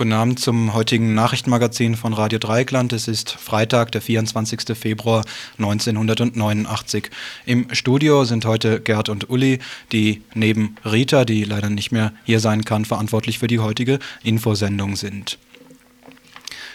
Guten 0.00 0.14
Abend 0.14 0.40
zum 0.40 0.72
heutigen 0.72 1.12
Nachrichtenmagazin 1.12 1.94
von 1.94 2.14
Radio 2.14 2.38
Dreieckland. 2.38 2.94
Es 2.94 3.06
ist 3.06 3.32
Freitag, 3.32 3.92
der 3.92 4.00
24. 4.00 4.74
Februar 4.74 5.26
1989. 5.58 7.10
Im 7.44 7.66
Studio 7.74 8.24
sind 8.24 8.46
heute 8.46 8.80
Gerd 8.80 9.10
und 9.10 9.28
Uli, 9.28 9.58
die 9.92 10.22
neben 10.32 10.76
Rita, 10.86 11.26
die 11.26 11.44
leider 11.44 11.68
nicht 11.68 11.92
mehr 11.92 12.14
hier 12.24 12.40
sein 12.40 12.64
kann, 12.64 12.86
verantwortlich 12.86 13.38
für 13.38 13.46
die 13.46 13.58
heutige 13.58 13.98
Infosendung 14.22 14.96
sind. 14.96 15.36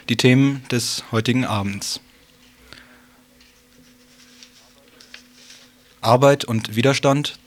Die 0.07 0.17
Themen 0.17 0.61
des 0.69 1.03
heutigen 1.11 1.45
Abends. 1.45 2.01
Arbeit 5.99 6.45
und 6.45 6.75
Widerstand. 6.75 7.39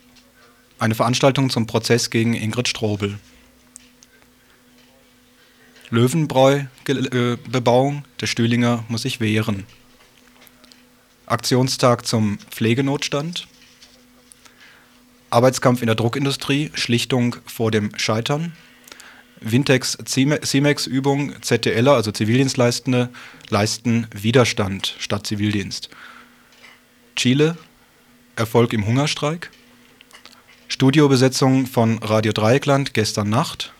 Eine 0.80 0.96
Veranstaltung 0.96 1.50
zum 1.50 1.68
Prozess 1.68 2.10
gegen 2.10 2.34
Ingrid 2.34 2.66
Strobel. 2.66 3.20
Löwenbräu-Bebauung, 5.90 8.04
der 8.20 8.26
Stühlinger 8.26 8.84
muss 8.88 9.02
sich 9.02 9.20
wehren. 9.20 9.64
Aktionstag 11.26 12.06
zum 12.06 12.38
Pflegenotstand. 12.50 13.46
Arbeitskampf 15.30 15.82
in 15.82 15.86
der 15.86 15.94
Druckindustrie, 15.94 16.70
Schlichtung 16.74 17.36
vor 17.46 17.70
dem 17.70 17.96
Scheitern. 17.98 18.52
Wintex 19.40 19.96
CIMEX 20.04 20.86
Übung, 20.86 21.34
ZTLer, 21.42 21.92
also 21.92 22.12
Zivildienstleistende, 22.12 23.10
leisten 23.50 24.06
Widerstand 24.12 24.96
statt 24.98 25.26
Zivildienst. 25.26 25.90
Chile, 27.14 27.58
Erfolg 28.36 28.72
im 28.72 28.86
Hungerstreik. 28.86 29.50
Studiobesetzung 30.68 31.66
von 31.66 31.98
Radio 31.98 32.32
Dreieckland 32.32 32.94
gestern 32.94 33.28
Nacht. 33.30 33.72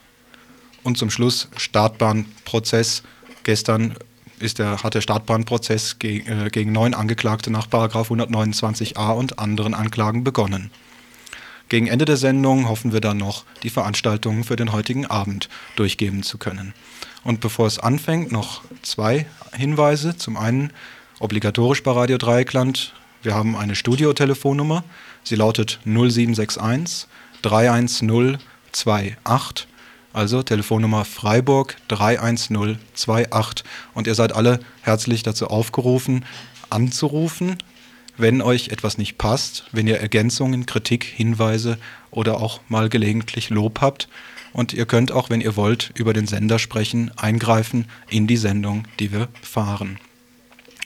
Und 0.83 0.98
zum 0.98 1.11
Schluss 1.11 1.48
Startbahnprozess. 1.57 3.03
Gestern 3.45 3.95
ist 4.41 4.59
der, 4.59 4.83
hat 4.83 4.95
der 4.95 5.01
Startbahnprozess 5.01 5.98
ge, 5.98 6.23
äh, 6.27 6.51
gegen 6.51 6.73
neun 6.73 6.95
Angeklagte 6.95 7.51
nach 7.51 7.67
129a 7.67 9.12
und 9.12 9.39
anderen 9.39 9.75
Anklagen 9.75 10.25
begonnen. 10.25 10.71
Gegen 11.69 11.87
Ende 11.87 12.06
der 12.06 12.17
Sendung 12.17 12.69
hoffen 12.69 12.93
wir 12.93 13.01
dann 13.01 13.19
noch, 13.19 13.45
die 13.62 13.71
Veranstaltungen 13.71 14.45
für 14.45 14.56
den 14.56 14.73
heutigen 14.73 15.05
Abend 15.05 15.51
durchgeben 15.77 16.23
zu 16.23 16.39
können. 16.39 16.73
Und 17.25 17.41
bevor 17.41 17.67
es 17.67 17.79
anfängt, 17.79 18.33
noch 18.33 18.62
zwei 18.83 19.27
Hinweise. 19.53 20.17
Zum 20.17 20.39
einen 20.39 20.73
obligatorisch 21.21 21.83
bei 21.83 21.91
Radio 21.93 22.17
Dreieckland. 22.17 22.95
Wir 23.23 23.34
haben 23.34 23.55
eine 23.55 23.75
Studiotelefonnummer. 23.75 24.83
Sie 25.25 25.34
lautet 25.34 25.81
0761 25.84 27.06
310 27.43 28.39
28 29.25 29.68
also 30.19 30.43
Telefonnummer 30.43 31.05
Freiburg 31.05 31.77
31028. 31.87 33.65
Und 33.95 34.09
ihr 34.09 34.17
seid 34.17 34.34
alle 34.34 34.59
herzlich 34.83 35.23
dazu 35.23 35.47
aufgerufen, 35.47 36.25
anzurufen, 36.71 37.56
wenn 38.17 38.43
euch 38.43 38.71
etwas 38.71 38.99
nicht 38.99 39.17
passt, 39.17 39.67
wenn 39.71 39.87
ihr 39.87 40.01
Ergänzungen, 40.01 40.67
Kritik, 40.67 41.05
Hinweise 41.05 41.78
oder 42.11 42.41
auch 42.41 42.61
mal 42.69 42.89
gelegentlich 42.89 43.49
Lob 43.51 43.81
habt. 43.81 44.09
Und 44.53 44.73
ihr 44.73 44.87
könnt 44.87 45.12
auch, 45.12 45.31
wenn 45.31 45.41
ihr 45.41 45.55
wollt, 45.55 45.93
über 45.95 46.12
den 46.12 46.27
Sender 46.27 46.59
sprechen, 46.59 47.12
eingreifen 47.17 47.87
in 48.11 48.27
die 48.27 48.37
Sendung, 48.37 48.89
die 48.99 49.12
wir 49.12 49.28
fahren. 49.41 50.01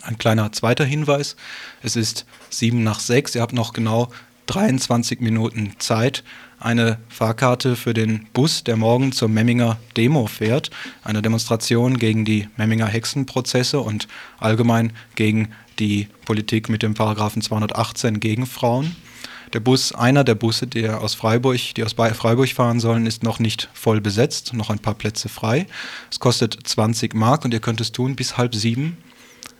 Ein 0.02 0.18
kleiner 0.18 0.52
zweiter 0.52 0.84
Hinweis. 0.84 1.36
Es 1.82 1.96
ist 1.96 2.26
sieben 2.50 2.82
nach 2.82 3.00
sechs. 3.00 3.34
Ihr 3.34 3.40
habt 3.40 3.54
noch 3.54 3.72
genau 3.72 4.10
23 4.46 5.20
Minuten 5.20 5.74
Zeit, 5.78 6.24
eine 6.58 6.98
Fahrkarte 7.08 7.76
für 7.76 7.94
den 7.94 8.26
Bus, 8.32 8.64
der 8.64 8.76
morgen 8.76 9.12
zur 9.12 9.28
Memminger 9.28 9.78
Demo 9.96 10.26
fährt, 10.26 10.70
eine 11.02 11.22
Demonstration 11.22 11.98
gegen 11.98 12.24
die 12.24 12.48
Memminger 12.56 12.86
Hexenprozesse 12.86 13.80
und 13.80 14.08
allgemein 14.38 14.92
gegen 15.14 15.48
die 15.78 16.08
Politik 16.24 16.68
mit 16.68 16.82
dem 16.82 16.94
Paragraphen 16.94 17.42
218 17.42 18.20
gegen 18.20 18.46
Frauen. 18.46 18.94
Der 19.52 19.60
Bus, 19.60 19.92
einer 19.92 20.24
der 20.24 20.34
Busse, 20.34 20.66
der 20.66 21.02
aus 21.02 21.14
Freiburg, 21.14 21.74
die 21.76 21.84
aus 21.84 21.92
Freiburg 21.92 22.48
fahren 22.48 22.80
sollen, 22.80 23.06
ist 23.06 23.22
noch 23.22 23.38
nicht 23.38 23.68
voll 23.74 24.00
besetzt, 24.00 24.54
noch 24.54 24.70
ein 24.70 24.78
paar 24.78 24.94
Plätze 24.94 25.28
frei. 25.28 25.66
Es 26.10 26.20
kostet 26.20 26.56
20 26.66 27.14
Mark 27.14 27.44
und 27.44 27.52
ihr 27.52 27.60
könnt 27.60 27.80
es 27.80 27.92
tun 27.92 28.16
bis 28.16 28.38
halb 28.38 28.54
sieben 28.54 28.96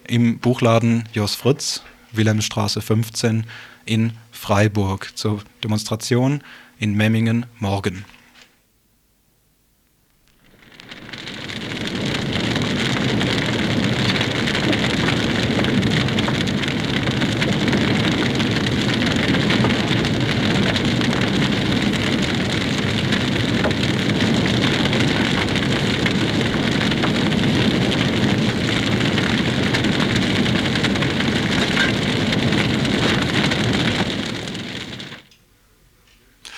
im 0.07 0.39
Buchladen 0.39 1.09
Jos 1.13 1.35
Fritz, 1.35 1.83
Wilhelmstraße 2.13 2.81
15 2.81 3.45
in 3.85 4.13
Freiburg 4.43 5.13
zur 5.15 5.41
Demonstration 5.63 6.43
in 6.81 6.97
Memmingen 6.97 7.47
morgen. 7.61 8.05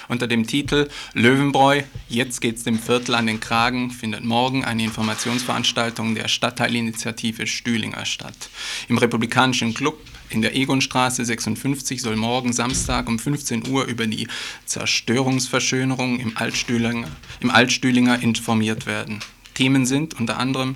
Unter 0.08 0.26
dem 0.26 0.46
Titel 0.46 0.88
Löwenbräu, 1.14 1.82
jetzt 2.08 2.40
geht's 2.40 2.64
dem 2.64 2.78
Viertel 2.78 3.14
an 3.14 3.26
den 3.26 3.40
Kragen, 3.40 3.90
findet 3.90 4.24
morgen 4.24 4.64
eine 4.64 4.84
Informationsveranstaltung 4.84 6.14
der 6.14 6.28
Stadtteilinitiative 6.28 7.46
Stühlinger 7.46 8.04
statt. 8.04 8.50
Im 8.88 8.98
Republikanischen 8.98 9.74
Club 9.74 9.98
in 10.30 10.42
der 10.42 10.56
Egonstraße 10.56 11.24
56 11.24 12.02
soll 12.02 12.16
morgen 12.16 12.52
Samstag 12.52 13.08
um 13.08 13.18
15 13.18 13.68
Uhr 13.68 13.84
über 13.84 14.06
die 14.06 14.28
Zerstörungsverschönerung 14.66 16.18
im 16.18 16.36
Altstühlinger, 16.36 17.08
im 17.40 17.50
Altstühlinger 17.50 18.22
informiert 18.22 18.86
werden. 18.86 19.20
Themen 19.54 19.86
sind 19.86 20.18
unter 20.18 20.38
anderem 20.38 20.74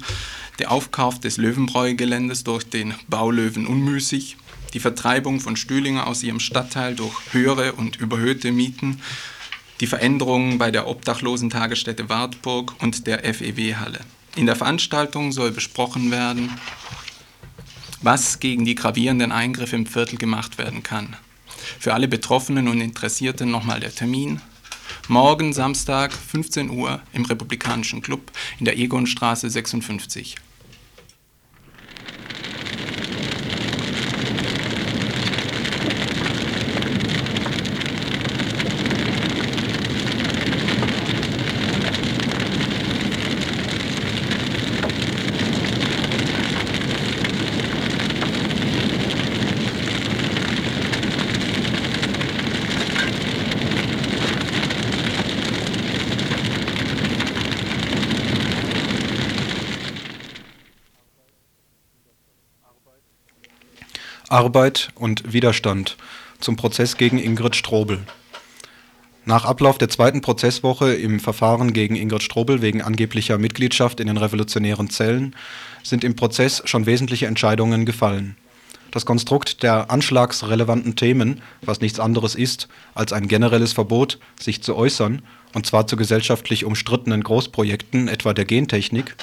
der 0.59 0.71
Aufkauf 0.71 1.21
des 1.21 1.37
Löwenbräu-Geländes 1.37 2.45
durch 2.45 2.65
den 2.65 2.95
Baulöwen 3.09 3.66
Unmüßig, 3.66 4.37
die 4.74 4.80
Vertreibung 4.80 5.40
von 5.40 5.56
Stühlinger 5.56 6.06
aus 6.06 6.22
ihrem 6.22 6.40
Stadtteil 6.40 6.94
durch 6.94 7.14
höhere 7.32 7.72
und 7.72 7.96
überhöhte 7.96 8.52
Mieten, 8.52 9.00
die 9.80 9.86
Veränderungen 9.86 10.58
bei 10.58 10.70
der 10.70 10.88
Obdachlosentagesstätte 10.88 12.08
Wartburg 12.08 12.74
und 12.80 13.06
der 13.06 13.22
FEW-Halle. 13.22 14.00
In 14.36 14.46
der 14.46 14.56
Veranstaltung 14.56 15.32
soll 15.32 15.50
besprochen 15.50 16.10
werden, 16.10 16.50
was 18.03 18.41
gegen 18.41 18.65
die 18.65 18.74
gravierenden 18.74 19.32
Eingriffe 19.32 19.76
im 19.76 19.86
Viertel 19.86 20.18
gemacht 20.18 20.59
werden 20.59 20.82
kann. 20.82 21.16
Für 21.78 21.94
alle 21.94 22.09
Betroffenen 22.09 22.68
und 22.68 22.80
Interessierten 22.80 23.50
nochmal 23.50 23.80
der 23.80 23.94
Termin. 23.94 24.41
Morgen 25.09 25.53
Samstag 25.53 26.12
15 26.12 26.71
Uhr 26.71 27.00
im 27.12 27.24
Republikanischen 27.24 28.03
Club 28.03 28.30
in 28.59 28.64
der 28.64 28.78
Egonstraße 28.78 29.50
56. 29.50 30.36
Arbeit 64.28 64.91
und 64.95 65.33
Widerstand 65.33 65.97
zum 66.39 66.57
Prozess 66.57 66.98
gegen 66.98 67.19
Ingrid 67.19 67.57
Strobel. 67.57 68.01
Nach 69.25 69.47
Ablauf 69.47 69.78
der 69.78 69.89
zweiten 69.89 70.21
Prozesswoche 70.21 70.95
im 70.95 71.19
Verfahren 71.19 71.72
gegen 71.72 71.97
Ingrid 71.97 72.22
Strobel 72.22 72.60
wegen 72.60 72.83
angeblicher 72.83 73.39
Mitgliedschaft 73.39 74.01
in 74.01 74.07
den 74.07 74.19
revolutionären 74.19 74.91
Zellen 74.91 75.34
sind 75.83 76.04
im 76.04 76.15
Prozess 76.15 76.63
schon 76.66 76.84
wesentliche 76.84 77.27
Entscheidungen 77.27 77.86
gefallen. 77.86 78.36
Das 78.91 79.07
Konstrukt 79.07 79.63
der 79.63 79.91
anschlagsrelevanten 79.91 80.97
Themen, 80.97 81.42
was 81.63 81.81
nichts 81.81 82.01
anderes 82.01 82.34
ist 82.34 82.69
als 82.95 83.13
ein 83.13 83.28
generelles 83.28 83.72
Verbot, 83.72 84.19
sich 84.39 84.63
zu 84.63 84.77
äußern, 84.77 85.22
und 85.54 85.66
zwar 85.66 85.86
zu 85.86 85.97
gesellschaftlich 85.97 86.65
umstrittenen 86.66 87.22
Großprojekten, 87.22 88.09
etwa 88.09 88.34
der 88.34 88.45
Gentechnik, 88.45 89.15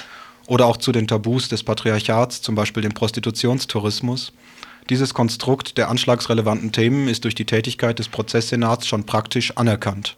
oder 0.46 0.66
auch 0.66 0.76
zu 0.76 0.92
den 0.92 1.08
Tabus 1.08 1.48
des 1.48 1.64
Patriarchats, 1.64 2.42
zum 2.42 2.54
Beispiel 2.54 2.82
dem 2.82 2.92
Prostitutionstourismus. 2.92 4.32
Dieses 4.88 5.14
Konstrukt 5.14 5.78
der 5.78 5.88
anschlagsrelevanten 5.88 6.70
Themen 6.70 7.08
ist 7.08 7.24
durch 7.24 7.34
die 7.34 7.44
Tätigkeit 7.44 7.98
des 7.98 8.08
Prozesssenats 8.08 8.86
schon 8.86 9.04
praktisch 9.04 9.56
anerkannt. 9.56 10.16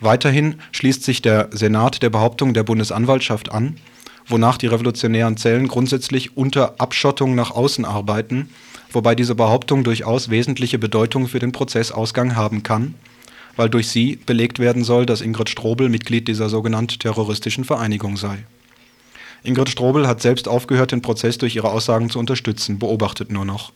Weiterhin 0.00 0.60
schließt 0.72 1.02
sich 1.02 1.20
der 1.20 1.48
Senat 1.52 2.02
der 2.02 2.10
Behauptung 2.10 2.54
der 2.54 2.62
Bundesanwaltschaft 2.62 3.52
an, 3.52 3.76
wonach 4.26 4.56
die 4.56 4.66
revolutionären 4.66 5.36
Zellen 5.36 5.68
grundsätzlich 5.68 6.36
unter 6.36 6.80
Abschottung 6.80 7.34
nach 7.34 7.50
außen 7.50 7.84
arbeiten, 7.84 8.48
wobei 8.90 9.14
diese 9.14 9.34
Behauptung 9.34 9.84
durchaus 9.84 10.30
wesentliche 10.30 10.78
Bedeutung 10.78 11.28
für 11.28 11.38
den 11.38 11.52
Prozessausgang 11.52 12.36
haben 12.36 12.62
kann, 12.62 12.94
weil 13.56 13.68
durch 13.68 13.88
sie 13.88 14.16
belegt 14.16 14.58
werden 14.58 14.82
soll, 14.82 15.04
dass 15.04 15.20
Ingrid 15.20 15.50
Strobel 15.50 15.90
Mitglied 15.90 16.26
dieser 16.26 16.48
sogenannten 16.48 16.98
terroristischen 16.98 17.64
Vereinigung 17.64 18.16
sei. 18.16 18.44
Ingrid 19.44 19.68
Strobel 19.68 20.08
hat 20.08 20.20
selbst 20.20 20.48
aufgehört, 20.48 20.90
den 20.90 21.02
Prozess 21.02 21.38
durch 21.38 21.54
ihre 21.54 21.70
Aussagen 21.70 22.10
zu 22.10 22.18
unterstützen, 22.18 22.78
beobachtet 22.78 23.30
nur 23.30 23.44
noch 23.44 23.72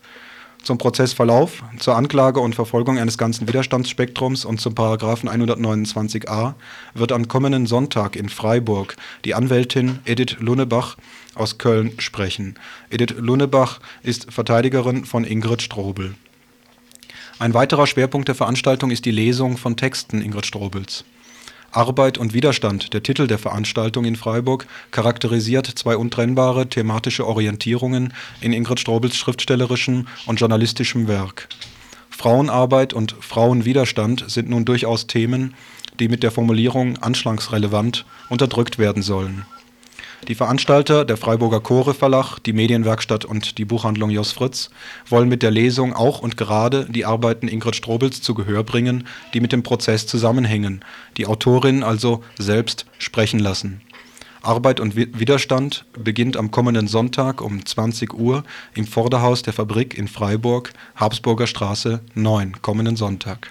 zum 0.62 0.76
Prozessverlauf, 0.76 1.62
zur 1.78 1.96
Anklage 1.96 2.40
und 2.40 2.54
Verfolgung 2.54 2.98
eines 2.98 3.16
ganzen 3.16 3.48
Widerstandsspektrums 3.48 4.44
und 4.44 4.60
zum 4.60 4.74
Paragraphen 4.74 5.28
129a 5.28 6.54
wird 6.94 7.12
am 7.12 7.28
kommenden 7.28 7.66
Sonntag 7.66 8.16
in 8.16 8.28
Freiburg 8.28 8.96
die 9.24 9.34
Anwältin 9.34 10.00
Edith 10.04 10.36
Lunebach 10.40 10.96
aus 11.34 11.58
Köln 11.58 11.92
sprechen. 11.98 12.58
Edith 12.90 13.14
Lunebach 13.18 13.80
ist 14.02 14.32
Verteidigerin 14.32 15.04
von 15.04 15.24
Ingrid 15.24 15.62
Strobel. 15.62 16.14
Ein 17.38 17.54
weiterer 17.54 17.86
Schwerpunkt 17.86 18.28
der 18.28 18.34
Veranstaltung 18.34 18.90
ist 18.90 19.04
die 19.04 19.12
Lesung 19.12 19.56
von 19.56 19.76
Texten 19.76 20.20
Ingrid 20.20 20.44
Strobels. 20.44 21.04
Arbeit 21.70 22.16
und 22.18 22.32
Widerstand, 22.32 22.94
der 22.94 23.02
Titel 23.02 23.26
der 23.26 23.38
Veranstaltung 23.38 24.04
in 24.04 24.16
Freiburg, 24.16 24.66
charakterisiert 24.90 25.66
zwei 25.66 25.96
untrennbare 25.96 26.68
thematische 26.68 27.26
Orientierungen 27.26 28.14
in 28.40 28.52
Ingrid 28.52 28.80
Strobels 28.80 29.16
schriftstellerischem 29.16 30.06
und 30.26 30.40
journalistischem 30.40 31.08
Werk. 31.08 31.48
Frauenarbeit 32.10 32.94
und 32.94 33.14
Frauenwiderstand 33.20 34.24
sind 34.28 34.48
nun 34.48 34.64
durchaus 34.64 35.06
Themen, 35.06 35.54
die 36.00 36.08
mit 36.08 36.22
der 36.22 36.30
Formulierung 36.30 36.96
anschlagsrelevant 36.98 38.06
unterdrückt 38.28 38.78
werden 38.78 39.02
sollen 39.02 39.44
die 40.26 40.34
Veranstalter, 40.34 41.04
der 41.04 41.16
Freiburger 41.16 41.60
Chore 41.60 41.94
Verlag, 41.94 42.38
die 42.38 42.52
Medienwerkstatt 42.52 43.24
und 43.24 43.58
die 43.58 43.64
Buchhandlung 43.64 44.10
Jos 44.10 44.32
Fritz, 44.32 44.70
wollen 45.08 45.28
mit 45.28 45.42
der 45.42 45.50
Lesung 45.50 45.92
auch 45.92 46.20
und 46.20 46.36
gerade 46.36 46.86
die 46.90 47.04
Arbeiten 47.04 47.46
Ingrid 47.46 47.76
Strobels 47.76 48.20
zu 48.20 48.34
Gehör 48.34 48.64
bringen, 48.64 49.06
die 49.32 49.40
mit 49.40 49.52
dem 49.52 49.62
Prozess 49.62 50.06
zusammenhängen, 50.06 50.84
die 51.16 51.26
Autorin 51.26 51.82
also 51.82 52.24
selbst 52.36 52.86
sprechen 52.98 53.38
lassen. 53.38 53.80
Arbeit 54.42 54.80
und 54.80 54.96
Widerstand 54.96 55.84
beginnt 55.98 56.36
am 56.36 56.50
kommenden 56.50 56.88
Sonntag 56.88 57.40
um 57.40 57.64
20 57.64 58.14
Uhr 58.14 58.44
im 58.74 58.86
Vorderhaus 58.86 59.42
der 59.42 59.52
Fabrik 59.52 59.96
in 59.96 60.08
Freiburg, 60.08 60.72
Habsburger 60.96 61.46
Straße 61.46 62.00
9, 62.14 62.62
kommenden 62.62 62.96
Sonntag 62.96 63.50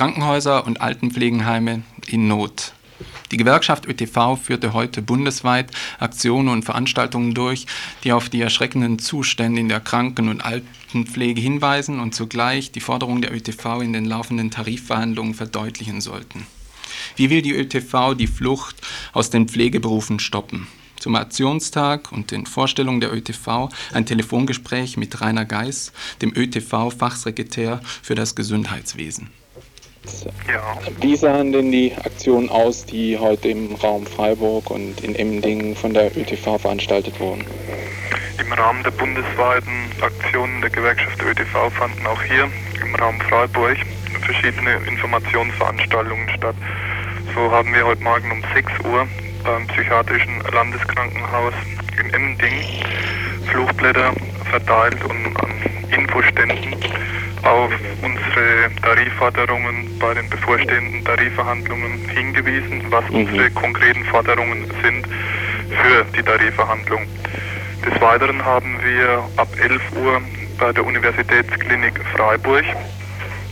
Krankenhäuser 0.00 0.66
und 0.66 0.80
Altenpflegenheime 0.80 1.82
in 2.06 2.26
Not. 2.26 2.72
Die 3.32 3.36
Gewerkschaft 3.36 3.86
ÖTV 3.86 4.36
führte 4.42 4.72
heute 4.72 5.02
bundesweit 5.02 5.70
Aktionen 5.98 6.48
und 6.48 6.64
Veranstaltungen 6.64 7.34
durch, 7.34 7.66
die 8.02 8.14
auf 8.14 8.30
die 8.30 8.40
erschreckenden 8.40 8.98
Zustände 8.98 9.60
in 9.60 9.68
der 9.68 9.80
Kranken- 9.80 10.30
und 10.30 10.42
Altenpflege 10.42 11.38
hinweisen 11.38 12.00
und 12.00 12.14
zugleich 12.14 12.72
die 12.72 12.80
Forderungen 12.80 13.20
der 13.20 13.34
ÖTV 13.34 13.82
in 13.82 13.92
den 13.92 14.06
laufenden 14.06 14.50
Tarifverhandlungen 14.50 15.34
verdeutlichen 15.34 16.00
sollten. 16.00 16.46
Wie 17.16 17.28
will 17.28 17.42
die 17.42 17.54
ÖTV 17.54 18.14
die 18.14 18.26
Flucht 18.26 18.76
aus 19.12 19.28
den 19.28 19.48
Pflegeberufen 19.48 20.18
stoppen? 20.18 20.66
Zum 20.98 21.14
Aktionstag 21.14 22.10
und 22.10 22.30
den 22.30 22.46
Vorstellungen 22.46 23.02
der 23.02 23.12
ÖTV 23.12 23.68
ein 23.92 24.06
Telefongespräch 24.06 24.96
mit 24.96 25.20
Rainer 25.20 25.44
Geis, 25.44 25.92
dem 26.22 26.32
ÖTV-Fachsekretär 26.34 27.82
für 28.00 28.14
das 28.14 28.34
Gesundheitswesen. 28.34 29.28
Ja. 30.48 30.78
Wie 31.00 31.16
sahen 31.16 31.52
denn 31.52 31.70
die 31.70 31.92
Aktionen 32.04 32.48
aus, 32.48 32.84
die 32.84 33.18
heute 33.18 33.48
im 33.48 33.74
Raum 33.76 34.06
Freiburg 34.06 34.70
und 34.70 35.00
in 35.02 35.14
Emmendingen 35.14 35.76
von 35.76 35.94
der 35.94 36.16
ÖTV 36.16 36.58
veranstaltet 36.58 37.20
wurden? 37.20 37.44
Im 38.38 38.52
Rahmen 38.52 38.82
der 38.82 38.90
bundesweiten 38.92 39.90
Aktionen 40.00 40.60
der 40.60 40.70
Gewerkschaft 40.70 41.22
ÖTV 41.22 41.70
fanden 41.70 42.06
auch 42.06 42.22
hier 42.22 42.48
im 42.82 42.94
Raum 42.96 43.20
Freiburg 43.20 43.76
verschiedene 44.22 44.76
Informationsveranstaltungen 44.88 46.28
statt. 46.36 46.56
So 47.34 47.50
haben 47.50 47.72
wir 47.72 47.86
heute 47.86 48.02
Morgen 48.02 48.32
um 48.32 48.42
6 48.54 48.72
Uhr 48.84 49.06
beim 49.44 49.66
Psychiatrischen 49.68 50.40
Landeskrankenhaus 50.52 51.54
in 51.98 52.12
Emmendingen 52.12 52.64
Flugblätter 53.46 54.12
verteilt 54.50 55.02
und 55.04 55.36
an 55.36 55.50
Infoständen 55.90 56.76
auf 57.42 57.70
unsere 58.02 58.70
Tarifforderungen 58.82 59.98
bei 59.98 60.14
den 60.14 60.28
bevorstehenden 60.28 61.04
Tarifverhandlungen 61.04 62.08
hingewiesen, 62.08 62.82
was 62.90 63.08
mhm. 63.10 63.26
unsere 63.26 63.50
konkreten 63.50 64.04
Forderungen 64.04 64.70
sind 64.82 65.06
für 65.68 66.04
die 66.16 66.22
Tarifverhandlung. 66.22 67.06
Des 67.84 68.00
Weiteren 68.00 68.44
haben 68.44 68.78
wir 68.84 69.24
ab 69.36 69.48
11 69.60 69.80
Uhr 69.96 70.20
bei 70.58 70.72
der 70.72 70.84
Universitätsklinik 70.84 71.98
Freiburg 72.14 72.64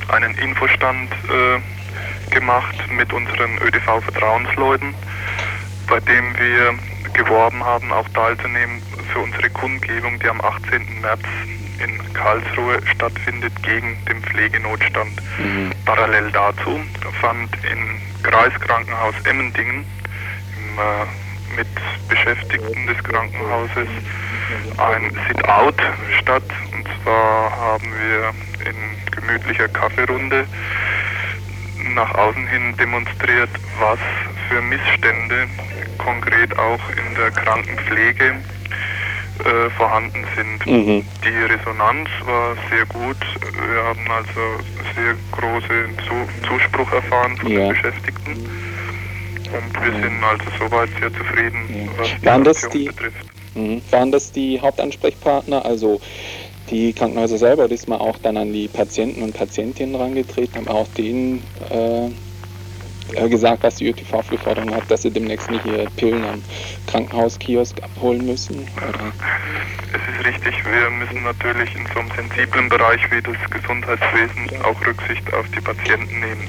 einen 0.09 0.37
Infostand 0.39 1.11
äh, 1.13 2.35
gemacht 2.35 2.77
mit 2.91 3.13
unseren 3.13 3.59
ÖDV-Vertrauensleuten, 3.59 4.95
bei 5.87 6.01
dem 6.01 6.39
wir 6.39 6.75
geworben 7.15 7.65
haben, 7.65 7.91
auch 7.93 8.09
teilzunehmen 8.11 8.83
für 9.13 9.21
unsere 9.21 9.49
Kundgebung, 9.51 10.19
die 10.19 10.29
am 10.29 10.41
18. 10.41 11.01
März 11.01 11.23
in 11.79 12.13
Karlsruhe 12.13 12.81
stattfindet 12.87 13.53
gegen 13.63 13.97
den 14.07 14.23
Pflegenotstand. 14.23 15.13
Mhm. 15.39 15.73
Parallel 15.85 16.31
dazu 16.33 16.81
fand 17.21 17.51
im 17.71 18.01
Kreiskrankenhaus 18.23 19.15
Emmendingen 19.25 19.85
im, 20.57 20.79
äh, 20.79 21.57
mit 21.57 21.69
Beschäftigten 22.09 22.87
des 22.87 23.03
Krankenhauses 23.05 23.89
ein 24.79 25.11
Sit-out 25.27 25.81
statt. 26.21 26.45
Und 26.73 26.87
zwar 27.03 27.51
haben 27.51 27.93
wir 27.93 28.69
in 28.69 28.77
gemütlicher 29.11 29.69
Kaffeerunde 29.69 30.47
nach 31.95 32.15
außen 32.15 32.47
hin 32.47 32.77
demonstriert, 32.77 33.51
was 33.79 33.99
für 34.49 34.61
Missstände 34.63 35.49
konkret 35.99 36.57
auch 36.59 36.81
in 36.91 37.15
der 37.15 37.31
Krankenpflege 37.31 38.37
äh, 39.41 39.71
vorhanden 39.71 40.25
sind. 40.37 40.67
Mhm. 40.67 41.05
Die 41.25 41.53
Resonanz 41.53 42.09
war 42.25 42.57
sehr 42.71 42.85
gut. 42.87 43.17
Wir 43.43 43.83
haben 43.85 44.11
also 44.11 44.65
sehr 44.95 45.15
großen 45.33 45.99
Zu 46.07 46.49
Zuspruch 46.49 46.93
erfahren 46.93 47.37
von 47.37 47.51
ja. 47.51 47.61
den 47.61 47.69
Beschäftigten. 47.71 48.33
Und 48.33 49.85
wir 49.85 49.93
sind 49.93 50.23
also 50.23 50.45
soweit 50.59 50.91
sehr 51.01 51.13
zufrieden, 51.13 51.91
was 51.97 52.09
die 52.21 52.27
waren 52.27 52.45
das 52.45 52.69
die, 52.69 52.85
betrifft. 52.85 53.27
Mhm. 53.55 53.81
Waren 53.91 54.13
das 54.13 54.31
die 54.31 54.61
Hauptansprechpartner, 54.61 55.65
also 55.65 56.01
die 56.71 56.93
Krankenhäuser 56.93 57.39
selber, 57.39 57.69
man 57.87 57.99
auch 57.99 58.19
dann 58.19 58.37
an 58.37 58.53
die 58.53 58.69
Patienten 58.69 59.23
und 59.23 59.35
Patientinnen 59.35 59.95
herangetreten, 59.97 60.57
haben 60.57 60.69
auch 60.69 60.89
denen 60.89 61.43
äh, 61.71 62.11
äh, 63.15 63.29
gesagt, 63.29 63.63
was 63.63 63.77
die 63.77 63.89
ÖTV 63.89 64.23
Forderungen 64.43 64.75
hat, 64.75 64.91
dass 64.91 65.03
sie 65.03 65.11
demnächst 65.11 65.51
nicht 65.51 65.65
ihre 65.67 65.87
Pillen 65.97 66.25
am 66.25 66.43
Krankenhauskiosk 66.87 67.83
abholen 67.83 68.25
müssen? 68.27 68.67
Oder? 68.77 69.13
Es 69.93 70.15
ist 70.15 70.27
richtig, 70.27 70.55
wir 70.65 70.91
müssen 70.91 71.23
natürlich 71.23 71.75
in 71.75 71.87
so 71.95 72.01
einem 72.01 72.11
sensiblen 72.17 72.69
Bereich 72.69 73.01
wie 73.11 73.23
das 73.23 73.37
Gesundheitswesen 73.51 74.63
auch 74.63 74.87
Rücksicht 74.87 75.33
auf 75.33 75.47
die 75.55 75.61
Patienten 75.61 76.21
nehmen. 76.21 76.49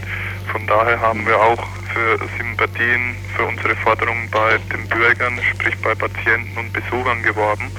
Von 0.51 0.65
daher 0.67 0.99
haben 0.99 1.25
wir 1.25 1.39
auch 1.39 1.67
für 1.99 2.17
Sympathien 2.37 3.15
für 3.35 3.43
unsere 3.43 3.75
Forderungen 3.75 4.29
bei 4.31 4.57
den 4.71 4.87
Bürgern, 4.87 5.39
sprich 5.51 5.75
bei 5.83 5.93
Patienten 5.95 6.57
und 6.57 6.71
Besuchern 6.71 7.21
geworben 7.23 7.71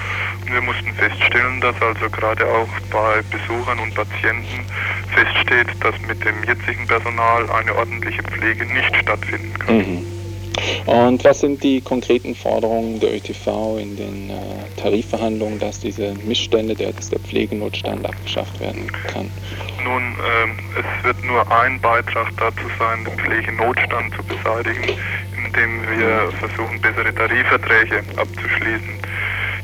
Wir 0.51 0.61
mussten 0.61 0.93
feststellen, 0.95 1.61
dass 1.61 1.81
also 1.81 2.11
gerade 2.11 2.45
auch 2.47 2.69
bei 2.91 3.23
Besuchern 3.31 3.79
und 3.79 3.95
Patienten 3.95 4.67
feststeht, 5.15 5.69
dass 5.81 5.95
mit 6.07 6.23
dem 6.25 6.45
jetzigen 6.45 6.87
Personal 6.87 7.49
eine 7.51 7.75
ordentliche 7.75 8.23
Pflege 8.25 8.67
nicht 8.67 8.95
stattfinden 8.97 9.59
kann. 9.59 9.77
Mhm. 9.79 10.20
Und 10.87 11.25
was 11.25 11.41
sind 11.41 11.63
die 11.63 11.81
konkreten 11.81 12.35
Forderungen 12.35 13.01
der 13.01 13.15
ÖTV 13.15 13.79
in 13.79 13.97
den 13.97 14.31
äh, 14.31 14.81
Tarifverhandlungen, 14.81 15.59
dass 15.59 15.81
diese 15.81 16.15
Missstände, 16.25 16.75
der, 16.75 16.93
dass 16.93 17.11
der 17.11 17.21
Pflegenotstand 17.21 18.05
abgeschafft 18.07 18.59
werden 18.61 18.91
kann? 19.07 19.31
Nun, 19.85 20.03
ähm, 20.03 20.59
es 20.79 21.05
wird 21.05 21.25
nur 21.25 21.51
ein 21.51 21.81
Beitrag 21.81 22.29
dazu 22.37 22.65
sein, 22.79 23.05
den 23.05 23.19
Pflegenotstand 23.19 24.15
zu 24.15 24.23
beseitigen, 24.25 24.97
indem 25.45 25.83
wir 25.99 26.33
versuchen, 26.39 26.81
bessere 26.81 27.15
Tarifverträge 27.15 28.03
abzuschließen. 28.17 28.99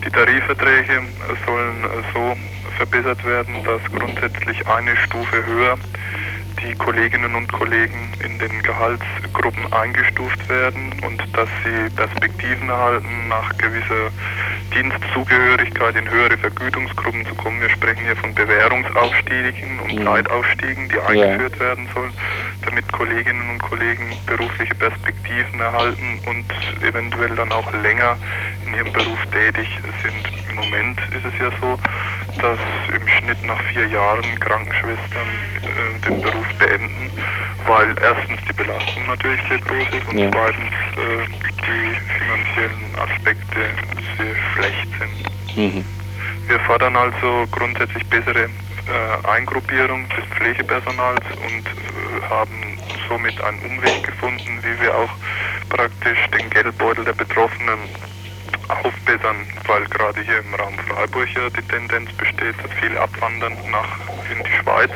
Die 0.04 0.10
Tarifverträge 0.10 1.02
sollen 1.46 1.84
so 2.14 2.36
verbessert 2.76 3.24
werden, 3.24 3.54
dass 3.64 3.82
grundsätzlich 3.92 4.66
eine 4.66 4.96
Stufe 4.96 5.44
höher 5.44 5.76
die 6.66 6.74
Kolleginnen 6.74 7.34
und 7.34 7.52
Kollegen 7.52 8.12
in 8.24 8.38
den 8.38 8.62
Gehaltsgruppen 8.62 9.72
eingestuft 9.72 10.48
werden 10.48 10.92
und 11.04 11.22
dass 11.32 11.48
sie 11.64 11.94
Perspektiven 11.94 12.68
erhalten, 12.68 13.28
nach 13.28 13.56
gewisser 13.56 14.10
Dienstzugehörigkeit 14.74 15.96
in 15.96 16.10
höhere 16.10 16.36
Vergütungsgruppen 16.36 17.24
zu 17.26 17.34
kommen. 17.36 17.60
Wir 17.60 17.70
sprechen 17.70 18.04
hier 18.04 18.16
von 18.16 18.34
Bewährungsaufstiegen 18.34 19.78
und 19.80 20.04
Zeitaufstiegen, 20.04 20.88
die 20.88 20.98
eingeführt 21.00 21.54
ja. 21.54 21.60
werden 21.60 21.88
sollen, 21.94 22.12
damit 22.64 22.90
Kolleginnen 22.92 23.50
und 23.50 23.62
Kollegen 23.62 24.16
berufliche 24.26 24.74
Perspektiven 24.74 25.60
erhalten 25.60 26.18
und 26.26 26.44
eventuell 26.82 27.34
dann 27.36 27.52
auch 27.52 27.72
länger 27.82 28.16
in 28.66 28.74
ihrem 28.74 28.92
Beruf 28.92 29.24
tätig 29.32 29.68
sind. 30.02 30.48
Im 30.50 30.56
Moment 30.56 30.98
ist 31.14 31.24
es 31.24 31.38
ja 31.40 31.50
so, 31.60 31.78
dass 32.40 32.58
im 32.94 33.08
Schnitt 33.08 33.42
nach 33.44 33.60
vier 33.72 33.86
Jahren 33.88 34.24
Krankenschwestern 34.40 35.28
äh, 35.62 36.08
den 36.08 36.22
Beruf 36.22 36.46
beenden, 36.58 37.10
weil 37.66 37.94
erstens 38.02 38.40
die 38.48 38.52
Belastung 38.52 39.06
natürlich 39.06 39.40
sehr 39.48 39.58
groß 39.58 39.88
ist 39.98 40.08
und 40.08 40.18
ja. 40.18 40.30
zweitens 40.30 40.74
äh, 40.96 41.26
die 41.66 41.96
finanziellen 42.18 42.94
Aspekte 42.96 43.60
sehr 44.16 44.36
schlecht 44.54 44.88
sind. 44.98 45.74
Mhm. 45.74 45.84
Wir 46.48 46.60
fordern 46.60 46.96
also 46.96 47.46
grundsätzlich 47.50 48.06
bessere 48.06 48.44
äh, 48.44 49.28
Eingruppierung 49.28 50.08
des 50.10 50.24
Pflegepersonals 50.36 51.24
und 51.42 51.66
äh, 51.66 52.28
haben 52.28 52.78
somit 53.08 53.40
einen 53.40 53.60
Umweg 53.62 54.02
gefunden, 54.04 54.62
wie 54.62 54.82
wir 54.82 54.94
auch 54.94 55.10
praktisch 55.68 56.18
den 56.38 56.48
Geldbeutel 56.50 57.04
der 57.04 57.14
Betroffenen 57.14 57.78
aufbessern, 58.68 59.36
weil 59.66 59.84
gerade 59.86 60.20
hier 60.20 60.38
im 60.38 60.54
Raum 60.54 60.74
Freiburg 60.78 61.28
ja 61.34 61.48
die 61.50 61.62
Tendenz 61.62 62.12
besteht, 62.12 62.54
dass 62.62 62.72
viele 62.80 63.00
abwandern 63.00 63.56
nach 63.70 63.98
in 64.30 64.42
die 64.42 64.50
Schweiz, 64.62 64.90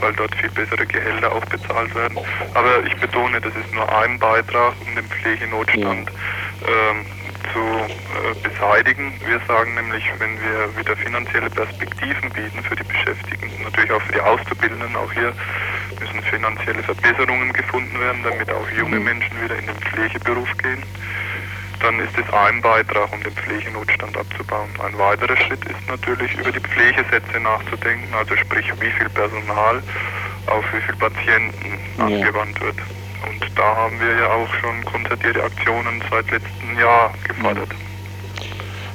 weil 0.00 0.12
dort 0.14 0.34
viel 0.36 0.50
bessere 0.50 0.86
Gehälter 0.86 1.32
auch 1.32 1.44
bezahlt 1.46 1.94
werden. 1.94 2.18
Aber 2.54 2.82
ich 2.84 2.96
betone, 2.96 3.40
das 3.40 3.54
ist 3.54 3.72
nur 3.74 3.86
ein 3.98 4.18
Beitrag, 4.18 4.74
um 4.86 4.94
den 4.94 5.04
Pflegenotstand 5.04 6.10
ähm, 6.10 7.06
zu 7.52 7.58
äh, 7.58 8.48
beseitigen. 8.48 9.12
Wir 9.26 9.40
sagen 9.46 9.74
nämlich, 9.74 10.04
wenn 10.18 10.40
wir 10.40 10.76
wieder 10.76 10.96
finanzielle 10.96 11.50
Perspektiven 11.50 12.30
bieten 12.30 12.62
für 12.62 12.76
die 12.76 12.84
Beschäftigten, 12.84 13.50
natürlich 13.62 13.92
auch 13.92 14.02
für 14.02 14.12
die 14.12 14.20
Auszubildenden, 14.20 14.96
auch 14.96 15.12
hier 15.12 15.32
müssen 16.00 16.22
finanzielle 16.22 16.82
Verbesserungen 16.82 17.52
gefunden 17.52 17.98
werden, 18.00 18.22
damit 18.22 18.50
auch 18.50 18.68
junge 18.70 18.98
mhm. 18.98 19.04
Menschen 19.04 19.42
wieder 19.42 19.58
in 19.58 19.66
den 19.66 19.76
Pflegeberuf 19.76 20.56
gehen 20.58 20.82
dann 21.82 21.98
ist 22.00 22.16
es 22.16 22.32
ein 22.32 22.60
Beitrag, 22.60 23.12
um 23.12 23.22
den 23.22 23.32
Pflegenotstand 23.32 24.16
abzubauen. 24.16 24.68
Ein 24.84 24.96
weiterer 24.98 25.36
Schritt 25.36 25.64
ist 25.64 25.88
natürlich, 25.88 26.32
über 26.34 26.52
die 26.52 26.60
Pflegesätze 26.60 27.40
nachzudenken, 27.40 28.12
also 28.14 28.36
sprich, 28.36 28.66
wie 28.80 28.90
viel 28.90 29.08
Personal 29.10 29.82
auf 30.46 30.64
wie 30.72 30.80
viele 30.80 30.98
Patienten 30.98 31.78
ja. 31.98 32.04
angewandt 32.04 32.60
wird. 32.60 32.76
Und 33.28 33.58
da 33.58 33.76
haben 33.76 33.98
wir 34.00 34.16
ja 34.16 34.28
auch 34.32 34.52
schon 34.54 34.84
konzertierte 34.84 35.42
Aktionen 35.42 36.02
seit 36.10 36.30
letztem 36.30 36.78
Jahr 36.78 37.12
gefordert. 37.26 37.70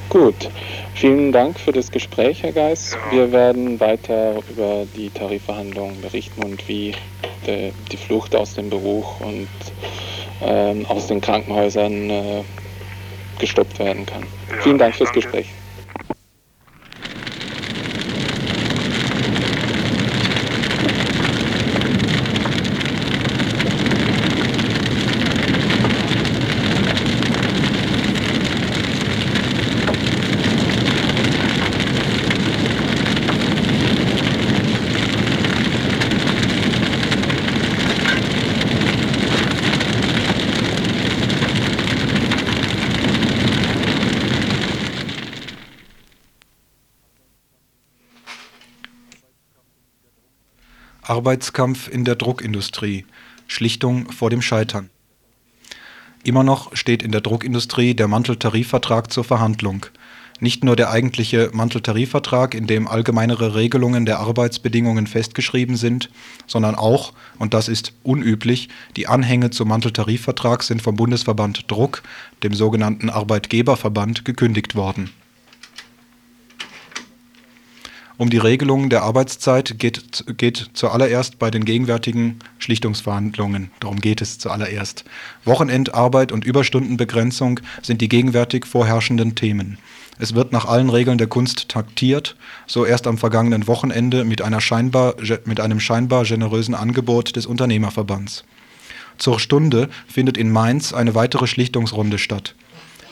Gut, 0.08 0.50
vielen 0.94 1.32
Dank 1.32 1.60
für 1.60 1.72
das 1.72 1.90
Gespräch, 1.90 2.42
Herr 2.42 2.52
Geis. 2.52 2.96
Ja. 3.10 3.12
Wir 3.12 3.32
werden 3.32 3.78
weiter 3.78 4.36
über 4.50 4.86
die 4.96 5.10
Tarifverhandlungen 5.10 6.00
berichten 6.00 6.42
und 6.42 6.66
wie 6.66 6.94
die 7.46 7.96
Flucht 7.96 8.34
aus 8.34 8.54
dem 8.54 8.68
Beruf 8.68 9.06
und 9.20 9.48
ähm, 10.42 10.86
aus 10.86 11.06
den 11.06 11.20
Krankenhäusern 11.20 12.10
äh, 12.10 12.42
gestoppt 13.38 13.78
werden 13.78 14.06
kann. 14.06 14.24
Ja, 14.48 14.56
Vielen 14.62 14.78
Dank 14.78 14.94
fürs 14.94 15.12
danke. 15.12 15.20
Gespräch. 15.20 15.52
Arbeitskampf 51.18 51.88
in 51.88 52.04
der 52.04 52.14
Druckindustrie. 52.14 53.04
Schlichtung 53.48 54.12
vor 54.12 54.30
dem 54.30 54.40
Scheitern. 54.40 54.88
Immer 56.22 56.44
noch 56.44 56.76
steht 56.76 57.02
in 57.02 57.10
der 57.10 57.22
Druckindustrie 57.22 57.94
der 57.94 58.06
Manteltarifvertrag 58.06 59.12
zur 59.12 59.24
Verhandlung. 59.24 59.86
Nicht 60.38 60.62
nur 60.62 60.76
der 60.76 60.92
eigentliche 60.92 61.50
Manteltarifvertrag, 61.52 62.54
in 62.54 62.68
dem 62.68 62.86
allgemeinere 62.86 63.56
Regelungen 63.56 64.06
der 64.06 64.20
Arbeitsbedingungen 64.20 65.08
festgeschrieben 65.08 65.76
sind, 65.76 66.08
sondern 66.46 66.76
auch, 66.76 67.12
und 67.40 67.52
das 67.52 67.66
ist 67.66 67.94
unüblich, 68.04 68.68
die 68.96 69.08
Anhänge 69.08 69.50
zum 69.50 69.66
Manteltarifvertrag 69.66 70.62
sind 70.62 70.82
vom 70.82 70.94
Bundesverband 70.94 71.68
Druck, 71.68 72.04
dem 72.44 72.54
sogenannten 72.54 73.10
Arbeitgeberverband, 73.10 74.24
gekündigt 74.24 74.76
worden 74.76 75.10
um 78.18 78.30
die 78.30 78.38
Regelung 78.38 78.90
der 78.90 79.04
Arbeitszeit 79.04 79.78
geht, 79.78 80.24
geht 80.36 80.70
zuallererst 80.74 81.38
bei 81.38 81.50
den 81.50 81.64
gegenwärtigen 81.64 82.40
Schlichtungsverhandlungen. 82.58 83.70
Darum 83.78 84.00
geht 84.00 84.20
es 84.20 84.38
zuallererst. 84.38 85.04
Wochenendarbeit 85.44 86.32
und 86.32 86.44
Überstundenbegrenzung 86.44 87.60
sind 87.80 88.00
die 88.00 88.08
gegenwärtig 88.08 88.66
vorherrschenden 88.66 89.36
Themen. 89.36 89.78
Es 90.18 90.34
wird 90.34 90.50
nach 90.50 90.64
allen 90.64 90.90
Regeln 90.90 91.16
der 91.16 91.28
Kunst 91.28 91.68
taktiert, 91.68 92.34
so 92.66 92.84
erst 92.84 93.06
am 93.06 93.18
vergangenen 93.18 93.68
Wochenende 93.68 94.24
mit, 94.24 94.42
einer 94.42 94.60
scheinbar, 94.60 95.14
mit 95.44 95.60
einem 95.60 95.78
scheinbar 95.78 96.24
generösen 96.24 96.74
Angebot 96.74 97.36
des 97.36 97.46
Unternehmerverbands. 97.46 98.44
Zur 99.18 99.38
Stunde 99.38 99.88
findet 100.08 100.36
in 100.36 100.50
Mainz 100.50 100.92
eine 100.92 101.14
weitere 101.14 101.46
Schlichtungsrunde 101.46 102.18
statt. 102.18 102.56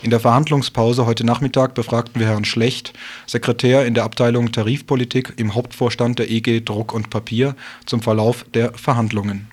In 0.07 0.11
der 0.11 0.21
Verhandlungspause 0.21 1.05
heute 1.05 1.27
Nachmittag 1.27 1.75
befragten 1.75 2.21
wir 2.21 2.29
Herrn 2.29 2.45
Schlecht, 2.45 2.93
Sekretär 3.27 3.87
in 3.87 3.95
der 3.95 4.05
Abteilung 4.05 4.53
Tarifpolitik 4.53 5.33
im 5.37 5.57
Hauptvorstand 5.57 6.21
der 6.21 6.31
EG 6.31 6.61
Druck 6.61 6.95
und 6.95 7.11
Papier, 7.11 7.57
zum 7.87 8.03
Verlauf 8.03 8.45
der 8.55 8.73
Verhandlungen. 8.75 9.51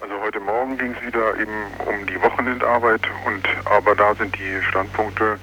Also 0.00 0.14
heute 0.22 0.38
Morgen 0.38 0.78
ging 0.78 0.94
es 0.96 1.04
wieder 1.04 1.36
eben 1.36 1.50
um 1.84 2.06
die 2.06 2.22
Wochenendarbeit 2.22 3.00
und 3.26 3.44
aber 3.64 3.96
da 3.96 4.14
sind 4.14 4.32
die 4.36 4.64
Standpunkte 4.68 5.36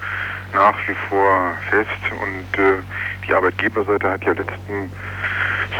nach 0.54 0.78
wie 0.88 0.96
vor 1.10 1.54
fest 1.70 1.90
und 2.22 2.64
äh, 2.64 2.82
die 3.28 3.34
Arbeitgeberseite 3.34 4.10
hat 4.10 4.24
ja 4.24 4.32
letzten 4.32 4.90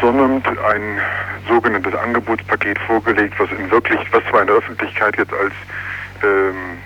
Sonnabend 0.02 0.46
ein 0.46 1.00
sogenanntes 1.48 1.94
Angebotspaket 1.94 2.78
vorgelegt, 2.80 3.32
was 3.38 3.48
in 3.52 3.70
wirklich, 3.70 4.00
was 4.12 4.22
zwar 4.28 4.42
in 4.42 4.48
der 4.48 4.56
Öffentlichkeit 4.56 5.16
jetzt 5.16 5.32
als 5.32 5.54
ähm, 6.22 6.76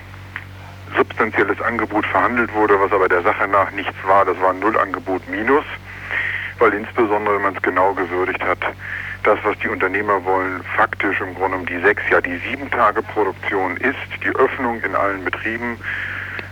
substanzielles 0.95 1.61
Angebot 1.61 2.05
verhandelt 2.05 2.53
wurde, 2.53 2.79
was 2.79 2.91
aber 2.91 3.09
der 3.09 3.21
Sache 3.21 3.47
nach 3.47 3.71
nichts 3.71 3.95
war. 4.05 4.25
Das 4.25 4.39
war 4.41 4.51
ein 4.51 4.59
Nullangebot 4.59 5.27
minus, 5.29 5.65
weil 6.59 6.73
insbesondere, 6.73 7.35
wenn 7.35 7.43
man 7.43 7.55
es 7.55 7.61
genau 7.61 7.93
gewürdigt 7.93 8.43
hat, 8.43 8.59
das, 9.23 9.37
was 9.43 9.57
die 9.59 9.67
Unternehmer 9.67 10.23
wollen, 10.23 10.63
faktisch 10.75 11.19
im 11.21 11.35
Grunde 11.35 11.57
um 11.57 11.65
die 11.65 11.79
sechs, 11.79 12.01
ja 12.09 12.21
die 12.21 12.37
sieben 12.37 12.69
Tage 12.71 13.01
Produktion 13.01 13.75
ist, 13.77 14.23
die 14.23 14.29
Öffnung 14.35 14.81
in 14.81 14.95
allen 14.95 15.23
Betrieben 15.25 15.77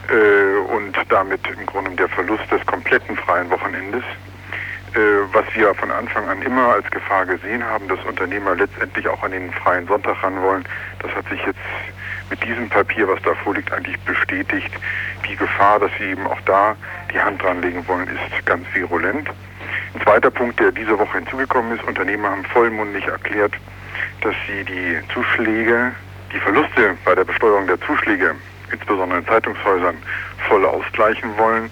äh, 0.10 0.76
und 0.76 0.98
damit 1.10 1.42
im 1.48 1.66
Grunde 1.66 1.92
der 1.92 2.10
Verlust 2.10 2.52
des 2.52 2.66
kompletten 2.66 3.16
freien 3.16 3.50
Wochenendes. 3.50 4.04
Äh, 4.94 5.00
was 5.34 5.46
wir 5.54 5.74
von 5.76 5.92
Anfang 5.92 6.28
an 6.28 6.42
immer 6.42 6.74
als 6.74 6.90
Gefahr 6.90 7.26
gesehen 7.26 7.64
haben, 7.64 7.88
dass 7.88 8.00
Unternehmer 8.06 8.56
letztendlich 8.56 9.08
auch 9.08 9.22
an 9.22 9.32
den 9.32 9.52
freien 9.52 9.88
Sonntag 9.88 10.24
ran 10.24 10.42
wollen, 10.42 10.66
das 11.00 11.14
hat 11.14 11.28
sich 11.30 11.40
jetzt 11.46 11.60
mit 12.30 12.44
diesem 12.44 12.70
Papier, 12.70 13.08
was 13.08 13.22
da 13.24 13.34
vorliegt, 13.36 13.72
eigentlich 13.72 14.00
bestätigt. 14.02 14.72
Die 15.30 15.36
Gefahr, 15.36 15.80
dass 15.80 15.92
sie 15.98 16.12
eben 16.12 16.26
auch 16.28 16.40
da 16.46 16.76
die 17.14 17.20
Hand 17.20 17.42
dran 17.42 17.62
legen 17.62 17.88
wollen, 17.88 18.08
ist 18.08 18.46
ganz 18.46 18.66
virulent. 18.74 19.30
Ein 19.94 20.02
zweiter 20.02 20.32
Punkt, 20.32 20.60
der 20.60 20.72
diese 20.72 20.98
Woche 20.98 21.18
hinzugekommen 21.18 21.78
ist, 21.78 21.84
Unternehmer 21.86 22.30
haben 22.30 22.46
vollmundig 22.46 23.06
erklärt, 23.08 23.54
dass 24.22 24.36
sie 24.48 24.64
die 24.64 25.00
Zuschläge, 25.14 25.92
die 26.34 26.40
Verluste 26.40 26.98
bei 27.06 27.16
der 27.16 27.24
Besteuerung 27.24 27.68
der 27.68 27.80
Zuschläge, 27.82 28.36
insbesondere 28.72 29.20
in 29.20 29.26
Zeitungshäusern, 29.26 29.96
voll 30.48 30.66
ausgleichen 30.66 31.38
wollen. 31.38 31.70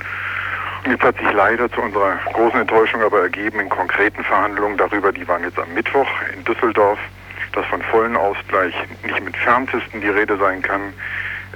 Und 0.83 0.91
jetzt 0.91 1.03
hat 1.03 1.17
sich 1.17 1.31
leider 1.33 1.71
zu 1.71 1.81
unserer 1.81 2.17
großen 2.33 2.61
Enttäuschung 2.61 3.01
aber 3.01 3.21
ergeben 3.21 3.59
in 3.59 3.69
konkreten 3.69 4.23
Verhandlungen 4.23 4.77
darüber, 4.77 5.11
die 5.11 5.27
waren 5.27 5.43
jetzt 5.43 5.59
am 5.59 5.73
Mittwoch 5.73 6.07
in 6.33 6.43
Düsseldorf, 6.43 6.99
dass 7.55 7.65
von 7.67 7.81
vollen 7.83 8.15
Ausgleich 8.15 8.73
nicht 9.03 9.23
mit 9.23 9.35
Ferntesten 9.37 10.01
die 10.01 10.09
Rede 10.09 10.37
sein 10.37 10.61
kann, 10.61 10.93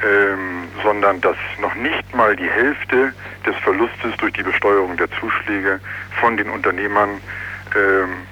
ähm, 0.03 0.67
sondern 0.83 1.19
dass 1.21 1.35
noch 1.59 1.75
nicht 1.75 2.15
mal 2.15 2.35
die 2.35 2.49
Hälfte 2.49 3.13
des 3.45 3.55
Verlustes 3.57 4.15
durch 4.17 4.33
die 4.33 4.43
Besteuerung 4.43 4.95
der 4.97 5.09
Zuschläge 5.19 5.79
von 6.19 6.37
den 6.37 6.49
Unternehmern, 6.49 7.21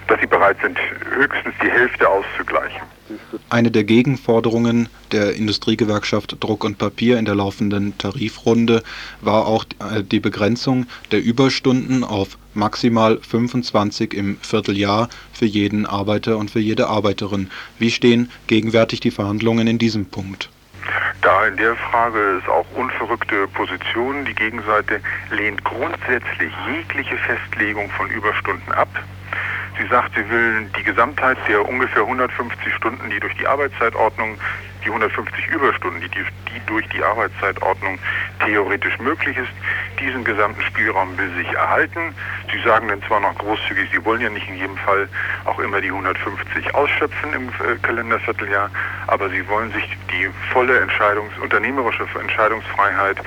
dass 0.07 0.19
sie 0.19 0.27
bereit 0.27 0.57
sind, 0.61 0.77
höchstens 1.15 1.53
die 1.61 1.69
Hälfte 1.69 2.07
auszugleichen. 2.07 2.81
Eine 3.49 3.71
der 3.71 3.83
Gegenforderungen 3.83 4.89
der 5.11 5.35
Industriegewerkschaft 5.35 6.37
Druck 6.43 6.63
und 6.63 6.77
Papier 6.77 7.17
in 7.17 7.25
der 7.25 7.35
laufenden 7.35 7.97
Tarifrunde 7.97 8.83
war 9.21 9.47
auch 9.47 9.63
äh, 9.79 10.03
die 10.03 10.19
Begrenzung 10.19 10.87
der 11.11 11.23
Überstunden 11.23 12.03
auf 12.03 12.37
maximal 12.53 13.19
25 13.19 14.13
im 14.13 14.37
Vierteljahr 14.41 15.09
für 15.31 15.45
jeden 15.45 15.85
Arbeiter 15.85 16.37
und 16.37 16.51
für 16.51 16.59
jede 16.59 16.87
Arbeiterin. 16.87 17.49
Wie 17.79 17.91
stehen 17.91 18.29
gegenwärtig 18.47 18.99
die 18.99 19.11
Verhandlungen 19.11 19.67
in 19.67 19.77
diesem 19.77 20.05
Punkt? 20.05 20.49
Da 21.21 21.47
in 21.47 21.57
der 21.57 21.75
Frage 21.75 22.39
ist 22.39 22.47
auch 22.49 22.65
unverrückte 22.75 23.47
Position. 23.47 24.25
Die 24.25 24.35
Gegenseite 24.35 25.01
lehnt 25.31 25.63
grundsätzlich 25.63 26.53
jegliche 26.67 27.17
Festlegung 27.17 27.89
von 27.91 28.09
Überstunden 28.09 28.71
ab. 28.71 28.89
Sie 29.79 29.87
sagt, 29.87 30.15
sie 30.15 30.27
will 30.29 30.69
die 30.75 30.83
Gesamtheit 30.83 31.37
der 31.47 31.67
ungefähr 31.67 32.01
150 32.01 32.73
Stunden, 32.73 33.09
die 33.11 33.19
durch 33.19 33.35
die 33.35 33.45
Arbeitszeitordnung, 33.45 34.37
die 34.83 34.87
150 34.87 35.47
Überstunden, 35.47 36.01
die, 36.01 36.09
die, 36.09 36.25
durch 36.65 36.87
die 36.89 37.03
Arbeitszeitordnung 37.03 37.99
theoretisch 38.43 38.97
möglich 38.99 39.37
ist, 39.37 39.51
diesen 39.99 40.23
gesamten 40.23 40.61
Spielraum 40.63 41.15
will 41.17 41.29
sich 41.35 41.47
erhalten. 41.53 42.15
Sie 42.51 42.59
sagen 42.63 42.87
dann 42.87 43.03
zwar 43.03 43.19
noch 43.19 43.35
großzügig, 43.35 43.89
sie 43.91 44.03
wollen 44.03 44.21
ja 44.21 44.29
nicht 44.29 44.47
in 44.47 44.55
jedem 44.55 44.77
Fall 44.77 45.07
auch 45.45 45.59
immer 45.59 45.79
die 45.79 45.89
150 45.89 46.73
ausschöpfen 46.73 47.33
im 47.33 47.49
äh, 47.49 47.77
Kalendervierteljahr, 47.81 48.71
aber 49.07 49.29
sie 49.29 49.47
wollen 49.47 49.71
sich 49.73 49.97
die 50.11 50.29
volle 50.51 50.79
Entscheidungs-, 50.79 51.37
unternehmerische 51.39 52.07
Entscheidungsfreiheit 52.19 53.17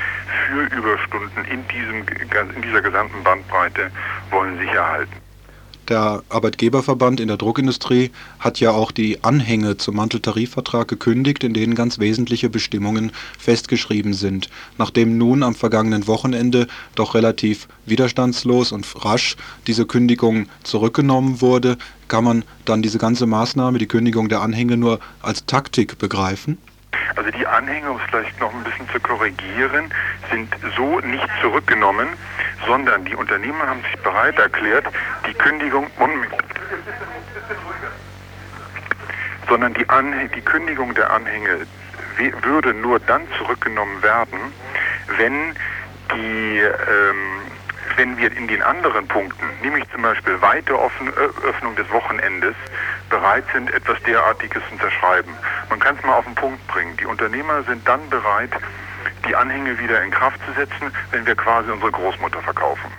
für 0.46 0.62
Überstunden 0.74 1.44
in, 1.44 1.66
diesem, 1.68 2.04
in 2.54 2.62
dieser 2.62 2.82
gesamten 2.82 3.22
Bandbreite 3.22 3.90
wollen 4.30 4.58
sich 4.58 4.70
erhalten. 4.70 5.29
Der 5.90 6.22
Arbeitgeberverband 6.28 7.18
in 7.18 7.26
der 7.26 7.36
Druckindustrie 7.36 8.12
hat 8.38 8.60
ja 8.60 8.70
auch 8.70 8.92
die 8.92 9.24
Anhänge 9.24 9.76
zum 9.76 9.96
Manteltarifvertrag 9.96 10.86
gekündigt, 10.86 11.42
in 11.42 11.52
denen 11.52 11.74
ganz 11.74 11.98
wesentliche 11.98 12.48
Bestimmungen 12.48 13.10
festgeschrieben 13.36 14.14
sind. 14.14 14.50
Nachdem 14.78 15.18
nun 15.18 15.42
am 15.42 15.56
vergangenen 15.56 16.06
Wochenende 16.06 16.68
doch 16.94 17.16
relativ 17.16 17.66
widerstandslos 17.86 18.70
und 18.70 18.86
rasch 19.04 19.36
diese 19.66 19.84
Kündigung 19.84 20.46
zurückgenommen 20.62 21.40
wurde, 21.40 21.76
kann 22.06 22.22
man 22.22 22.44
dann 22.66 22.82
diese 22.82 22.98
ganze 22.98 23.26
Maßnahme, 23.26 23.78
die 23.78 23.88
Kündigung 23.88 24.28
der 24.28 24.42
Anhänge, 24.42 24.76
nur 24.76 25.00
als 25.22 25.44
Taktik 25.46 25.98
begreifen? 25.98 26.56
Also 27.16 27.30
die 27.30 27.46
Anhänge, 27.46 27.90
um 27.90 27.96
es 27.96 28.02
vielleicht 28.10 28.40
noch 28.40 28.52
ein 28.52 28.64
bisschen 28.64 28.88
zu 28.90 29.00
korrigieren, 29.00 29.92
sind 30.30 30.54
so 30.76 31.00
nicht 31.00 31.28
zurückgenommen, 31.40 32.08
sondern 32.66 33.04
die 33.04 33.14
Unternehmer 33.14 33.66
haben 33.66 33.82
sich 33.82 34.00
bereit 34.02 34.38
erklärt, 34.38 34.86
die 35.26 35.34
Kündigung 35.34 35.86
sondern 39.48 39.74
die, 39.74 39.84
die 40.34 40.40
Kündigung 40.40 40.94
der 40.94 41.10
Anhänge 41.10 41.66
würde 42.42 42.72
nur 42.74 43.00
dann 43.00 43.22
zurückgenommen 43.38 44.02
werden, 44.02 44.38
wenn 45.18 45.54
die 46.14 46.58
ähm, 46.58 47.50
wenn 47.96 48.16
wir 48.16 48.34
in 48.36 48.48
den 48.48 48.62
anderen 48.62 49.06
Punkten, 49.06 49.44
nämlich 49.62 49.84
zum 49.90 50.02
Beispiel 50.02 50.40
weite 50.40 50.72
Öffnung 50.74 51.76
des 51.76 51.90
Wochenendes, 51.90 52.54
bereit 53.08 53.44
sind, 53.52 53.72
etwas 53.72 53.98
derartiges 54.06 54.62
zu 54.68 54.72
unterschreiben. 54.72 55.32
Man 55.68 55.78
kann 55.78 55.96
es 55.96 56.04
mal 56.04 56.14
auf 56.14 56.24
den 56.24 56.34
Punkt 56.34 56.66
bringen. 56.68 56.96
Die 56.98 57.06
Unternehmer 57.06 57.62
sind 57.64 57.86
dann 57.86 58.08
bereit, 58.08 58.50
die 59.28 59.34
Anhänge 59.34 59.78
wieder 59.78 60.02
in 60.02 60.10
Kraft 60.10 60.38
zu 60.46 60.52
setzen, 60.52 60.92
wenn 61.10 61.26
wir 61.26 61.34
quasi 61.34 61.70
unsere 61.70 61.90
Großmutter 61.90 62.40
verkaufen. 62.40 62.90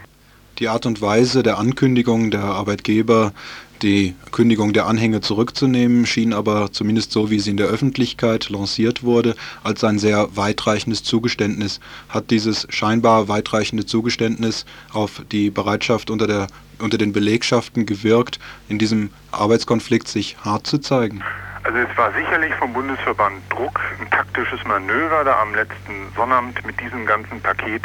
Die 0.59 0.67
Art 0.67 0.85
und 0.85 1.01
Weise 1.01 1.41
der 1.41 1.57
Ankündigung 1.57 2.29
der 2.29 2.41
Arbeitgeber, 2.41 3.33
die 3.81 4.15
Kündigung 4.31 4.73
der 4.73 4.85
Anhänge 4.85 5.21
zurückzunehmen, 5.21 6.05
schien 6.05 6.33
aber 6.33 6.71
zumindest 6.71 7.11
so, 7.11 7.29
wie 7.29 7.39
sie 7.39 7.51
in 7.51 7.57
der 7.57 7.67
Öffentlichkeit 7.67 8.49
lanciert 8.49 9.03
wurde, 9.03 9.35
als 9.63 9.83
ein 9.83 9.99
sehr 9.99 10.35
weitreichendes 10.35 11.03
Zugeständnis. 11.03 11.79
Hat 12.09 12.31
dieses 12.31 12.67
scheinbar 12.69 13.27
weitreichende 13.27 13.85
Zugeständnis 13.85 14.65
auf 14.93 15.23
die 15.31 15.49
Bereitschaft 15.49 16.09
unter, 16.09 16.27
der, 16.27 16.47
unter 16.79 16.97
den 16.97 17.13
Belegschaften 17.13 17.85
gewirkt, 17.85 18.39
in 18.69 18.77
diesem 18.77 19.09
Arbeitskonflikt 19.31 20.07
sich 20.07 20.37
hart 20.37 20.67
zu 20.67 20.77
zeigen? 20.77 21.21
Also 21.63 21.77
es 21.77 21.97
war 21.97 22.11
sicherlich 22.13 22.53
vom 22.55 22.73
Bundesverband 22.73 23.41
Druck 23.51 23.79
ein 23.99 24.09
taktisches 24.09 24.63
Manöver, 24.65 25.23
da 25.23 25.39
am 25.41 25.53
letzten 25.53 26.11
Sonnabend 26.15 26.65
mit 26.65 26.79
diesem 26.79 27.05
ganzen 27.05 27.39
Paket 27.39 27.83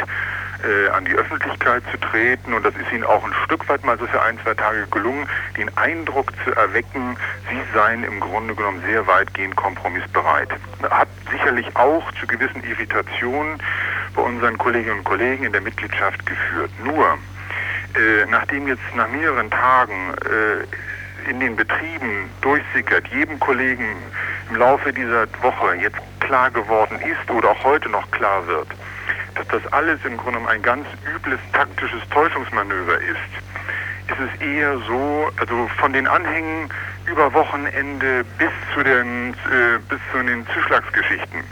äh, 0.63 0.89
an 0.89 1.05
die 1.05 1.13
Öffentlichkeit 1.13 1.83
zu 1.91 1.97
treten. 1.99 2.53
Und 2.53 2.65
das 2.65 2.73
ist 2.75 2.91
ihnen 2.91 3.03
auch 3.03 3.23
ein 3.23 3.33
Stück 3.45 3.69
weit 3.69 3.83
mal 3.83 3.97
so 3.99 4.07
für 4.07 4.21
ein, 4.21 4.39
zwei 4.43 4.55
Tage 4.55 4.87
gelungen, 4.89 5.27
den 5.55 5.75
Eindruck 5.77 6.31
zu 6.43 6.51
erwecken, 6.55 7.17
sie 7.49 7.61
seien 7.73 8.03
im 8.03 8.19
Grunde 8.19 8.55
genommen 8.55 8.81
sehr 8.85 9.05
weitgehend 9.05 9.55
kompromissbereit. 9.55 10.49
Hat 10.89 11.09
sicherlich 11.31 11.67
auch 11.75 12.11
zu 12.19 12.25
gewissen 12.25 12.63
Irritationen 12.63 13.61
bei 14.15 14.21
unseren 14.23 14.57
Kolleginnen 14.57 14.99
und 14.99 15.03
Kollegen 15.03 15.43
in 15.43 15.51
der 15.51 15.61
Mitgliedschaft 15.61 16.25
geführt. 16.25 16.71
Nur, 16.83 17.05
äh, 17.93 18.25
nachdem 18.29 18.67
jetzt 18.67 18.81
nach 18.95 19.07
mehreren 19.09 19.51
Tagen 19.51 20.13
äh, 20.25 20.65
in 21.27 21.39
den 21.39 21.55
Betrieben 21.55 22.29
durchsickert, 22.41 23.07
jedem 23.09 23.39
Kollegen 23.39 23.95
im 24.49 24.55
Laufe 24.55 24.93
dieser 24.93 25.27
Woche 25.41 25.75
jetzt 25.75 25.97
klar 26.19 26.49
geworden 26.51 26.99
ist 27.01 27.29
oder 27.29 27.49
auch 27.49 27.63
heute 27.63 27.89
noch 27.89 28.09
klar 28.11 28.45
wird, 28.47 28.67
dass 29.35 29.47
das 29.47 29.73
alles 29.73 29.99
im 30.05 30.17
Grunde 30.17 30.39
ein 30.47 30.61
ganz 30.61 30.85
übles 31.13 31.39
taktisches 31.53 32.01
Täuschungsmanöver 32.09 32.99
ist, 32.99 33.43
ist 34.07 34.19
es 34.19 34.41
eher 34.41 34.77
so, 34.87 35.29
also 35.37 35.67
von 35.79 35.93
den 35.93 36.07
Anhängen 36.07 36.69
über 37.05 37.33
Wochenende 37.33 38.23
bis 38.37 38.51
zu 38.73 38.83
den, 38.83 39.33
äh, 39.33 39.79
bis 39.89 39.99
zu 40.11 40.23
den 40.23 40.45
Zuschlagsgeschichten 40.53 41.43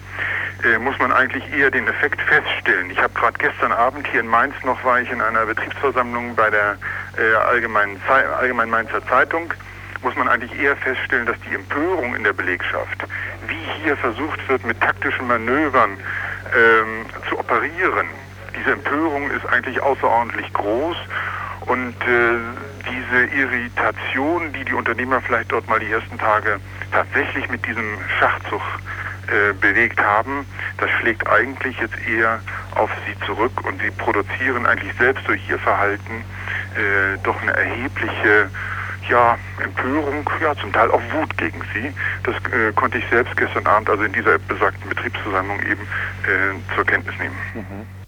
äh, 0.63 0.77
muss 0.79 0.97
man 0.99 1.11
eigentlich 1.11 1.43
eher 1.53 1.69
den 1.69 1.87
Effekt 1.87 2.21
feststellen. 2.21 2.89
Ich 2.89 2.97
habe 2.97 3.13
gerade 3.13 3.37
gestern 3.37 3.71
Abend 3.71 4.07
hier 4.07 4.21
in 4.21 4.27
Mainz 4.27 4.55
noch 4.63 4.83
war 4.83 4.99
ich 4.99 5.11
in 5.11 5.21
einer 5.21 5.45
Betriebsversammlung 5.45 6.35
bei 6.35 6.49
der 6.49 6.77
äh, 7.17 7.35
Allgemeinen, 7.49 8.01
Allgemeinen 8.07 8.71
Mainzer 8.71 9.05
Zeitung 9.07 9.53
muss 10.01 10.15
man 10.15 10.27
eigentlich 10.27 10.53
eher 10.59 10.75
feststellen, 10.77 11.25
dass 11.25 11.37
die 11.49 11.55
Empörung 11.55 12.15
in 12.15 12.23
der 12.23 12.33
Belegschaft, 12.33 13.05
wie 13.47 13.83
hier 13.83 13.97
versucht 13.97 14.47
wird, 14.47 14.63
mit 14.65 14.79
taktischen 14.79 15.27
Manövern 15.27 15.97
ähm, 16.55 17.05
zu 17.27 17.39
operieren. 17.39 18.07
Diese 18.55 18.73
Empörung 18.73 19.31
ist 19.31 19.45
eigentlich 19.47 19.81
außerordentlich 19.81 20.51
groß 20.53 20.97
und 21.67 21.95
äh, 22.01 22.37
diese 22.89 23.25
Irritation, 23.35 24.53
die 24.53 24.65
die 24.65 24.73
Unternehmer 24.73 25.21
vielleicht 25.21 25.51
dort 25.51 25.67
mal 25.67 25.79
die 25.79 25.91
ersten 25.91 26.17
Tage 26.17 26.59
tatsächlich 26.91 27.49
mit 27.49 27.65
diesem 27.65 27.97
Schachzug 28.19 28.61
äh, 29.27 29.53
bewegt 29.53 29.99
haben, 29.99 30.45
das 30.77 30.89
schlägt 30.99 31.27
eigentlich 31.27 31.79
jetzt 31.79 31.97
eher 32.07 32.39
auf 32.75 32.89
sie 33.07 33.25
zurück 33.25 33.65
und 33.65 33.81
sie 33.81 33.91
produzieren 33.91 34.65
eigentlich 34.65 34.93
selbst 34.97 35.27
durch 35.27 35.41
ihr 35.49 35.59
Verhalten 35.59 36.23
äh, 36.75 37.17
doch 37.23 37.41
eine 37.41 37.53
erhebliche 37.53 38.49
ja, 39.09 39.37
Empörung, 39.63 40.29
ja, 40.41 40.55
zum 40.55 40.71
Teil 40.73 40.89
auch 40.91 41.01
Wut 41.13 41.37
gegen 41.37 41.61
sie. 41.73 41.93
Das 42.23 42.35
äh, 42.51 42.71
konnte 42.73 42.97
ich 42.97 43.05
selbst 43.09 43.35
gestern 43.37 43.65
Abend, 43.67 43.89
also 43.89 44.03
in 44.03 44.13
dieser 44.13 44.37
besagten 44.39 44.89
Betriebsversammlung 44.89 45.59
eben 45.61 45.81
äh, 45.81 46.75
zur 46.75 46.85
Kenntnis 46.85 47.15
nehmen. 47.19 47.35
Mhm. 47.53 48.04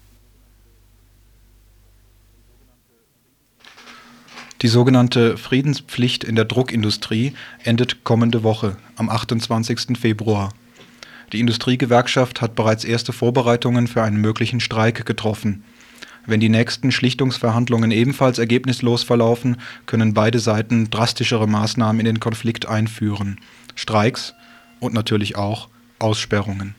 Die 4.60 4.68
sogenannte 4.68 5.36
Friedenspflicht 5.36 6.24
in 6.24 6.34
der 6.34 6.44
Druckindustrie 6.44 7.32
endet 7.62 8.02
kommende 8.02 8.42
Woche, 8.42 8.76
am 8.96 9.08
28. 9.08 9.96
Februar. 9.96 10.52
Die 11.32 11.38
Industriegewerkschaft 11.38 12.40
hat 12.40 12.56
bereits 12.56 12.82
erste 12.82 13.12
Vorbereitungen 13.12 13.86
für 13.86 14.02
einen 14.02 14.20
möglichen 14.20 14.58
Streik 14.58 15.06
getroffen. 15.06 15.62
Wenn 16.26 16.40
die 16.40 16.48
nächsten 16.48 16.90
Schlichtungsverhandlungen 16.90 17.92
ebenfalls 17.92 18.40
ergebnislos 18.40 19.04
verlaufen, 19.04 19.58
können 19.86 20.12
beide 20.12 20.40
Seiten 20.40 20.90
drastischere 20.90 21.46
Maßnahmen 21.46 22.00
in 22.00 22.06
den 22.06 22.20
Konflikt 22.20 22.66
einführen: 22.66 23.38
Streiks 23.76 24.34
und 24.80 24.92
natürlich 24.92 25.36
auch 25.36 25.68
Aussperrungen 26.00 26.74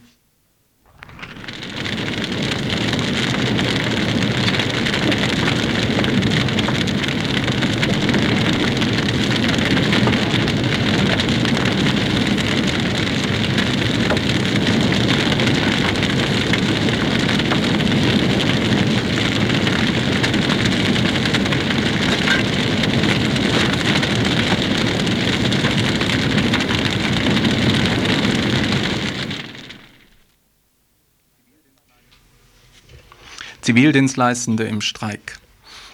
Zivildienstleistende 33.70 34.64
im 34.64 34.80
Streik. 34.80 35.38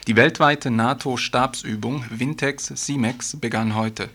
Die 0.06 0.16
weltweite 0.16 0.70
NATO-Stabsübung 0.70 2.06
Vintex 2.08 2.72
CIMEX 2.74 3.36
begann 3.38 3.74
heute. 3.74 4.08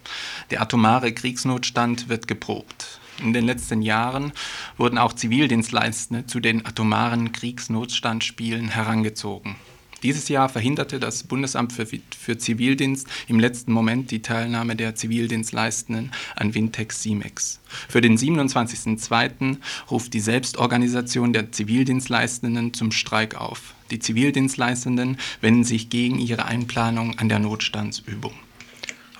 Der 0.50 0.64
atomare 0.64 1.12
Kriegsnotstand 1.12 2.10
wird 2.10 2.28
geprobt. 2.28 3.00
In 3.20 3.34
den 3.34 3.46
letzten 3.46 3.84
Jahren 3.84 4.32
wurden 4.78 4.98
auch 4.98 5.14
Zivildienstleistende 5.14 6.26
zu 6.26 6.40
den 6.40 6.66
atomaren 6.66 7.34
Kriegsnotstandspielen 7.34 8.70
herangezogen. 8.70 9.56
Dieses 10.04 10.30
Jahr 10.30 10.50
verhinderte 10.50 11.00
das 11.00 11.24
Bundesamt 11.24 11.74
für, 11.74 11.86
für, 11.86 12.38
Zivildienst 12.38 13.08
im 13.28 13.40
letzten 13.40 13.72
Moment 13.72 14.10
die 14.10 14.24
Teilnahme 14.24 14.76
der 14.76 14.96
Zivildienstleistenden 14.96 16.12
an 16.36 16.56
Vintex 16.56 17.04
Simex. 17.04 17.60
Für 17.88 18.02
den 18.02 18.18
27.02. 18.18 19.58
ruft 19.92 20.14
die 20.14 20.20
Selbstorganisation 20.20 21.34
der 21.34 21.52
Zivildienstleistenden 21.52 22.74
zum 22.74 22.92
Streik 22.92 23.36
auf. 23.36 23.76
Die 23.92 24.00
Zivildienstleistenden 24.00 25.18
wenden 25.42 25.64
sich 25.64 25.90
gegen 25.90 26.18
ihre 26.18 26.46
Einplanung 26.46 27.20
an 27.20 27.30
der 27.30 27.40
Notstandsübung. 27.40 28.34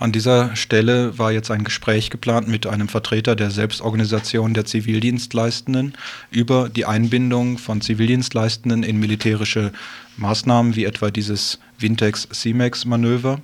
An 0.02 0.12
dieser 0.12 0.56
Stelle 0.56 1.20
war 1.20 1.32
jetzt 1.32 1.52
ein 1.52 1.64
Gespräch 1.64 2.10
geplant 2.10 2.48
mit 2.48 2.66
einem 2.66 2.88
Vertreter 2.88 3.36
der 3.36 3.52
Selbstorganisation 3.52 4.56
der 4.56 4.66
Zivildienstleistenden 4.66 5.94
über 6.32 6.70
die 6.70 6.86
Einbindung 6.86 7.60
von 7.60 7.82
Zivildienstleistenden 7.82 8.82
in 8.82 9.00
militärische 9.00 9.72
Maßnahmen 10.18 10.76
wie 10.76 10.86
etwa 10.86 11.12
dieses 11.12 11.60
Vintex-CIMEX-Manöver. 11.78 13.42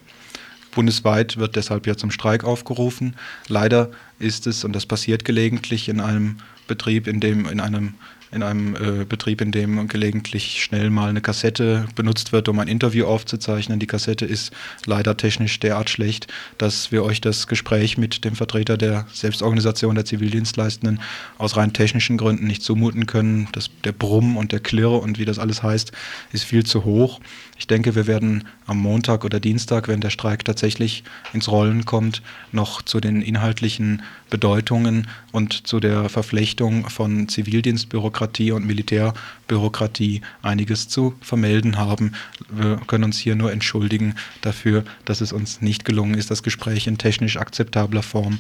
Bundesweit 0.72 1.38
wird 1.38 1.56
deshalb 1.56 1.86
ja 1.86 1.96
zum 1.96 2.10
Streik 2.10 2.44
aufgerufen. 2.44 3.16
Leider 3.48 3.92
ist 4.18 4.48
es, 4.48 4.64
und 4.64 4.74
das 4.74 4.88
passiert 4.88 5.26
gelegentlich 5.26 5.88
in 5.88 6.00
einem 6.00 6.38
Betrieb, 6.68 7.06
in 7.06 7.20
dem 7.20 7.48
in 7.48 7.60
einem 7.60 7.94
in 8.38 8.44
einem 8.44 8.76
äh, 8.76 9.06
Betrieb, 9.06 9.42
in 9.42 9.52
dem 9.52 9.88
gelegentlich 9.88 10.64
schnell 10.64 10.90
mal 10.90 11.10
eine 11.10 11.22
Kassette 11.22 11.86
benutzt 11.96 12.32
wird, 12.32 12.48
um 12.48 12.60
ein 12.60 12.68
Interview 12.68 13.06
aufzuzeichnen. 13.06 13.80
Die 13.80 13.88
Kassette 13.88 14.26
ist 14.26 14.54
leider 14.86 15.18
technisch 15.18 15.60
derart 15.60 15.90
schlecht, 15.90 16.28
dass 16.58 16.92
wir 16.92 17.04
euch 17.04 17.20
das 17.20 17.48
Gespräch 17.48 17.98
mit 17.98 18.24
dem 18.24 18.36
Vertreter 18.36 18.78
der 18.78 19.08
Selbstorganisation 19.12 19.96
der 19.96 20.06
Zivildienstleistenden 20.06 21.02
aus 21.38 21.58
rein 21.58 21.74
technischen 21.74 22.18
Gründen 22.18 22.48
nicht 22.48 22.62
zumuten 22.62 23.08
können. 23.08 23.50
Das, 23.52 23.70
der 23.84 23.92
Brumm 23.92 24.38
und 24.38 24.52
der 24.52 24.60
Klirr 24.60 25.02
und 25.02 25.18
wie 25.18 25.26
das 25.26 25.40
alles 25.40 25.64
heißt, 25.64 25.92
ist 26.32 26.44
viel 26.44 26.66
zu 26.66 26.86
hoch. 26.86 27.20
Ich 27.58 27.66
denke, 27.66 27.96
wir 27.96 28.06
werden 28.06 28.44
am 28.68 28.78
Montag 28.78 29.26
oder 29.26 29.40
Dienstag, 29.40 29.88
wenn 29.88 30.00
der 30.00 30.12
Streik 30.12 30.46
tatsächlich 30.46 31.04
ins 31.34 31.50
Rollen 31.50 31.86
kommt, 31.86 32.22
noch 32.52 32.84
zu 32.84 33.00
den 33.00 33.24
inhaltlichen 33.24 34.04
Bedeutungen 34.30 35.08
und 35.32 35.68
zu 35.68 35.80
der 35.80 36.10
Verflechtung 36.10 36.90
von 36.90 37.28
Zivildienstbürokratie 37.28 38.52
und 38.52 38.66
Militärbürokratie 38.66 40.22
einiges 40.42 40.88
zu 40.88 41.16
vermelden 41.22 41.78
haben. 41.78 42.14
Wir 42.50 42.80
können 42.88 43.06
uns 43.06 43.18
hier 43.18 43.36
nur 43.36 43.52
entschuldigen 43.52 44.16
dafür, 44.42 44.84
dass 45.06 45.22
es 45.22 45.34
uns 45.34 45.62
nicht 45.62 45.86
gelungen 45.86 46.16
ist, 46.16 46.32
das 46.32 46.44
Gespräch 46.44 46.88
in 46.88 46.98
technisch 46.98 47.38
akzeptabler 47.38 48.04
Form 48.04 48.40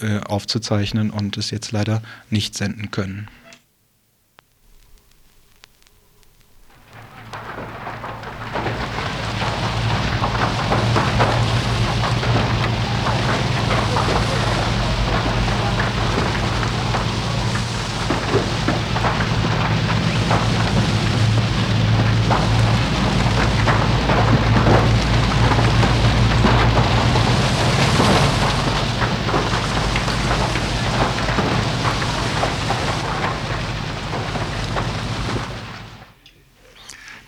äh, 0.00 0.18
aufzuzeichnen 0.20 1.10
und 1.10 1.36
es 1.36 1.50
jetzt 1.50 1.72
leider 1.72 2.02
nicht 2.30 2.56
senden 2.56 2.90
können. 2.90 3.28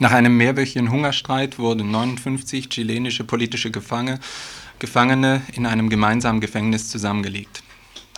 Nach 0.03 0.11
einem 0.11 0.37
mehrwöchigen 0.37 0.91
Hungerstreit 0.91 1.61
wurden 1.61 1.93
59 1.93 2.69
chilenische 2.71 3.23
politische 3.23 3.71
Gefangene, 3.71 4.19
Gefangene 4.81 5.43
in 5.53 5.65
einem 5.65 5.89
gemeinsamen 5.91 6.41
Gefängnis 6.41 6.89
zusammengelegt. 6.89 7.63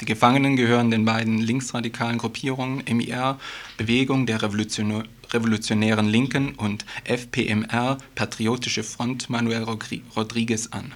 Die 0.01 0.07
Gefangenen 0.07 0.57
gehören 0.57 0.91
den 0.91 1.05
beiden 1.05 1.43
linksradikalen 1.43 2.17
Gruppierungen 2.17 2.83
MIR, 2.91 3.39
Bewegung 3.77 4.25
der 4.25 4.41
Revolutionären 4.41 6.09
Linken 6.09 6.55
und 6.55 6.87
FPMR, 7.05 7.99
Patriotische 8.15 8.83
Front 8.83 9.29
Manuel 9.29 9.67
Rodriguez 10.17 10.69
an. 10.69 10.91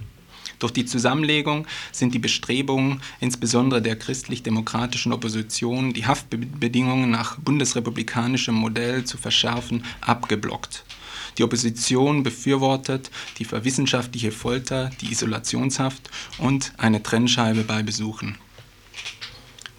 Durch 0.58 0.72
die 0.72 0.84
Zusammenlegung 0.84 1.66
sind 1.92 2.14
die 2.14 2.18
Bestrebungen 2.18 3.00
insbesondere 3.20 3.80
der 3.80 3.96
christlich-demokratischen 3.96 5.12
Opposition, 5.12 5.92
die 5.92 6.06
Haftbedingungen 6.06 7.10
nach 7.10 7.38
bundesrepublikanischem 7.38 8.54
Modell 8.54 9.04
zu 9.04 9.18
verschärfen, 9.18 9.84
abgeblockt. 10.00 10.84
Die 11.36 11.44
Opposition 11.44 12.24
befürwortet 12.24 13.10
die 13.38 13.44
verwissenschaftliche 13.44 14.32
Folter, 14.32 14.90
die 15.00 15.12
Isolationshaft 15.12 16.10
und 16.38 16.72
eine 16.78 17.02
Trennscheibe 17.02 17.62
bei 17.62 17.84
Besuchen. 17.84 18.36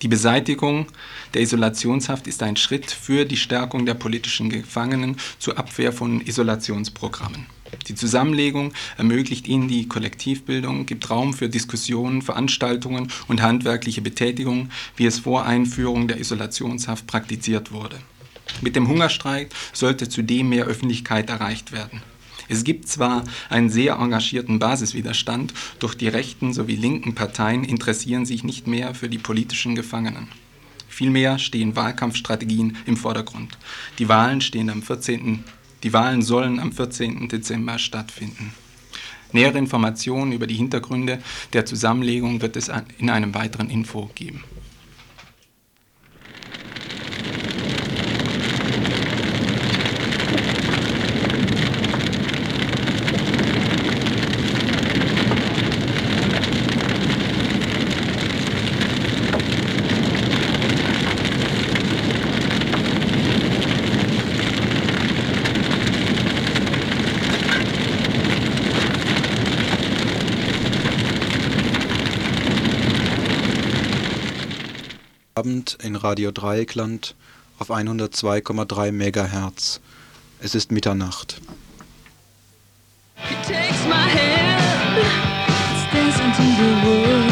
Die 0.02 0.08
Beseitigung 0.08 0.88
der 1.34 1.42
Isolationshaft 1.42 2.28
ist 2.28 2.42
ein 2.42 2.56
Schritt 2.56 2.90
für 2.90 3.26
die 3.26 3.36
Stärkung 3.36 3.86
der 3.86 3.96
politischen 3.96 4.50
Gefangenen 4.50 5.18
zur 5.40 5.58
Abwehr 5.58 5.92
von 5.92 6.22
Isolationsprogrammen. 6.22 7.48
Die 7.88 7.96
Zusammenlegung 7.96 8.74
ermöglicht 8.98 9.48
ihnen 9.48 9.68
die 9.68 9.88
Kollektivbildung, 9.88 10.86
gibt 10.86 11.10
Raum 11.10 11.34
für 11.34 11.50
Diskussionen, 11.50 12.22
Veranstaltungen 12.22 13.12
und 13.28 13.42
handwerkliche 13.42 14.02
Betätigung, 14.02 14.70
wie 14.96 15.06
es 15.06 15.20
vor 15.20 15.46
Einführung 15.46 16.08
der 16.08 16.20
Isolationshaft 16.20 17.08
praktiziert 17.08 17.72
wurde. 17.72 17.98
Mit 18.62 18.76
dem 18.76 18.88
Hungerstreik 18.88 19.50
sollte 19.74 20.10
zudem 20.10 20.50
mehr 20.50 20.66
Öffentlichkeit 20.66 21.30
erreicht 21.30 21.72
werden. 21.72 22.02
Es 22.48 22.64
gibt 22.64 22.88
zwar 22.88 23.24
einen 23.50 23.70
sehr 23.70 23.96
engagierten 23.96 24.58
Basiswiderstand, 24.58 25.54
doch 25.78 25.94
die 25.94 26.08
rechten 26.08 26.52
sowie 26.52 26.76
linken 26.76 27.14
Parteien 27.14 27.64
interessieren 27.64 28.26
sich 28.26 28.44
nicht 28.44 28.66
mehr 28.66 28.96
für 28.96 29.08
die 29.08 29.20
politischen 29.20 29.76
Gefangenen. 29.76 30.28
Vielmehr 30.88 31.38
stehen 31.38 31.76
Wahlkampfstrategien 31.76 32.76
im 32.88 32.98
Vordergrund. 32.98 33.58
Die 34.00 34.10
Wahlen 34.10 34.42
stehen 34.42 34.70
am 34.72 34.82
14. 34.82 35.44
Die 35.84 35.94
Wahlen 35.94 36.22
sollen 36.22 36.60
am 36.60 36.72
14. 36.72 37.30
Dezember 37.30 37.80
stattfinden. 37.80 38.54
Nähere 39.32 39.60
Informationen 39.60 40.32
über 40.32 40.48
die 40.48 40.56
Hintergründe 40.56 41.20
der 41.54 41.66
Zusammenlegung 41.66 42.42
wird 42.42 42.56
es 42.56 42.70
in 42.98 43.10
einem 43.10 43.34
weiteren 43.34 43.70
Info 43.70 44.10
geben. 44.16 44.44
Abend 75.50 75.78
in 75.82 75.96
Radio 75.96 76.30
Dreieckland 76.30 77.16
auf 77.58 77.72
102,3 77.72 78.92
MHz. 78.92 79.80
Es 80.40 80.54
ist 80.54 80.72
Mitternacht. 80.72 81.42
Ja. 86.70 87.29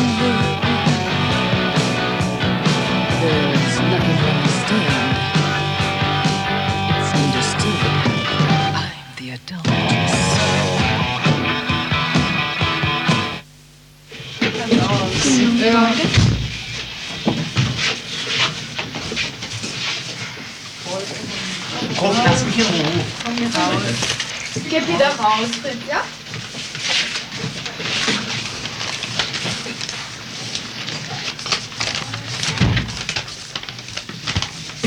Ruhe. 22.64 23.06
Komm 23.24 23.36
hier 23.38 23.48
raus. 23.48 23.82
Geh 24.70 24.82
wieder 24.88 25.10
raus, 25.18 25.50
Fritz, 25.62 25.78
ja? 25.90 26.04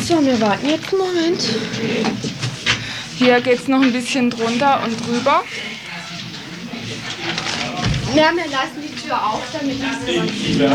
So, 0.02 0.24
wir 0.26 0.40
warten 0.40 0.68
jetzt 0.68 0.92
einen 0.92 0.98
Moment. 0.98 1.40
Hier 3.16 3.40
geht 3.40 3.60
es 3.60 3.68
noch 3.68 3.80
ein 3.80 3.92
bisschen 3.92 4.30
drunter 4.30 4.82
und 4.84 4.98
drüber. 5.06 5.44
Ja, 8.16 8.32
wir 8.34 8.46
lassen 8.50 8.82
die 8.82 9.00
Tür 9.00 9.24
auf, 9.24 9.42
damit 9.52 9.80
das 9.80 10.04
Ja, 10.08 10.74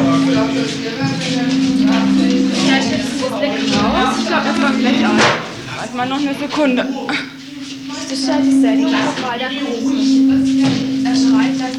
ich 2.78 2.92
jetzt 2.92 3.10
ein 3.12 3.40
bisschen 3.42 3.74
raus. 3.74 4.16
Ich 4.20 4.28
glaube, 4.28 4.46
das 4.48 4.62
war 4.62 4.72
gleich 4.72 5.06
an. 5.06 5.45
Mal 5.96 6.08
noch 6.08 6.20
eine 6.20 6.36
Sekunde. 6.36 6.86
Das 7.88 8.12
ist 8.12 8.28
ja 8.28 8.38
die 8.38 8.60
Sendung 8.60 8.94
bei 9.22 9.38
der 9.38 9.50
Er 9.50 9.56
schreit 11.16 11.58
dann 11.58 11.72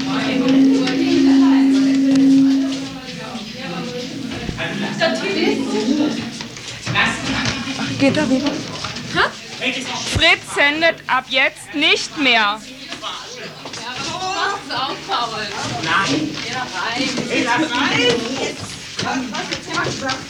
Geht 7.99 8.17
darüber. 8.17 8.51
Ha? 9.17 9.31
Fritz 10.15 10.55
sendet 10.55 10.97
ab 11.07 11.25
jetzt 11.29 11.75
nicht 11.75 12.17
mehr. 12.17 12.59
Nein. 15.85 16.37
Ja, 16.51 16.67
rein. 16.75 17.09
Ja, 17.45 17.53
rein. 17.53 18.17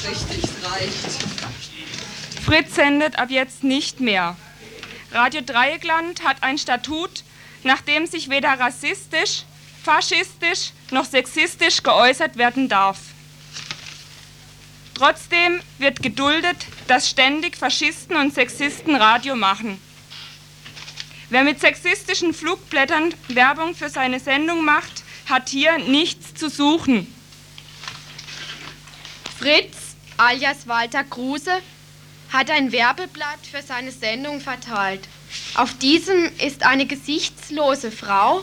Richtig 0.09 0.43
reicht. 0.65 1.36
Fritz 2.47 2.77
sendet 2.77 3.19
ab 3.19 3.31
jetzt 3.31 3.65
nicht 3.65 3.99
mehr. 3.99 4.37
Radio 5.11 5.41
Dreieckland 5.41 6.23
hat 6.23 6.45
ein 6.45 6.59
Statut, 6.59 7.25
nach 7.65 7.81
dem 7.81 8.07
sich 8.07 8.31
weder 8.31 8.51
rassistisch, 8.51 9.43
faschistisch 9.83 10.71
noch 10.93 11.07
sexistisch 11.07 11.83
geäußert 11.83 12.37
werden 12.37 12.69
darf. 12.69 12.99
Trotzdem 14.95 15.61
wird 15.79 16.05
geduldet, 16.05 16.57
dass 16.87 17.11
ständig 17.11 17.57
Faschisten 17.57 18.15
und 18.15 18.33
Sexisten 18.33 18.95
Radio 18.95 19.35
machen. 19.35 19.81
Wer 21.31 21.43
mit 21.43 21.59
sexistischen 21.59 22.33
Flugblättern 22.33 23.13
Werbung 23.27 23.75
für 23.75 23.91
seine 23.91 24.21
Sendung 24.21 24.65
macht, 24.65 25.03
hat 25.29 25.49
hier 25.49 25.79
nichts 25.79 26.35
zu 26.35 26.49
suchen. 26.49 27.13
Fritz, 29.37 29.97
alias 30.17 30.69
Walter 30.69 31.03
Kruse, 31.03 31.61
hat 32.37 32.51
ein 32.51 32.71
Werbeblatt 32.71 33.47
für 33.51 33.63
seine 33.63 33.91
Sendung 33.91 34.41
verteilt. 34.41 35.01
Auf 35.55 35.73
diesem 35.79 36.29
ist 36.45 36.65
eine 36.65 36.87
gesichtslose 36.87 37.91
Frau 37.91 38.43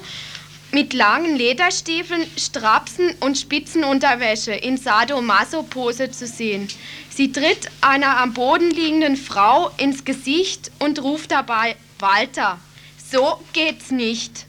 mit 0.72 0.94
langen 0.94 1.36
Lederstiefeln, 1.36 2.26
Strapsen 2.36 3.14
und 3.20 3.38
Spitzenunterwäsche 3.38 4.54
in 4.54 4.78
Sadomaso-Pose 4.78 6.10
zu 6.10 6.26
sehen. 6.26 6.68
Sie 7.12 7.32
tritt 7.32 7.70
einer 7.82 8.18
am 8.18 8.34
Boden 8.34 8.72
liegenden 8.72 9.16
Frau 9.16 9.70
ins 9.78 10.04
Gesicht 10.04 10.72
und 10.80 11.04
ruft 11.04 11.32
dabei 11.32 11.76
Walter. 12.00 12.60
So 13.12 13.40
geht's 13.54 13.92
nicht. 13.92 14.48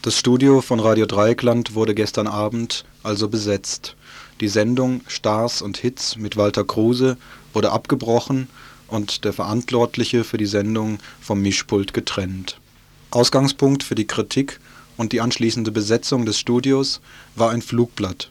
Das 0.00 0.18
Studio 0.18 0.62
von 0.62 0.80
Radio 0.80 1.04
Dreieckland 1.04 1.74
wurde 1.74 1.94
gestern 1.94 2.26
Abend 2.26 2.86
also 3.02 3.28
besetzt. 3.28 3.94
Die 4.40 4.48
Sendung 4.48 5.02
Stars 5.06 5.60
und 5.60 5.76
Hits 5.76 6.16
mit 6.16 6.38
Walter 6.38 6.64
Kruse 6.64 7.18
wurde 7.52 7.72
abgebrochen 7.72 8.48
und 8.88 9.24
der 9.24 9.32
Verantwortliche 9.32 10.24
für 10.24 10.38
die 10.38 10.46
Sendung 10.46 10.98
vom 11.20 11.40
Mischpult 11.40 11.94
getrennt. 11.94 12.58
Ausgangspunkt 13.10 13.82
für 13.82 13.94
die 13.94 14.06
Kritik 14.06 14.60
und 14.96 15.12
die 15.12 15.20
anschließende 15.20 15.70
Besetzung 15.70 16.26
des 16.26 16.38
Studios 16.38 17.00
war 17.36 17.50
ein 17.50 17.62
Flugblatt. 17.62 18.30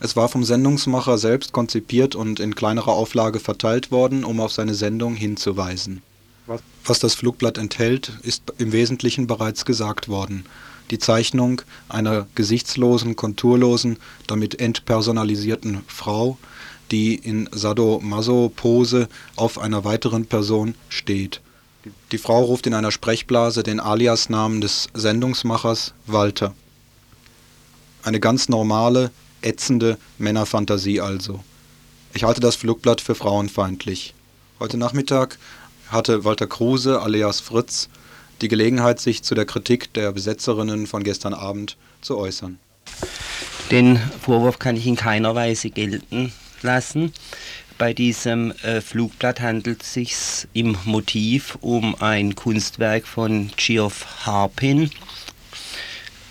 Es 0.00 0.16
war 0.16 0.28
vom 0.28 0.44
Sendungsmacher 0.44 1.16
selbst 1.16 1.52
konzipiert 1.52 2.14
und 2.14 2.40
in 2.40 2.54
kleinerer 2.54 2.92
Auflage 2.92 3.40
verteilt 3.40 3.90
worden, 3.90 4.24
um 4.24 4.40
auf 4.40 4.52
seine 4.52 4.74
Sendung 4.74 5.14
hinzuweisen. 5.14 6.02
Was 6.84 6.98
das 6.98 7.14
Flugblatt 7.14 7.58
enthält, 7.58 8.12
ist 8.22 8.42
im 8.58 8.72
Wesentlichen 8.72 9.26
bereits 9.26 9.64
gesagt 9.64 10.08
worden. 10.08 10.44
Die 10.90 10.98
Zeichnung 10.98 11.60
einer 11.88 12.26
gesichtslosen, 12.34 13.16
konturlosen, 13.16 13.98
damit 14.26 14.58
entpersonalisierten 14.58 15.82
Frau, 15.86 16.38
die 16.90 17.14
in 17.14 17.48
Sadomaso-Pose 17.52 19.08
auf 19.36 19.58
einer 19.58 19.84
weiteren 19.84 20.26
Person 20.26 20.74
steht. 20.88 21.40
Die 22.12 22.18
Frau 22.18 22.42
ruft 22.42 22.66
in 22.66 22.74
einer 22.74 22.90
Sprechblase 22.90 23.62
den 23.62 23.80
Aliasnamen 23.80 24.60
des 24.60 24.88
Sendungsmachers 24.94 25.94
Walter. 26.06 26.54
Eine 28.02 28.20
ganz 28.20 28.48
normale, 28.48 29.10
ätzende 29.42 29.98
Männerfantasie 30.18 31.00
also. 31.00 31.42
Ich 32.14 32.24
halte 32.24 32.40
das 32.40 32.56
Flugblatt 32.56 33.00
für 33.00 33.14
frauenfeindlich. 33.14 34.14
Heute 34.60 34.76
Nachmittag 34.76 35.38
hatte 35.90 36.24
Walter 36.24 36.46
Kruse 36.46 37.00
alias 37.00 37.40
Fritz 37.40 37.88
die 38.40 38.48
Gelegenheit, 38.48 39.00
sich 39.00 39.22
zu 39.22 39.34
der 39.34 39.46
Kritik 39.46 39.92
der 39.94 40.12
Besetzerinnen 40.12 40.86
von 40.86 41.02
gestern 41.02 41.34
Abend 41.34 41.76
zu 42.00 42.16
äußern. 42.16 42.58
Den 43.70 43.98
Vorwurf 44.22 44.58
kann 44.58 44.76
ich 44.76 44.86
in 44.86 44.96
keiner 44.96 45.34
Weise 45.34 45.70
gelten 45.70 46.32
lassen. 46.62 47.12
Bei 47.78 47.94
diesem 47.94 48.50
äh, 48.62 48.80
Flugblatt 48.80 49.40
handelt 49.40 49.82
es 49.82 49.92
sich 49.94 50.16
im 50.52 50.76
Motiv 50.84 51.56
um 51.60 51.94
ein 52.00 52.34
Kunstwerk 52.34 53.06
von 53.06 53.50
Geoff 53.56 54.26
Harpin, 54.26 54.90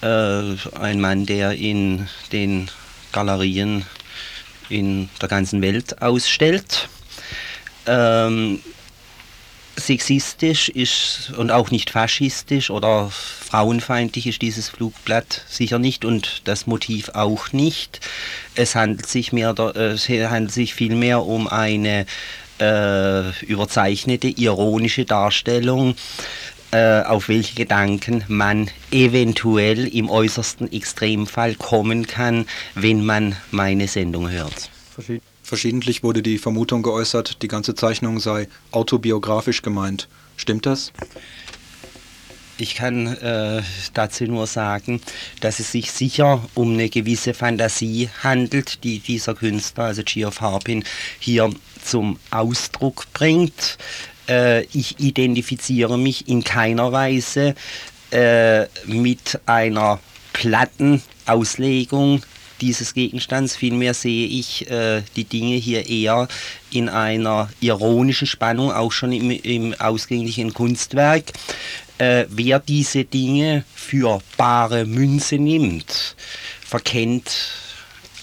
äh, 0.01 0.55
ein 0.77 0.99
Mann, 0.99 1.25
der 1.25 1.53
in 1.53 2.07
den 2.33 2.69
Galerien 3.13 3.85
in 4.69 5.09
der 5.21 5.29
ganzen 5.29 5.61
Welt 5.61 6.01
ausstellt. 6.01 6.89
Ähm, 7.85 8.61
sexistisch 9.77 10.69
ist 10.69 11.31
und 11.37 11.51
auch 11.51 11.71
nicht 11.71 11.91
faschistisch 11.91 12.69
oder 12.71 13.09
frauenfeindlich 13.09 14.27
ist 14.27 14.41
dieses 14.41 14.69
Flugblatt 14.69 15.43
sicher 15.47 15.79
nicht 15.79 16.03
und 16.03 16.41
das 16.45 16.67
Motiv 16.67 17.09
auch 17.09 17.53
nicht. 17.53 18.01
Es 18.55 18.75
handelt 18.75 19.05
sich, 19.05 19.31
mehr, 19.31 19.53
äh, 19.57 19.91
es 19.91 20.09
handelt 20.09 20.51
sich 20.51 20.73
vielmehr 20.73 21.23
um 21.23 21.47
eine 21.47 22.05
äh, 22.59 23.29
überzeichnete, 23.45 24.27
ironische 24.27 25.05
Darstellung, 25.05 25.95
äh, 26.71 27.01
auf 27.03 27.29
welche 27.29 27.55
Gedanken 27.55 28.23
man 28.27 28.69
eventuell 28.91 29.87
im 29.87 30.09
äußersten 30.09 30.71
Extremfall 30.71 31.55
kommen 31.55 32.07
kann, 32.07 32.47
wenn 32.73 33.05
man 33.05 33.35
meine 33.51 33.87
Sendung 33.87 34.29
hört. 34.29 34.69
Verschieden. 34.93 35.36
Verschiedentlich 35.47 36.03
wurde 36.03 36.21
die 36.21 36.39
Vermutung 36.39 36.83
geäußert, 36.83 37.41
die 37.41 37.47
ganze 37.47 37.73
Zeichnung 37.73 38.19
sei 38.19 38.49
autobiografisch 38.71 39.61
gemeint. 39.61 40.09
Stimmt 40.35 40.65
das? 40.65 40.91
Ich 42.57 42.75
kann 42.75 43.07
äh, 43.07 43.61
dazu 43.93 44.25
nur 44.25 44.45
sagen, 44.45 44.99
dass 45.39 45.61
es 45.61 45.71
sich 45.71 45.93
sicher 45.93 46.43
um 46.53 46.73
eine 46.73 46.89
gewisse 46.89 47.33
Fantasie 47.33 48.09
handelt, 48.23 48.83
die 48.83 48.99
dieser 48.99 49.35
Künstler, 49.35 49.85
also 49.85 50.01
Geoff 50.03 50.41
Harpin, 50.41 50.83
hier 51.17 51.49
zum 51.81 52.19
Ausdruck 52.29 53.05
bringt. 53.13 53.77
Äh, 54.27 54.65
ich 54.73 54.99
identifiziere 54.99 55.97
mich 55.97 56.27
in 56.27 56.43
keiner 56.43 56.91
Weise 56.91 57.55
äh, 58.11 58.65
mit 58.85 59.39
einer 59.45 60.01
platten 60.33 61.01
Auslegung 61.25 62.21
dieses 62.61 62.93
Gegenstands. 62.93 63.55
Vielmehr 63.55 63.93
sehe 63.93 64.27
ich 64.27 64.69
äh, 64.69 65.03
die 65.15 65.25
Dinge 65.25 65.55
hier 65.55 65.87
eher 65.87 66.27
in 66.71 66.89
einer 66.89 67.49
ironischen 67.59 68.27
Spannung, 68.27 68.71
auch 68.71 68.91
schon 68.91 69.11
im, 69.11 69.31
im 69.31 69.73
ausgänglichen 69.79 70.53
Kunstwerk. 70.53 71.33
Äh, 71.97 72.25
wer 72.29 72.59
diese 72.59 73.05
Dinge 73.05 73.63
für 73.73 74.21
bare 74.37 74.85
Münze 74.85 75.35
nimmt, 75.35 76.15
verkennt 76.61 77.31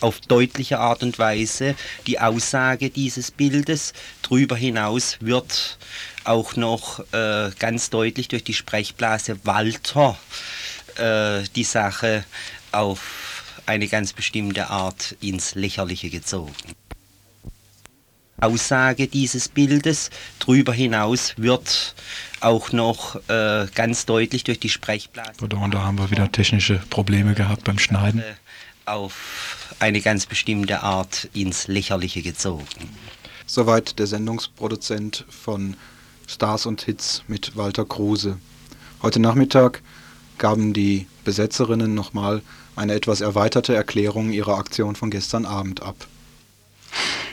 auf 0.01 0.21
deutliche 0.21 0.79
Art 0.79 1.03
und 1.03 1.19
Weise 1.19 1.75
die 2.07 2.21
Aussage 2.21 2.91
dieses 2.91 3.31
Bildes. 3.31 3.95
Darüber 4.23 4.55
hinaus 4.55 5.17
wird 5.21 5.79
auch 6.25 6.57
noch 6.57 7.01
äh, 7.13 7.51
ganz 7.59 7.91
deutlich 7.91 8.29
durch 8.29 8.45
die 8.45 8.55
Sprechblase 8.55 9.39
Walter 9.45 10.19
äh, 10.97 11.43
die 11.57 11.65
Sache 11.65 12.25
auf 12.71 13.24
eine 13.67 13.89
ganz 13.89 14.13
bestimmte 14.13 14.69
Art 14.71 15.17
ins 15.21 15.55
Lächerliche 15.55 16.11
gezogen. 16.11 16.55
Aussage 18.41 19.07
dieses 19.07 19.49
Bildes. 19.49 20.11
Darüber 20.39 20.73
hinaus 20.73 21.35
wird 21.37 21.95
auch 22.41 22.73
noch 22.73 23.17
äh, 23.29 23.67
ganz 23.75 24.07
deutlich 24.07 24.45
durch 24.45 24.61
die 24.61 24.69
Sprechblase. 24.69 25.33
Pardon, 25.39 25.71
da 25.71 25.83
haben 25.83 25.99
wir 25.99 26.11
wieder 26.11 26.31
technische 26.31 26.83
Probleme 26.91 27.35
gehabt 27.35 27.65
beim 27.65 27.79
Schneiden. 27.79 28.23
Auf 28.87 29.77
eine 29.79 30.01
ganz 30.01 30.27
bestimmte 30.27 30.83
Art 30.83 31.29
ins 31.33 31.69
Lächerliche 31.69 32.23
gezogen. 32.23 32.67
Soweit 33.47 33.99
der 33.99 34.07
Sendungsproduzent 34.07 35.25
von 35.31 35.77
Stars 36.27 36.67
und 36.67 36.83
Hits 36.83 37.23
mit 37.29 37.57
Walter 37.57 37.85
Kruse. 37.85 38.39
Heute 39.03 39.21
Nachmittag 39.21 39.83
gaben 40.39 40.73
die 40.73 41.07
Besetzerinnen 41.25 41.95
nochmal 41.95 42.43
eine 42.77 42.95
etwas 42.95 43.21
erweiterte 43.21 43.75
Erklärung 43.75 44.33
ihrer 44.33 44.59
Aktion 44.59 44.97
von 44.97 45.11
gestern 45.11 45.47
Abend 45.47 45.83
ab. 45.83 46.07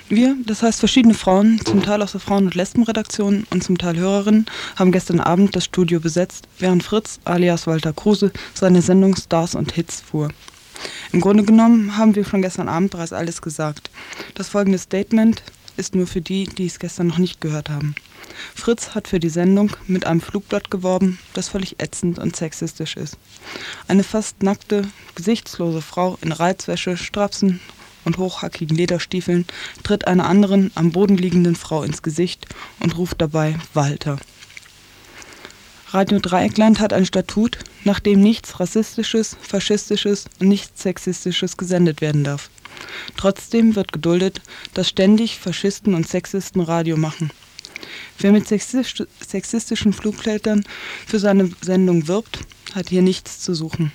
Wir, 0.09 0.35
das 0.45 0.61
heißt 0.61 0.79
verschiedene 0.79 1.13
Frauen, 1.13 1.61
zum 1.63 1.81
Teil 1.83 2.01
aus 2.01 2.11
der 2.11 2.19
Frauen- 2.19 2.45
und 2.45 2.55
Lesbenredaktion 2.55 3.47
und 3.49 3.63
zum 3.63 3.77
Teil 3.77 3.95
Hörerinnen, 3.95 4.45
haben 4.75 4.91
gestern 4.91 5.21
Abend 5.21 5.55
das 5.55 5.63
Studio 5.63 6.01
besetzt, 6.01 6.49
während 6.59 6.83
Fritz 6.83 7.19
alias 7.23 7.65
Walter 7.65 7.93
Kruse 7.93 8.31
seine 8.53 8.81
Sendung 8.81 9.15
Stars 9.15 9.55
und 9.55 9.71
Hits 9.71 10.01
fuhr. 10.01 10.29
Im 11.13 11.21
Grunde 11.21 11.43
genommen 11.43 11.97
haben 11.97 12.15
wir 12.15 12.25
schon 12.25 12.41
gestern 12.41 12.67
Abend 12.67 12.91
bereits 12.91 13.13
alles 13.13 13.41
gesagt. 13.41 13.89
Das 14.35 14.49
folgende 14.49 14.79
Statement 14.79 15.43
ist 15.77 15.95
nur 15.95 16.07
für 16.07 16.21
die, 16.21 16.43
die 16.43 16.65
es 16.65 16.79
gestern 16.79 17.07
noch 17.07 17.17
nicht 17.17 17.39
gehört 17.39 17.69
haben. 17.69 17.95
Fritz 18.55 18.95
hat 18.95 19.07
für 19.07 19.19
die 19.19 19.29
Sendung 19.29 19.71
mit 19.87 20.05
einem 20.05 20.21
Flugblatt 20.21 20.71
geworben, 20.71 21.19
das 21.33 21.49
völlig 21.49 21.79
ätzend 21.79 22.19
und 22.19 22.35
sexistisch 22.35 22.97
ist. 22.97 23.17
Eine 23.87 24.03
fast 24.03 24.43
nackte, 24.43 24.87
gesichtslose 25.15 25.81
Frau 25.81 26.17
in 26.21 26.31
Reizwäsche, 26.31 26.97
Strapsen 26.97 27.59
und 28.05 28.17
hochhackigen 28.17 28.75
Lederstiefeln 28.75 29.45
tritt 29.83 30.07
einer 30.07 30.27
anderen 30.27 30.71
am 30.75 30.91
Boden 30.91 31.17
liegenden 31.17 31.55
Frau 31.55 31.83
ins 31.83 32.01
Gesicht 32.01 32.47
und 32.79 32.97
ruft 32.97 33.21
dabei 33.21 33.55
Walter. 33.73 34.17
Radio 35.89 36.19
Dreieckland 36.19 36.79
hat 36.79 36.93
ein 36.93 37.05
Statut, 37.05 37.57
nach 37.83 37.99
dem 37.99 38.21
nichts 38.21 38.59
Rassistisches, 38.59 39.35
Faschistisches 39.41 40.25
und 40.39 40.47
nichts 40.47 40.83
Sexistisches 40.83 41.57
gesendet 41.57 41.99
werden 41.99 42.23
darf. 42.23 42.49
Trotzdem 43.17 43.75
wird 43.75 43.91
geduldet, 43.91 44.41
dass 44.73 44.87
ständig 44.87 45.37
Faschisten 45.37 45.93
und 45.93 46.07
Sexisten 46.07 46.61
Radio 46.61 46.95
machen. 46.95 47.31
Wer 48.19 48.31
mit 48.31 48.47
sexistischen 48.47 49.93
Flugblättern 49.93 50.63
für 51.07 51.19
seine 51.19 51.51
Sendung 51.61 52.07
wirbt, 52.07 52.39
hat 52.73 52.89
hier 52.89 53.01
nichts 53.01 53.39
zu 53.39 53.53
suchen. 53.53 53.91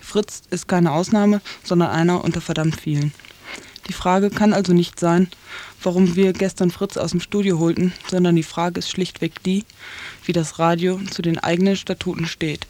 Fritz 0.00 0.42
ist 0.50 0.68
keine 0.68 0.92
Ausnahme, 0.92 1.40
sondern 1.64 1.90
einer 1.90 2.24
unter 2.24 2.40
verdammt 2.40 2.80
vielen. 2.80 3.12
Die 3.88 3.92
Frage 3.92 4.30
kann 4.30 4.52
also 4.52 4.72
nicht 4.72 5.00
sein, 5.00 5.28
warum 5.82 6.14
wir 6.14 6.32
gestern 6.32 6.70
Fritz 6.70 6.96
aus 6.96 7.12
dem 7.12 7.20
Studio 7.20 7.58
holten, 7.58 7.92
sondern 8.10 8.36
die 8.36 8.42
Frage 8.42 8.80
ist 8.80 8.90
schlichtweg 8.90 9.42
die, 9.44 9.64
wie 10.24 10.32
das 10.32 10.58
Radio 10.58 11.00
zu 11.10 11.22
den 11.22 11.38
eigenen 11.38 11.76
Statuten 11.76 12.26
steht. 12.26 12.66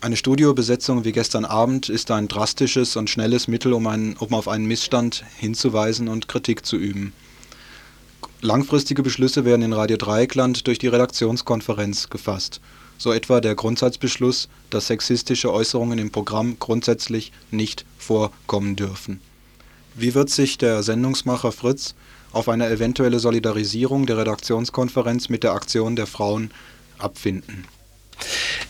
Eine 0.00 0.16
Studiobesetzung 0.16 1.04
wie 1.04 1.12
gestern 1.12 1.44
Abend 1.44 1.88
ist 1.88 2.10
ein 2.10 2.26
drastisches 2.26 2.96
und 2.96 3.08
schnelles 3.08 3.46
Mittel, 3.46 3.72
um, 3.72 3.86
einen, 3.86 4.16
um 4.16 4.34
auf 4.34 4.48
einen 4.48 4.66
Missstand 4.66 5.24
hinzuweisen 5.38 6.08
und 6.08 6.26
Kritik 6.26 6.66
zu 6.66 6.76
üben. 6.76 7.12
Langfristige 8.42 9.02
Beschlüsse 9.02 9.46
werden 9.46 9.62
in 9.62 9.72
Radio 9.72 9.96
Dreieckland 9.96 10.66
durch 10.66 10.78
die 10.78 10.88
Redaktionskonferenz 10.88 12.10
gefasst 12.10 12.60
so 13.02 13.12
etwa 13.12 13.40
der 13.40 13.56
Grundsatzbeschluss, 13.56 14.48
dass 14.70 14.86
sexistische 14.86 15.52
Äußerungen 15.52 15.98
im 15.98 16.12
Programm 16.12 16.56
grundsätzlich 16.60 17.32
nicht 17.50 17.84
vorkommen 17.98 18.76
dürfen. 18.76 19.20
Wie 19.96 20.14
wird 20.14 20.30
sich 20.30 20.56
der 20.56 20.84
Sendungsmacher 20.84 21.50
Fritz 21.50 21.94
auf 22.32 22.48
eine 22.48 22.68
eventuelle 22.70 23.18
Solidarisierung 23.18 24.06
der 24.06 24.18
Redaktionskonferenz 24.18 25.28
mit 25.28 25.42
der 25.42 25.52
Aktion 25.52 25.96
der 25.96 26.06
Frauen 26.06 26.52
abfinden? 26.98 27.64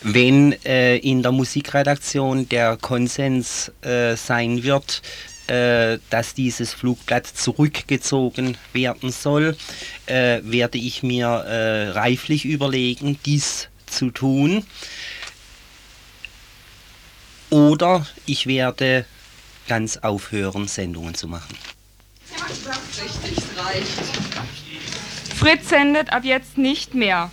Wenn 0.03 0.53
äh, 0.65 0.97
in 0.97 1.23
der 1.23 1.31
Musikredaktion 1.31 2.49
der 2.49 2.79
Konsens 2.79 3.71
äh, 3.83 4.17
sein 4.17 4.63
wird, 4.63 5.03
äh, 5.49 5.99
dass 6.11 6.35
dieses 6.35 6.73
Flugblatt 6.73 7.27
zurückgezogen 7.27 8.57
werden 8.73 9.11
soll, 9.11 9.57
äh, 10.07 10.41
werde 10.45 10.79
ich 10.79 11.03
mir 11.03 11.27
äh, 11.27 11.89
reiflich 11.91 12.45
überlegen, 12.45 13.19
dies 13.25 13.69
zu 13.87 14.11
tun. 14.11 14.65
Oder 17.51 18.07
ich 18.25 18.47
werde 18.47 19.05
ganz 19.69 19.99
aufhören, 19.99 20.69
Sendungen 20.69 21.15
zu 21.15 21.29
machen. 21.29 21.57
Fritz 25.37 25.69
sendet 25.69 26.13
ab 26.13 26.25
jetzt 26.25 26.57
nicht 26.57 26.95
mehr. 26.95 27.31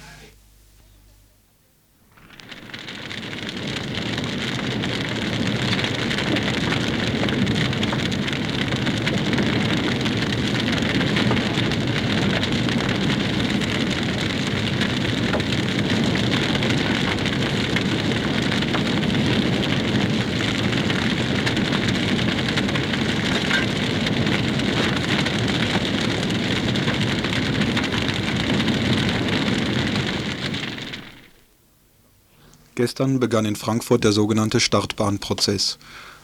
Gestern 32.79 33.19
begann 33.19 33.43
in 33.43 33.57
Frankfurt 33.57 34.05
der 34.05 34.13
sogenannte 34.13 34.61
Startbahnprozess, 34.61 35.79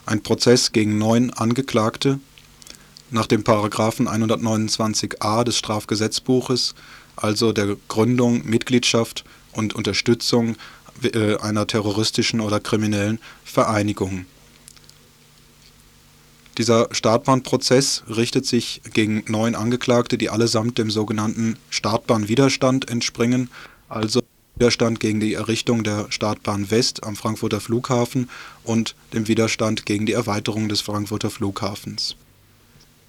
ein 0.06 0.24
Prozess 0.24 0.72
gegen 0.72 0.98
neun 0.98 1.32
Angeklagte 1.32 2.22
nach 3.12 3.28
dem 3.28 3.44
Paragraphen 3.44 4.08
129a 4.08 5.44
des 5.44 5.58
Strafgesetzbuches, 5.58 6.74
also 7.18 7.52
der 7.52 7.76
Gründung, 7.90 8.46
Mitgliedschaft 8.46 9.26
und 9.52 9.76
Unterstützung 9.76 10.56
äh, 11.04 11.36
einer 11.40 11.68
terroristischen 11.68 12.40
oder 12.40 12.62
kriminellen 12.62 13.20
Vereinigung. 13.44 14.26
Dieser 16.58 16.88
Startbahnprozess 16.92 18.04
richtet 18.08 18.46
sich 18.46 18.82
gegen 18.94 19.26
neun 19.28 19.56
Angeklagte, 19.56 20.18
die 20.18 20.30
allesamt 20.30 20.78
dem 20.78 20.90
sogenannten 20.90 21.58
Startbahnwiderstand 21.70 22.90
entspringen, 22.90 23.50
also 23.90 24.22
Widerstand 24.58 25.02
gegen 25.02 25.20
die 25.20 25.34
Errichtung 25.34 25.84
der 25.84 26.08
Startbahn 26.10 26.72
West 26.72 27.04
am 27.04 27.18
Frankfurter 27.18 27.60
Flughafen 27.60 28.30
und 28.64 28.96
dem 29.14 29.28
Widerstand 29.28 29.86
gegen 29.86 30.06
die 30.06 30.14
Erweiterung 30.14 30.70
des 30.70 30.80
Frankfurter 30.80 31.30
Flughafens. 31.30 32.16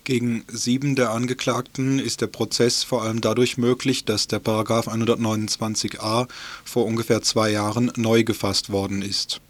Gegen 0.03 0.45
sieben 0.49 0.97
der 0.97 1.11
Angeklagten 1.11 1.99
ist 2.01 2.21
der 2.21 2.27
Prozess 2.27 2.83
vor 2.83 3.03
allem 3.03 3.21
dadurch 3.21 3.59
möglich, 3.59 4.05
dass 4.05 4.27
der§ 4.27 4.43
129a 4.89 6.29
vor 6.65 6.85
ungefähr 6.85 7.23
zwei 7.23 7.51
Jahren 7.51 7.93
neu 7.97 8.25
gefasst 8.25 8.71
worden 8.71 9.03
ist 9.03 9.41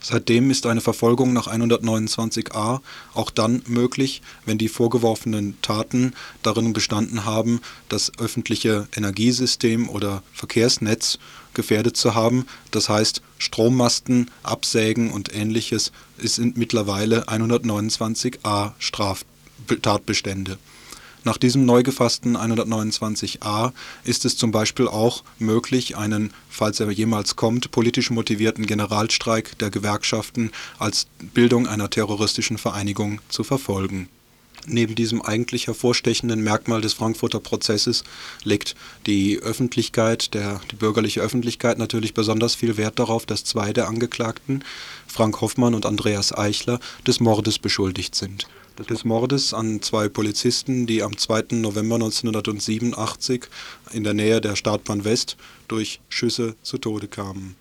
Seitdem 0.00 0.50
ist 0.50 0.66
eine 0.66 0.80
Verfolgung 0.80 1.32
nach 1.32 1.48
129a 1.48 2.80
auch 3.14 3.30
dann 3.30 3.62
möglich, 3.66 4.22
wenn 4.44 4.58
die 4.58 4.68
vorgeworfenen 4.68 5.60
Taten 5.62 6.12
darin 6.42 6.72
bestanden 6.72 7.24
haben, 7.24 7.60
das 7.88 8.12
öffentliche 8.18 8.88
Energiesystem 8.94 9.88
oder 9.88 10.22
Verkehrsnetz 10.32 11.18
gefährdet 11.54 11.96
zu 11.96 12.14
haben, 12.14 12.46
das 12.70 12.88
heißt 12.88 13.22
Strommasten, 13.38 14.30
Absägen 14.42 15.10
und 15.10 15.34
ähnliches 15.34 15.90
sind 16.18 16.56
mittlerweile 16.56 17.28
129a 17.28 18.72
Straftatbestände 18.78 20.58
nach 21.26 21.38
diesem 21.38 21.66
neu 21.66 21.82
gefassten 21.82 22.36
129a 22.36 23.72
ist 24.04 24.24
es 24.24 24.36
zum 24.36 24.52
Beispiel 24.52 24.86
auch 24.86 25.24
möglich, 25.40 25.96
einen, 25.96 26.32
falls 26.48 26.78
er 26.78 26.88
jemals 26.92 27.34
kommt, 27.34 27.72
politisch 27.72 28.10
motivierten 28.10 28.64
Generalstreik 28.64 29.58
der 29.58 29.70
Gewerkschaften 29.70 30.52
als 30.78 31.08
Bildung 31.34 31.66
einer 31.66 31.90
terroristischen 31.90 32.58
Vereinigung 32.58 33.20
zu 33.28 33.42
verfolgen. 33.42 34.08
Neben 34.68 34.94
diesem 34.94 35.20
eigentlich 35.20 35.66
hervorstechenden 35.66 36.44
Merkmal 36.44 36.80
des 36.80 36.92
Frankfurter 36.92 37.40
Prozesses 37.40 38.04
legt 38.44 38.76
die 39.06 39.40
Öffentlichkeit, 39.40 40.32
der, 40.32 40.60
die 40.70 40.76
bürgerliche 40.76 41.22
Öffentlichkeit 41.22 41.76
natürlich 41.76 42.14
besonders 42.14 42.54
viel 42.54 42.76
Wert 42.76 43.00
darauf, 43.00 43.26
dass 43.26 43.42
zwei 43.42 43.72
der 43.72 43.88
Angeklagten, 43.88 44.62
Frank 45.08 45.40
Hoffmann 45.40 45.74
und 45.74 45.86
Andreas 45.86 46.32
Eichler, 46.32 46.78
des 47.04 47.18
Mordes 47.18 47.58
beschuldigt 47.58 48.14
sind 48.14 48.46
des 48.84 49.04
Mordes 49.04 49.54
an 49.54 49.80
zwei 49.82 50.08
Polizisten, 50.08 50.86
die 50.86 51.02
am 51.02 51.16
2. 51.16 51.46
November 51.52 51.96
1987 51.96 53.46
in 53.92 54.04
der 54.04 54.14
Nähe 54.14 54.40
der 54.40 54.56
Startbahn 54.56 55.04
West 55.04 55.36
durch 55.68 56.00
Schüsse 56.08 56.56
zu 56.62 56.78
Tode 56.78 57.08
kamen. 57.08 57.56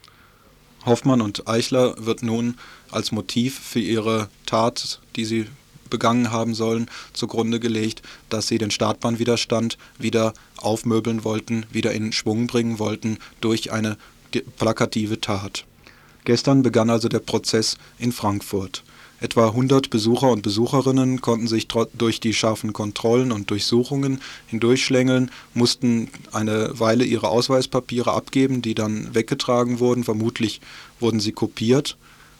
Hoffmann 0.85 1.21
und 1.21 1.47
Eichler 1.47 1.95
wird 2.05 2.21
nun 2.21 2.57
als 2.91 3.11
Motiv 3.11 3.59
für 3.59 3.79
ihre 3.79 4.29
Tat, 4.45 4.99
die 5.15 5.25
sie 5.25 5.47
begangen 5.89 6.31
haben 6.31 6.53
sollen, 6.53 6.89
zugrunde 7.13 7.59
gelegt, 7.59 8.01
dass 8.29 8.47
sie 8.47 8.57
den 8.57 8.71
Startbahnwiderstand 8.71 9.77
wieder 9.97 10.33
aufmöbeln 10.57 11.23
wollten, 11.23 11.65
wieder 11.71 11.93
in 11.93 12.11
Schwung 12.11 12.47
bringen 12.47 12.79
wollten 12.79 13.17
durch 13.41 13.71
eine 13.71 13.97
plakative 14.57 15.21
Tat. 15.21 15.65
Gestern 16.25 16.63
begann 16.63 16.89
also 16.89 17.07
der 17.07 17.19
Prozess 17.19 17.77
in 17.99 18.11
Frankfurt. 18.11 18.83
Etwa 19.21 19.47
100 19.47 19.89
Besucher 19.89 20.29
und 20.29 20.41
Besucherinnen 20.41 21.21
konnten 21.21 21.47
sich 21.47 21.67
durch 21.69 22.19
die 22.19 22.33
scharfen 22.33 22.73
Kontrollen 22.73 23.31
und 23.31 23.49
Durchsuchungen 23.49 24.19
hindurchschlängeln, 24.47 25.31
mussten 25.53 26.09
eine 26.33 26.77
Weile 26.79 27.05
ihre 27.05 27.29
Ausweispapiere 27.29 28.11
abgeben, 28.11 28.61
die 28.61 28.75
dann 28.75 29.15
weggetragen 29.15 29.79
wurden. 29.79 30.03
Vermutlich 30.03 30.59
wurden 30.99 31.21
sie 31.21 31.31
kopiert 31.31 31.97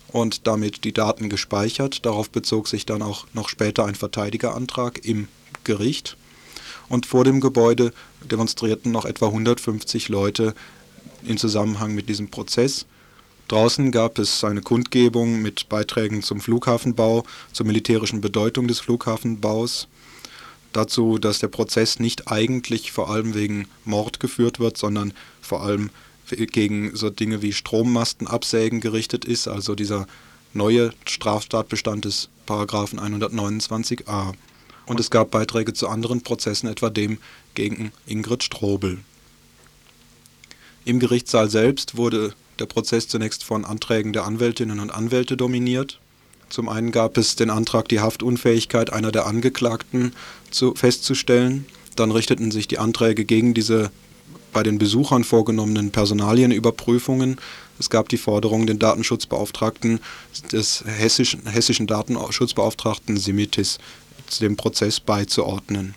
und 0.10 0.48
damit 0.48 0.84
die 0.84 0.92
Daten 0.92 1.30
gespeichert. 1.30 2.06
Darauf 2.06 2.30
bezog 2.30 2.68
sich 2.68 2.86
dann 2.86 3.02
auch 3.02 3.26
noch 3.34 3.48
später 3.48 3.86
ein 3.86 3.96
Verteidigerantrag 3.96 5.06
im 5.06 5.30
Gericht. 5.64 6.18
Und 6.90 7.06
vor 7.06 7.24
dem 7.24 7.40
Gebäude 7.40 7.94
demonstrierten 8.30 8.92
noch 8.92 9.06
etwa 9.06 9.28
150 9.28 10.10
Leute 10.10 10.54
in 11.24 11.38
Zusammenhang 11.38 11.96
mit 11.96 12.10
diesem 12.10 12.30
Prozess. 12.30 12.86
Draußen 13.48 13.92
gab 13.92 14.18
es 14.18 14.44
eine 14.44 14.62
Kundgebung 14.62 15.42
mit 15.42 15.70
Beiträgen 15.70 16.24
zum 16.24 16.42
Flughafenbau, 16.42 17.24
zur 17.52 17.66
militärischen 17.66 18.20
Bedeutung 18.20 18.68
des 18.68 18.80
Flughafenbaus, 18.80 19.88
dazu, 20.74 21.20
dass 21.20 21.40
der 21.40 21.48
Prozess 21.48 22.00
nicht 22.00 22.28
eigentlich 22.28 22.92
vor 22.92 23.10
allem 23.10 23.36
wegen 23.36 23.68
Mord 23.84 24.20
geführt 24.20 24.60
wird, 24.60 24.78
sondern 24.78 25.14
vor 25.42 25.62
allem 25.62 25.92
gegen 26.28 26.96
so 26.96 27.12
Dinge 27.12 27.44
wie 27.44 27.54
Strommastenabsägen 27.54 28.82
gerichtet 28.82 29.26
ist, 29.26 29.48
also 29.48 29.76
dieser 29.76 30.08
neue 30.54 30.92
Straftatbestand 31.06 32.06
des 32.06 32.30
Paragraphen 32.48 33.00
129a. 33.00 34.34
Und 34.88 35.00
es 35.00 35.12
gab 35.12 35.30
Beiträge 35.30 35.74
zu 35.74 35.88
anderen 35.88 36.22
Prozessen, 36.22 36.68
etwa 36.68 36.90
dem 36.90 37.20
gegen 37.54 37.92
Ingrid 38.08 38.44
Strobel. 38.44 39.00
Im 40.84 41.00
Gerichtssaal 41.00 41.50
selbst 41.50 41.98
wurde 41.98 42.34
der 42.60 42.66
Prozess 42.66 43.08
zunächst 43.08 43.44
von 43.44 43.66
Anträgen 43.66 44.14
der 44.14 44.26
Anwältinnen 44.26 44.80
und 44.80 44.90
Anwälte 44.90 45.38
dominiert. 45.38 46.00
Zum 46.50 46.70
einen 46.70 46.92
gab 46.92 47.18
es 47.18 47.36
den 47.36 47.50
Antrag, 47.50 47.88
die 47.90 48.00
Haftunfähigkeit 48.00 48.94
einer 48.94 49.12
der 49.12 49.26
Angeklagten 49.26 50.14
zu, 50.52 50.76
festzustellen. 50.76 51.66
Dann 51.96 52.12
richteten 52.12 52.52
sich 52.52 52.68
die 52.68 52.78
Anträge 52.78 53.26
gegen 53.26 53.54
diese 53.54 53.92
bei 54.54 54.64
den 54.64 54.78
Besuchern 54.78 55.26
vorgenommenen 55.26 55.92
Personalienüberprüfungen. 55.92 57.38
Es 57.78 57.90
gab 57.90 58.08
die 58.08 58.18
Forderung, 58.18 58.66
den 58.68 58.80
Datenschutzbeauftragten 58.80 60.00
des 60.52 60.84
hessischen, 60.86 61.46
hessischen 61.46 61.88
Datenschutzbeauftragten 61.88 63.18
Simitis 63.18 63.80
dem 64.40 64.56
Prozess 64.56 65.02
beizuordnen. 65.02 65.94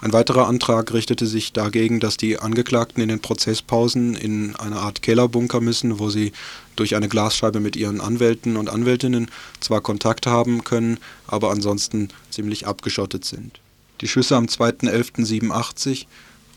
Ein 0.00 0.12
weiterer 0.12 0.46
Antrag 0.46 0.92
richtete 0.92 1.26
sich 1.26 1.52
dagegen, 1.54 2.00
dass 2.00 2.18
die 2.18 2.38
Angeklagten 2.38 3.02
in 3.02 3.08
den 3.08 3.20
Prozesspausen 3.20 4.14
in 4.14 4.54
eine 4.56 4.76
Art 4.76 5.00
Kellerbunker 5.00 5.60
müssen, 5.60 5.98
wo 5.98 6.10
sie 6.10 6.32
durch 6.76 6.96
eine 6.96 7.08
Glasscheibe 7.08 7.60
mit 7.60 7.76
ihren 7.76 8.02
Anwälten 8.02 8.56
und 8.58 8.68
Anwältinnen 8.68 9.30
zwar 9.60 9.80
Kontakt 9.80 10.26
haben 10.26 10.64
können, 10.64 10.98
aber 11.26 11.50
ansonsten 11.50 12.10
ziemlich 12.30 12.66
abgeschottet 12.66 13.24
sind. 13.24 13.60
Die 14.02 14.08
Schüsse 14.08 14.36
am 14.36 14.44
2.11.87 14.44 16.04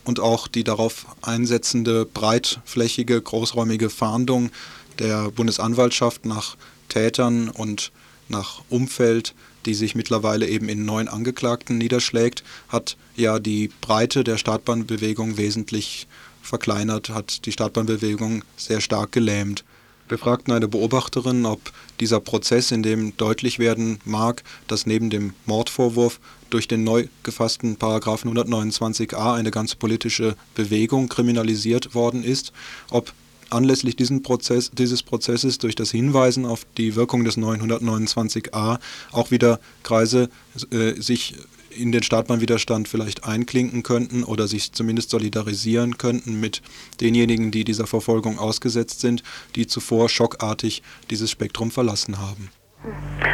und 0.03 0.19
auch 0.19 0.49
die 0.49 0.65
darauf 0.65 1.05
einsetzende 1.21 2.05
breitflächige, 2.05 3.21
großräumige 3.21 3.89
Fahndung 3.89 4.51
der 4.99 5.31
Bundesanwaltschaft 5.31 6.25
nach 6.25 6.57
Tätern 6.89 7.47
und 7.47 7.91
nach 8.27 8.61
Umfeld 8.69 9.33
die 9.65 9.73
sich 9.73 9.95
mittlerweile 9.95 10.47
eben 10.47 10.69
in 10.69 10.85
neun 10.85 11.07
Angeklagten 11.07 11.77
niederschlägt, 11.77 12.43
hat 12.67 12.97
ja 13.15 13.39
die 13.39 13.69
Breite 13.81 14.23
der 14.23 14.37
Startbahnbewegung 14.37 15.37
wesentlich 15.37 16.07
verkleinert, 16.41 17.09
hat 17.09 17.45
die 17.45 17.51
Startbahnbewegung 17.51 18.43
sehr 18.57 18.81
stark 18.81 19.11
gelähmt. 19.11 19.63
Wir 20.07 20.17
fragten 20.17 20.53
eine 20.53 20.67
Beobachterin, 20.67 21.45
ob 21.45 21.71
dieser 21.99 22.19
Prozess, 22.19 22.71
in 22.71 22.81
dem 22.81 23.15
deutlich 23.17 23.59
werden 23.59 23.99
mag, 24.05 24.43
dass 24.67 24.87
neben 24.87 25.11
dem 25.11 25.33
Mordvorwurf 25.45 26.19
durch 26.49 26.67
den 26.67 26.83
neu 26.83 27.07
gefassten 27.21 27.75
Paragraphen 27.75 28.35
129a 28.35 29.35
eine 29.35 29.51
ganze 29.51 29.75
politische 29.75 30.35
Bewegung 30.55 31.09
kriminalisiert 31.09 31.93
worden 31.93 32.23
ist, 32.23 32.53
ob 32.89 33.13
anlässlich 33.51 33.95
Prozess, 34.23 34.71
dieses 34.71 35.03
Prozesses 35.03 35.57
durch 35.57 35.75
das 35.75 35.91
Hinweisen 35.91 36.45
auf 36.45 36.65
die 36.77 36.95
Wirkung 36.95 37.23
des 37.23 37.37
929a 37.37 38.79
auch 39.11 39.31
wieder 39.31 39.59
Kreise 39.83 40.29
äh, 40.71 40.99
sich 40.99 41.35
in 41.69 41.91
den 41.91 42.03
Startbahnwiderstand 42.03 42.87
vielleicht 42.87 43.23
einklinken 43.23 43.83
könnten 43.83 44.23
oder 44.23 44.47
sich 44.47 44.71
zumindest 44.71 45.09
solidarisieren 45.11 45.97
könnten 45.97 46.39
mit 46.39 46.61
denjenigen, 46.99 47.51
die 47.51 47.63
dieser 47.63 47.87
Verfolgung 47.87 48.39
ausgesetzt 48.39 49.01
sind, 49.01 49.23
die 49.55 49.67
zuvor 49.67 50.09
schockartig 50.09 50.81
dieses 51.09 51.31
Spektrum 51.31 51.71
verlassen 51.71 52.17
haben. 52.17 52.49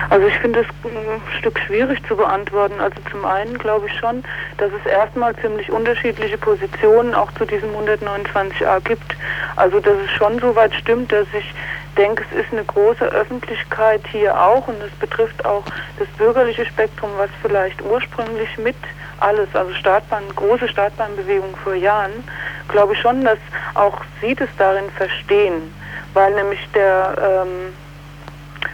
Also 0.10 0.28
ich 0.28 0.38
finde 0.40 0.62
es 0.62 0.68
ein 0.84 1.22
Stück 1.40 1.60
schwierig 1.60 2.06
zu 2.08 2.16
beantworten. 2.16 2.80
Also 2.80 2.96
zum 3.12 3.26
einen 3.26 3.58
glaube 3.58 3.88
ich 3.88 3.94
schon, 4.00 4.24
dass 4.58 4.72
es 4.72 4.90
erstmal 4.90 5.36
ziemlich 5.38 5.72
unterschiedliche 5.72 6.38
Positionen 6.38 7.14
auch 7.14 7.32
zu 7.34 7.46
diesem 7.46 7.70
129a 7.72 8.82
gibt. 8.84 9.16
Also 9.56 9.80
dass 9.80 9.98
es 10.04 10.12
schon 10.12 10.40
so 10.40 10.56
weit 10.56 10.74
stimmt, 10.74 11.12
dass 11.12 11.28
ich 11.38 11.54
denke, 11.98 12.24
es 12.32 12.46
ist 12.46 12.52
eine 12.52 12.64
große 12.64 13.06
Öffentlichkeit 13.06 14.02
hier 14.12 14.40
auch 14.40 14.68
und 14.68 14.82
es 14.82 14.92
betrifft 15.00 15.46
auch 15.46 15.64
das 15.98 16.08
bürgerliche 16.18 16.66
Spektrum, 16.66 17.10
was 17.18 17.30
vielleicht 17.42 17.82
ursprünglich 17.82 18.58
mit 18.58 18.76
alles, 19.20 19.48
also 19.54 19.74
Startbahn, 19.74 20.24
große 20.36 20.68
Startbahnbewegung 20.68 21.56
vor 21.64 21.74
Jahren, 21.74 22.24
glaube 22.68 22.94
ich 22.94 23.00
schon, 23.00 23.24
dass 23.24 23.40
auch 23.76 24.02
Sie 24.22 24.36
das 24.36 24.50
darin 24.58 24.90
verstehen, 24.98 25.74
weil 26.14 26.34
nämlich 26.34 26.60
der 26.74 27.46
ähm, 27.46 27.74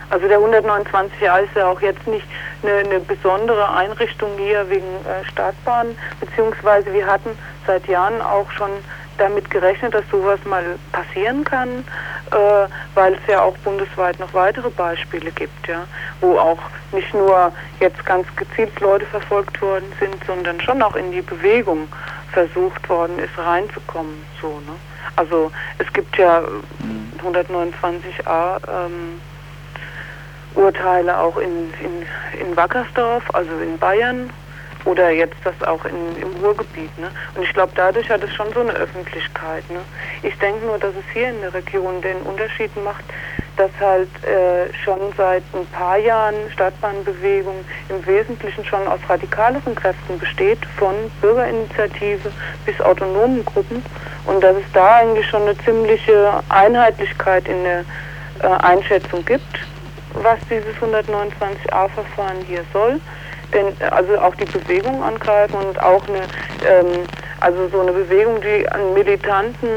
also 0.09 0.27
der 0.27 0.39
129a 0.39 1.39
ist 1.39 1.55
ja 1.55 1.67
auch 1.67 1.81
jetzt 1.81 2.05
nicht 2.07 2.25
eine, 2.63 2.73
eine 2.73 2.99
besondere 2.99 3.69
Einrichtung 3.73 4.31
hier 4.37 4.69
wegen 4.69 4.85
äh, 4.85 5.25
Startbahn, 5.31 5.95
beziehungsweise 6.19 6.91
wir 6.93 7.05
hatten 7.05 7.37
seit 7.65 7.87
Jahren 7.87 8.21
auch 8.21 8.49
schon 8.51 8.71
damit 9.17 9.49
gerechnet, 9.49 9.93
dass 9.93 10.03
sowas 10.09 10.39
mal 10.45 10.63
passieren 10.91 11.43
kann, 11.43 11.85
äh, 12.31 12.67
weil 12.95 13.13
es 13.13 13.19
ja 13.27 13.41
auch 13.41 13.55
bundesweit 13.59 14.19
noch 14.19 14.33
weitere 14.33 14.69
Beispiele 14.69 15.31
gibt, 15.31 15.67
ja, 15.67 15.83
wo 16.21 16.37
auch 16.37 16.59
nicht 16.91 17.13
nur 17.13 17.51
jetzt 17.79 18.03
ganz 18.05 18.27
gezielt 18.35 18.79
Leute 18.79 19.05
verfolgt 19.05 19.61
worden 19.61 19.91
sind, 19.99 20.15
sondern 20.25 20.59
schon 20.61 20.81
auch 20.81 20.95
in 20.95 21.11
die 21.11 21.21
Bewegung 21.21 21.87
versucht 22.31 22.87
worden 22.89 23.19
ist, 23.19 23.37
reinzukommen. 23.37 24.23
So, 24.41 24.47
ne? 24.47 24.75
Also 25.15 25.51
es 25.77 25.91
gibt 25.93 26.17
ja 26.17 26.41
129a 27.23 28.57
ähm, 28.67 29.21
Urteile 30.55 31.17
auch 31.17 31.37
in, 31.37 31.73
in, 31.81 32.05
in 32.39 32.55
Wackersdorf, 32.55 33.23
also 33.33 33.51
in 33.59 33.77
Bayern 33.77 34.29
oder 34.85 35.11
jetzt 35.11 35.37
das 35.43 35.55
auch 35.67 35.85
in, 35.85 36.21
im 36.21 36.43
Ruhrgebiet. 36.43 36.97
Ne? 36.97 37.09
Und 37.35 37.43
ich 37.43 37.53
glaube, 37.53 37.71
dadurch 37.75 38.09
hat 38.09 38.23
es 38.23 38.33
schon 38.33 38.51
so 38.53 38.61
eine 38.61 38.73
Öffentlichkeit. 38.73 39.69
Ne? 39.69 39.79
Ich 40.23 40.37
denke 40.39 40.65
nur, 40.65 40.77
dass 40.77 40.95
es 40.95 41.05
hier 41.13 41.29
in 41.29 41.41
der 41.41 41.53
Region 41.53 42.01
den 42.01 42.17
Unterschied 42.17 42.71
macht, 42.83 43.03
dass 43.57 43.71
halt 43.79 44.09
äh, 44.23 44.73
schon 44.83 44.99
seit 45.17 45.43
ein 45.53 45.67
paar 45.67 45.97
Jahren 45.97 46.35
Stadtbahnbewegung 46.53 47.55
im 47.89 48.05
Wesentlichen 48.05 48.65
schon 48.65 48.87
aus 48.87 48.99
radikaleren 49.07 49.75
Kräften 49.75 50.17
besteht, 50.17 50.59
von 50.77 50.95
Bürgerinitiative 51.21 52.31
bis 52.65 52.79
autonomen 52.81 53.45
Gruppen 53.45 53.83
und 54.25 54.41
dass 54.41 54.55
es 54.55 54.71
da 54.73 54.97
eigentlich 54.97 55.27
schon 55.27 55.43
eine 55.43 55.57
ziemliche 55.59 56.41
Einheitlichkeit 56.49 57.47
in 57.47 57.63
der 57.63 57.79
äh, 58.41 58.47
Einschätzung 58.63 59.23
gibt 59.25 59.59
was 60.14 60.39
dieses 60.49 60.76
129a-Verfahren 60.78 62.38
hier 62.47 62.64
soll. 62.74 62.99
Denn 63.53 63.74
also 63.91 64.18
auch 64.20 64.34
die 64.36 64.45
Bewegung 64.45 65.03
angreifen 65.03 65.55
und 65.55 65.82
auch 65.82 66.07
eine, 66.07 66.20
ähm, 66.20 67.03
also 67.41 67.68
so 67.70 67.82
eine 67.82 67.91
Bewegung, 67.91 68.39
die 68.41 68.68
einen 68.70 68.93
militanten 68.93 69.70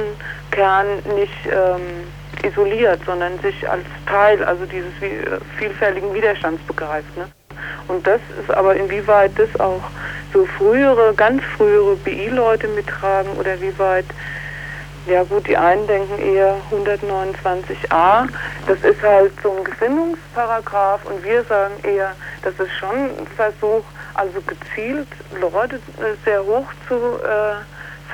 Kern 0.52 0.86
nicht 1.16 1.34
ähm, 1.46 2.06
isoliert, 2.44 3.00
sondern 3.04 3.38
sich 3.40 3.68
als 3.68 3.84
Teil 4.06 4.44
also 4.44 4.64
dieses 4.66 4.92
äh, 5.02 5.40
vielfältigen 5.58 6.14
Widerstands 6.14 6.62
begreift. 6.66 7.16
Ne? 7.16 7.26
Und 7.88 8.06
das 8.06 8.20
ist 8.40 8.54
aber 8.54 8.76
inwieweit 8.76 9.32
das 9.36 9.48
auch 9.58 9.82
so 10.32 10.44
frühere, 10.58 11.14
ganz 11.14 11.42
frühere 11.56 11.96
BI-Leute 11.96 12.68
mittragen 12.68 13.30
oder 13.38 13.60
wie 13.60 13.76
weit 13.78 14.06
ja 15.06 15.22
gut, 15.24 15.46
die 15.46 15.56
einen 15.56 15.86
denken 15.86 16.18
eher 16.18 16.56
129a. 16.70 18.28
Das 18.66 18.78
ist 18.82 19.02
halt 19.02 19.32
so 19.42 19.52
ein 19.52 19.64
Gesinnungsparagraph 19.64 21.04
und 21.04 21.22
wir 21.24 21.44
sagen 21.44 21.74
eher, 21.82 22.14
das 22.42 22.54
ist 22.58 22.72
schon 22.78 22.96
ein 22.96 23.26
Versuch, 23.36 23.84
also 24.14 24.40
gezielt 24.46 25.08
Leute 25.40 25.76
äh, 25.76 26.14
sehr 26.24 26.42
hoch 26.44 26.66
zu 26.88 26.94
äh, 26.94 27.56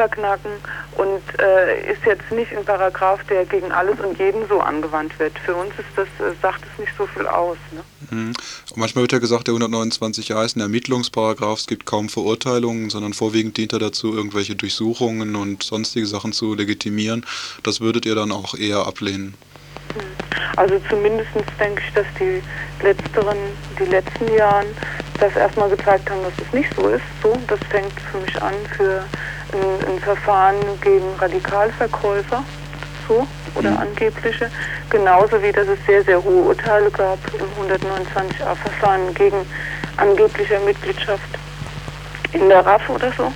verknacken 0.01 0.53
und 0.96 1.20
äh, 1.38 1.92
ist 1.92 2.07
jetzt 2.07 2.30
nicht 2.32 2.57
ein 2.57 2.64
Paragraph, 2.64 3.20
der 3.28 3.44
gegen 3.44 3.70
alles 3.70 4.01
und 4.01 4.18
jeden 4.18 4.48
so 4.48 4.59
angewandt 4.61 5.18
wird. 5.18 5.38
Für 5.40 5.55
uns 5.55 5.72
ist 5.72 5.88
das, 5.94 6.07
äh, 6.26 6.32
sagt 6.40 6.62
es 6.64 6.78
nicht 6.78 6.92
so 6.96 7.07
viel 7.07 7.26
aus. 7.26 7.59
Ne? 7.72 7.82
Mhm. 8.11 8.32
manchmal 8.76 9.03
wird 9.03 9.12
ja 9.12 9.18
gesagt, 9.18 9.48
der 9.48 9.55
129a 9.55 10.42
ist 10.42 10.57
ein 10.57 10.61
Ermittlungsparagraph, 10.61 11.59
es 11.59 11.66
gibt 11.66 11.84
kaum 11.84 12.09
Verurteilungen, 12.09 12.88
sondern 12.88 13.12
vorwiegend 13.12 13.59
dient 13.59 13.74
er 13.74 13.78
dazu, 13.78 14.16
irgendwelche 14.16 14.57
Durchsuchungen 14.57 15.36
und 15.36 15.62
sonstige 15.62 16.07
Sachen 16.07 16.32
zu 16.32 16.55
legitimieren. 16.55 17.26
Das 17.62 17.82
würdet 17.82 18.07
ihr 18.07 18.14
dann 18.14 18.32
auch 18.32 18.55
eher 18.55 18.86
ablehnen? 18.86 19.34
Mhm. 19.94 20.30
Also 20.57 20.80
zumindest 20.88 21.30
denke 21.61 21.82
ich, 21.86 21.92
dass 21.94 22.07
die 22.18 22.42
letzteren, 22.82 23.36
die 23.78 23.84
letzten 23.84 24.34
Jahren 24.34 24.66
das 25.20 25.36
erstmal 25.36 25.68
gezeigt 25.68 26.09
haben, 26.11 26.22
dass 26.22 26.46
es 26.46 26.53
nicht 26.55 26.74
so 26.74 26.88
ist. 26.88 27.05
So, 27.22 27.36
das 27.46 27.61
fängt 27.68 27.92
für 28.11 28.18
mich 28.18 28.42
an 28.42 28.55
für 28.76 29.05
ein, 29.53 29.94
ein 29.94 30.01
Verfahren 30.01 30.57
gegen 30.80 31.07
Radikalverkäufer. 31.18 32.44
So, 33.09 33.26
oder 33.57 33.76
angebliche, 33.80 34.48
genauso 34.88 35.42
wie 35.42 35.51
dass 35.51 35.66
es 35.66 35.78
sehr, 35.84 36.05
sehr 36.05 36.22
hohe 36.22 36.42
Urteile 36.42 36.90
gab 36.92 37.18
im 37.34 37.68
129a-Verfahren 37.68 39.12
gegen 39.14 39.44
angebliche 39.96 40.61
Mitgliedschaft 40.61 41.28
in 42.32 42.48
der 42.48 42.64
RAF 42.64 42.88
oder 42.88 43.12
so. 43.16 43.32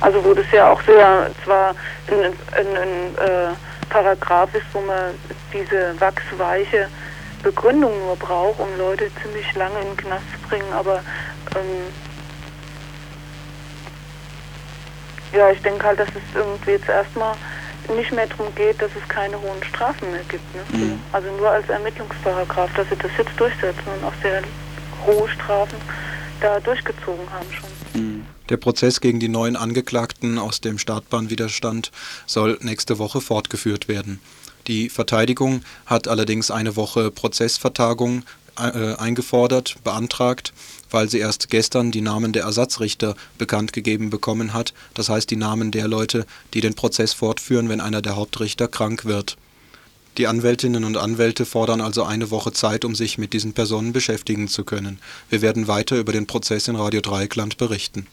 Also 0.00 0.24
wo 0.24 0.32
das 0.32 0.46
ja 0.52 0.70
auch 0.70 0.80
sehr 0.82 1.30
zwar 1.44 1.74
ein, 2.08 2.24
ein, 2.24 2.76
ein 2.76 3.28
äh, 3.28 3.54
Paragraph 3.90 4.54
ist, 4.54 4.64
wo 4.72 4.80
man 4.80 5.14
diese 5.52 6.00
wachsweiche 6.00 6.88
Begründung 7.42 7.92
nur 7.98 8.16
braucht, 8.16 8.60
um 8.60 8.68
Leute 8.78 9.10
ziemlich 9.22 9.54
lange 9.54 9.78
in 9.80 9.88
den 9.88 9.96
Knast 9.96 10.24
zu 10.32 10.48
bringen, 10.48 10.72
aber 10.72 11.00
ähm, 11.56 11.92
ja, 15.32 15.50
ich 15.50 15.60
denke 15.62 15.84
halt, 15.84 15.98
dass 15.98 16.08
es 16.08 16.34
irgendwie 16.34 16.72
jetzt 16.72 16.88
erstmal 16.88 17.34
nicht 17.94 18.12
mehr 18.12 18.26
darum 18.26 18.54
geht, 18.54 18.80
dass 18.80 18.90
es 19.00 19.08
keine 19.08 19.40
hohen 19.40 19.62
Strafen 19.64 20.10
mehr 20.10 20.22
gibt. 20.28 20.44
Ne? 20.54 20.78
Mhm. 20.78 21.00
Also 21.12 21.28
nur 21.36 21.50
als 21.50 21.68
Ermittlungsparagraf, 21.68 22.70
dass 22.74 22.88
sie 22.88 22.96
das 22.96 23.10
jetzt 23.18 23.38
durchsetzen 23.38 23.82
und 23.96 24.04
auch 24.04 24.12
sehr 24.22 24.42
hohe 25.06 25.28
Strafen 25.28 25.76
da 26.40 26.60
durchgezogen 26.60 27.30
haben 27.32 27.46
schon. 27.52 28.00
Mhm. 28.00 28.26
Der 28.48 28.56
Prozess 28.56 29.00
gegen 29.00 29.20
die 29.20 29.28
neuen 29.28 29.56
Angeklagten 29.56 30.38
aus 30.38 30.60
dem 30.60 30.78
Startbahnwiderstand 30.78 31.90
soll 32.26 32.58
nächste 32.62 32.98
Woche 32.98 33.20
fortgeführt 33.20 33.88
werden. 33.88 34.20
Die 34.66 34.90
Verteidigung 34.90 35.62
hat 35.86 36.06
allerdings 36.06 36.50
eine 36.50 36.76
Woche 36.76 37.10
Prozessvertagung 37.10 38.24
eingefordert, 38.60 39.76
beantragt, 39.84 40.52
weil 40.90 41.08
sie 41.08 41.18
erst 41.18 41.50
gestern 41.50 41.90
die 41.90 42.00
Namen 42.00 42.32
der 42.32 42.44
Ersatzrichter 42.44 43.14
bekannt 43.38 43.72
gegeben 43.72 44.10
bekommen 44.10 44.52
hat, 44.52 44.74
das 44.94 45.08
heißt 45.08 45.30
die 45.30 45.36
Namen 45.36 45.70
der 45.70 45.88
Leute, 45.88 46.26
die 46.54 46.60
den 46.60 46.74
Prozess 46.74 47.12
fortführen, 47.12 47.68
wenn 47.68 47.80
einer 47.80 48.02
der 48.02 48.16
Hauptrichter 48.16 48.68
krank 48.68 49.04
wird. 49.04 49.36
Die 50.18 50.26
Anwältinnen 50.26 50.84
und 50.84 50.96
Anwälte 50.96 51.46
fordern 51.46 51.80
also 51.80 52.02
eine 52.02 52.30
Woche 52.30 52.52
Zeit, 52.52 52.84
um 52.84 52.94
sich 52.94 53.16
mit 53.16 53.32
diesen 53.32 53.52
Personen 53.52 53.92
beschäftigen 53.92 54.48
zu 54.48 54.64
können. 54.64 54.98
Wir 55.30 55.40
werden 55.40 55.68
weiter 55.68 55.96
über 55.96 56.12
den 56.12 56.26
Prozess 56.26 56.68
in 56.68 56.76
Radio 56.76 57.00
Dreieckland 57.00 57.56
berichten. 57.56 58.06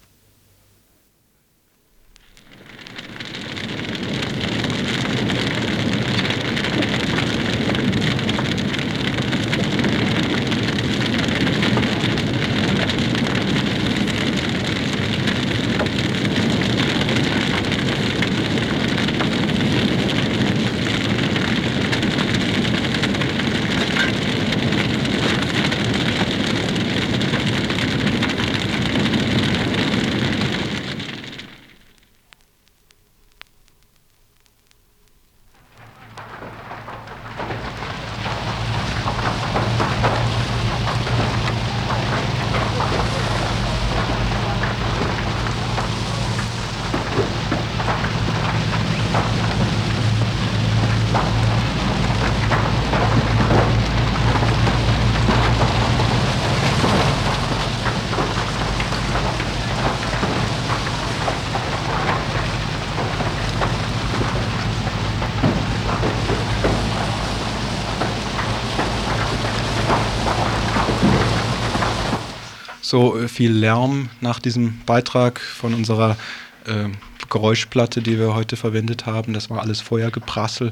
so 72.87 73.17
äh, 73.17 73.26
viel 73.37 73.51
Lärm 73.51 74.09
nach 74.19 74.39
diesem 74.39 74.79
Beitrag 74.87 75.39
von 75.39 75.75
unserer 75.75 76.17
äh, 76.65 76.89
Geräuschplatte, 77.29 78.01
die 78.01 78.17
wir 78.17 78.33
heute 78.33 78.55
verwendet 78.55 79.05
haben. 79.05 79.33
Das 79.33 79.51
war 79.51 79.61
alles 79.61 79.79
Feuergeprassel. 79.79 80.71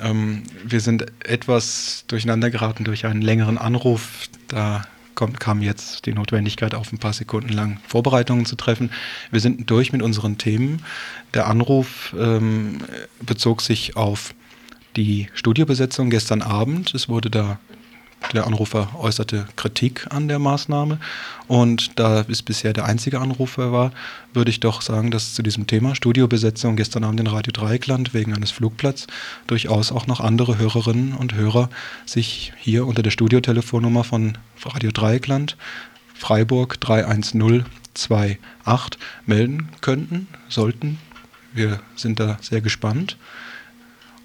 Ähm, 0.00 0.44
wir 0.64 0.80
sind 0.80 1.04
etwas 1.22 2.04
durcheinander 2.08 2.48
geraten 2.48 2.84
durch 2.84 3.04
einen 3.04 3.20
längeren 3.20 3.58
Anruf. 3.58 4.30
Da 4.48 4.86
kommt, 5.14 5.38
kam 5.38 5.60
jetzt 5.60 6.06
die 6.06 6.14
Notwendigkeit 6.14 6.74
auf, 6.74 6.90
ein 6.94 6.98
paar 6.98 7.12
Sekunden 7.12 7.50
lang 7.50 7.78
Vorbereitungen 7.86 8.46
zu 8.46 8.56
treffen. 8.56 8.90
Wir 9.30 9.40
sind 9.40 9.68
durch 9.68 9.92
mit 9.92 10.00
unseren 10.00 10.38
Themen. 10.38 10.82
Der 11.34 11.46
Anruf 11.46 12.16
ähm, 12.18 12.78
bezog 13.20 13.60
sich 13.60 13.98
auf 13.98 14.34
die 14.96 15.28
Studiobesetzung 15.34 16.08
gestern 16.08 16.40
Abend. 16.40 16.94
Es 16.94 17.10
wurde 17.10 17.28
da 17.28 17.58
der 18.34 18.46
Anrufer 18.46 18.88
äußerte 18.98 19.46
Kritik 19.56 20.06
an 20.10 20.28
der 20.28 20.38
Maßnahme. 20.38 20.98
Und 21.48 21.98
da 21.98 22.24
es 22.28 22.42
bisher 22.42 22.72
der 22.72 22.84
einzige 22.84 23.20
Anrufer 23.20 23.72
war, 23.72 23.92
würde 24.32 24.50
ich 24.50 24.60
doch 24.60 24.82
sagen, 24.82 25.10
dass 25.10 25.34
zu 25.34 25.42
diesem 25.42 25.66
Thema 25.66 25.94
Studiobesetzung 25.94 26.76
gestern 26.76 27.04
Abend 27.04 27.20
in 27.20 27.26
Radio 27.26 27.52
Dreieckland 27.52 28.14
wegen 28.14 28.34
eines 28.34 28.50
Flugplatz 28.50 29.06
durchaus 29.46 29.92
auch 29.92 30.06
noch 30.06 30.20
andere 30.20 30.58
Hörerinnen 30.58 31.14
und 31.14 31.34
Hörer 31.34 31.68
sich 32.06 32.52
hier 32.58 32.86
unter 32.86 33.02
der 33.02 33.10
Studiotelefonnummer 33.10 34.04
von 34.04 34.38
Radio 34.64 34.90
Dreieckland 34.90 35.56
Freiburg 36.14 36.80
31028 36.80 38.38
melden 39.26 39.68
könnten, 39.80 40.28
sollten. 40.48 40.98
Wir 41.52 41.80
sind 41.96 42.20
da 42.20 42.38
sehr 42.40 42.60
gespannt. 42.60 43.16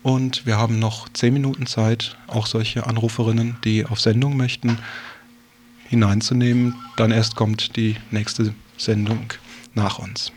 Und 0.07 0.45
wir 0.45 0.57
haben 0.57 0.79
noch 0.79 1.09
zehn 1.09 1.33
Minuten 1.33 1.65
Zeit, 1.65 2.15
auch 2.27 2.47
solche 2.47 2.87
Anruferinnen, 2.87 3.57
die 3.65 3.85
auf 3.85 3.99
Sendung 3.99 4.37
möchten, 4.37 4.79
hineinzunehmen. 5.89 6.75
Dann 6.95 7.11
erst 7.11 7.35
kommt 7.35 7.75
die 7.75 7.97
nächste 8.09 8.53
Sendung 8.77 9.33
nach 9.73 9.99
uns. 9.99 10.31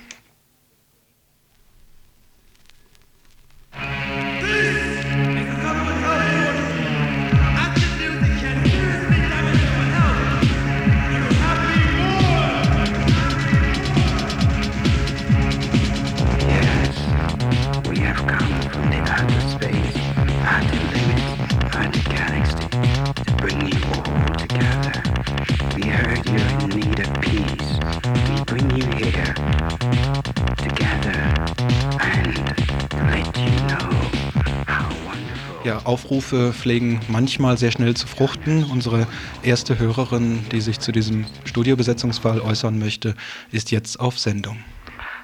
Ja, 35.63 35.81
Aufrufe 35.85 36.55
pflegen 36.55 37.01
manchmal 37.09 37.59
sehr 37.59 37.71
schnell 37.71 37.95
zu 37.95 38.07
fruchten. 38.07 38.65
Unsere 38.73 39.07
erste 39.43 39.79
Hörerin, 39.79 40.49
die 40.49 40.63
sich 40.63 40.81
zu 40.81 40.91
diesem 40.91 41.27
Studiobesetzungsfall 41.45 42.41
äußern 42.41 42.79
möchte, 42.79 43.15
ist 43.53 43.71
jetzt 43.71 44.01
auf 44.01 44.19
Sendung. 44.19 44.65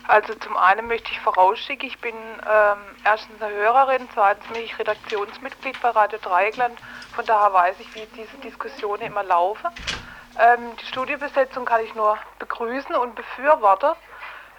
Also 0.09 0.35
zum 0.35 0.55
einen 0.59 0.89
möchte 0.89 1.11
ich 1.11 1.21
vorausschicken, 1.21 1.89
ich 1.89 1.99
bin 1.99 2.15
ähm, 2.15 2.79
erstens 3.05 3.41
eine 3.41 3.55
Hörerin, 3.55 4.07
zweitens 4.13 4.47
bin 4.53 4.63
ich 4.63 4.79
Redaktionsmitglied 4.79 5.81
bei 5.81 5.89
Radio 5.89 6.19
Dreieckland, 6.23 6.79
von 7.15 7.25
daher 7.25 7.53
weiß 7.55 7.77
ich, 7.81 7.93
wie 7.95 8.07
diese 8.15 8.37
Diskussionen 8.45 9.03
immer 9.03 9.25
laufen. 9.25 9.71
Ähm, 10.39 10.61
die 10.81 10.87
Studiobesetzung 10.87 11.65
kann 11.65 11.81
ich 11.83 11.95
nur 11.95 12.19
begrüßen 12.39 12.95
und 12.95 13.15
befürworten. 13.15 13.95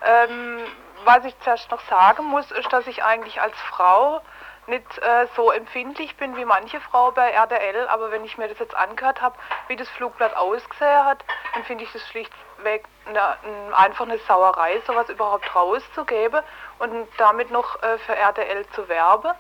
Ähm, 0.02 0.58
was 1.06 1.24
ich 1.24 1.36
zuerst 1.44 1.70
noch 1.70 1.82
sagen 1.88 2.26
muss, 2.26 2.50
ist, 2.52 2.74
dass 2.74 2.88
ich 2.88 3.04
eigentlich 3.04 3.40
als 3.40 3.56
Frau 3.70 4.22
nicht 4.68 4.98
äh, 5.00 5.28
so 5.36 5.52
empfindlich 5.52 6.16
bin 6.18 6.36
wie 6.36 6.46
manche 6.46 6.80
Frau 6.80 7.12
bei 7.12 7.32
RDL, 7.32 7.88
aber 7.88 8.12
wenn 8.12 8.26
ich 8.26 8.38
mir 8.38 8.48
das 8.48 8.60
jetzt 8.60 8.76
angehört 8.76 9.22
habe, 9.22 9.36
wie 9.68 9.76
das 9.76 9.90
Flugblatt 9.90 10.36
ausgesehen 10.36 11.06
hat, 11.06 11.24
dann 11.54 11.64
finde 11.64 11.84
ich 11.86 11.92
das 11.94 12.08
schlichtweg 12.10 12.84
eine, 13.06 13.38
einfach 13.76 14.06
eine 14.06 14.18
Sauerei, 14.20 14.82
sowas 14.86 15.10
überhaupt 15.10 15.56
rauszugeben 15.56 16.42
und 16.80 17.08
damit 17.18 17.52
noch 17.52 17.82
äh, 17.82 17.98
für 18.00 18.16
RDL 18.16 18.68
zu 18.70 18.88
werben. 18.90 19.34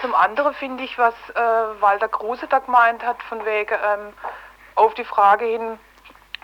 Zum 0.00 0.14
anderen 0.14 0.54
finde 0.54 0.84
ich, 0.84 0.96
was 0.98 1.14
äh, 1.30 1.80
Walter 1.80 2.08
Kruse 2.08 2.46
da 2.46 2.60
gemeint 2.60 3.04
hat, 3.04 3.22
von 3.24 3.44
wegen 3.44 3.74
ähm, 3.74 4.12
auf 4.74 4.94
die 4.94 5.04
Frage 5.04 5.44
hin, 5.44 5.78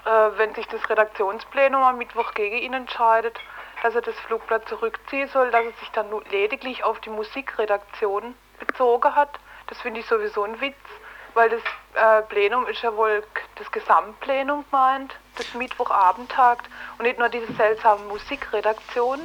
äh, 0.05 0.11
wenn 0.37 0.55
sich 0.55 0.67
das 0.69 0.89
Redaktionsplenum 0.89 1.83
am 1.83 1.99
Mittwoch 1.99 2.35
gegen 2.35 2.57
ihn 2.57 2.75
entscheidet, 2.75 3.39
dass 3.85 3.95
er 3.95 4.01
das 4.01 4.19
Flugblatt 4.21 4.67
zurückziehen 4.67 5.29
soll, 5.29 5.51
dass 5.51 5.63
er 5.63 5.73
sich 5.73 5.91
dann 5.91 6.07
lediglich 6.31 6.83
auf 6.85 7.01
die 7.01 7.11
Musikredaktion 7.11 8.35
bezogen 8.59 9.15
hat. 9.15 9.39
Das 9.67 9.79
finde 9.83 10.01
ich 10.01 10.07
sowieso 10.07 10.43
ein 10.43 10.59
Witz, 10.63 10.75
weil 11.35 11.51
das 11.51 11.61
äh, 11.93 12.23
Plenum 12.23 12.67
ist 12.67 12.81
ja 12.81 12.97
wohl 12.97 13.23
das 13.57 13.71
Gesamtplenum 13.71 14.65
gemeint, 14.71 15.15
das 15.37 15.53
Mittwochabend 15.53 16.33
tagt 16.33 16.67
und 16.97 17.05
nicht 17.05 17.19
nur 17.19 17.29
diese 17.29 17.53
seltsame 17.53 18.03
Musikredaktion, 18.05 19.21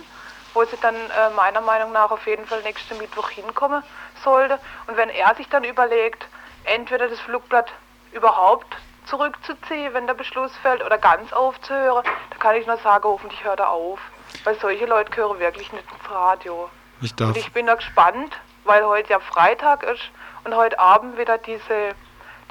wo 0.54 0.66
sie 0.66 0.78
dann 0.82 0.96
äh, 0.96 1.30
meiner 1.38 1.62
Meinung 1.62 1.94
nach 1.94 2.12
auf 2.12 2.28
jeden 2.28 2.46
Fall 2.46 2.62
nächsten 2.64 2.98
Mittwoch 2.98 3.30
hinkommen 3.30 3.82
sollte. 4.26 4.60
Und 4.88 4.98
wenn 4.98 5.10
er 5.10 5.36
sich 5.36 5.48
dann 5.48 5.64
überlegt, 5.64 6.28
entweder 6.66 7.08
das 7.08 7.22
Flugblatt 7.22 7.72
überhaupt 8.12 8.76
zurückzuziehen, 9.06 9.94
wenn 9.94 10.06
der 10.06 10.16
Beschluss 10.16 10.52
fällt, 10.58 10.84
oder 10.84 10.98
ganz 10.98 11.32
aufzuhören, 11.32 12.04
da 12.04 12.38
kann 12.40 12.58
ich 12.58 12.68
nur 12.68 12.78
sagen, 12.78 13.06
hoffentlich 13.06 13.46
hört 13.46 13.62
er 13.62 13.70
auf. 13.70 14.02
Weil 14.44 14.60
solche 14.60 14.86
Leute 14.86 15.12
gehören 15.12 15.40
wirklich 15.40 15.72
nicht 15.72 15.86
ins 15.92 16.10
Radio. 16.10 16.70
Ich 17.02 17.16
darf. 17.16 17.30
Und 17.30 17.38
ich 17.38 17.52
bin 17.52 17.66
da 17.66 17.76
gespannt, 17.76 18.38
weil 18.66 18.86
heute 18.86 19.10
ja 19.10 19.20
Freitag 19.20 19.84
ist 19.84 20.02
und 20.44 20.56
heute 20.56 20.80
Abend 20.80 21.18
wieder 21.18 21.38
diese, 21.38 21.96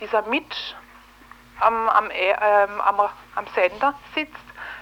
dieser 0.00 0.22
Mitch 0.22 0.74
am, 1.60 1.88
am, 1.88 2.10
äh, 2.10 2.34
am, 2.34 3.00
am 3.34 3.46
Sender 3.54 3.94
sitzt, 4.14 4.32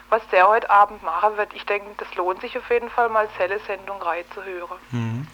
was 0.08 0.26
der 0.28 0.48
heute 0.48 0.70
Abend 0.70 1.02
machen 1.02 1.36
wird. 1.36 1.54
Ich 1.54 1.64
denke, 1.66 1.88
das 1.98 2.14
lohnt 2.14 2.40
sich 2.40 2.56
auf 2.56 2.68
jeden 2.70 2.90
Fall 2.90 3.08
mal, 3.08 3.28
Selle 3.38 3.58
Sendung 3.60 4.00
reinzuhören. 4.02 4.78
Mhm. 4.90 5.26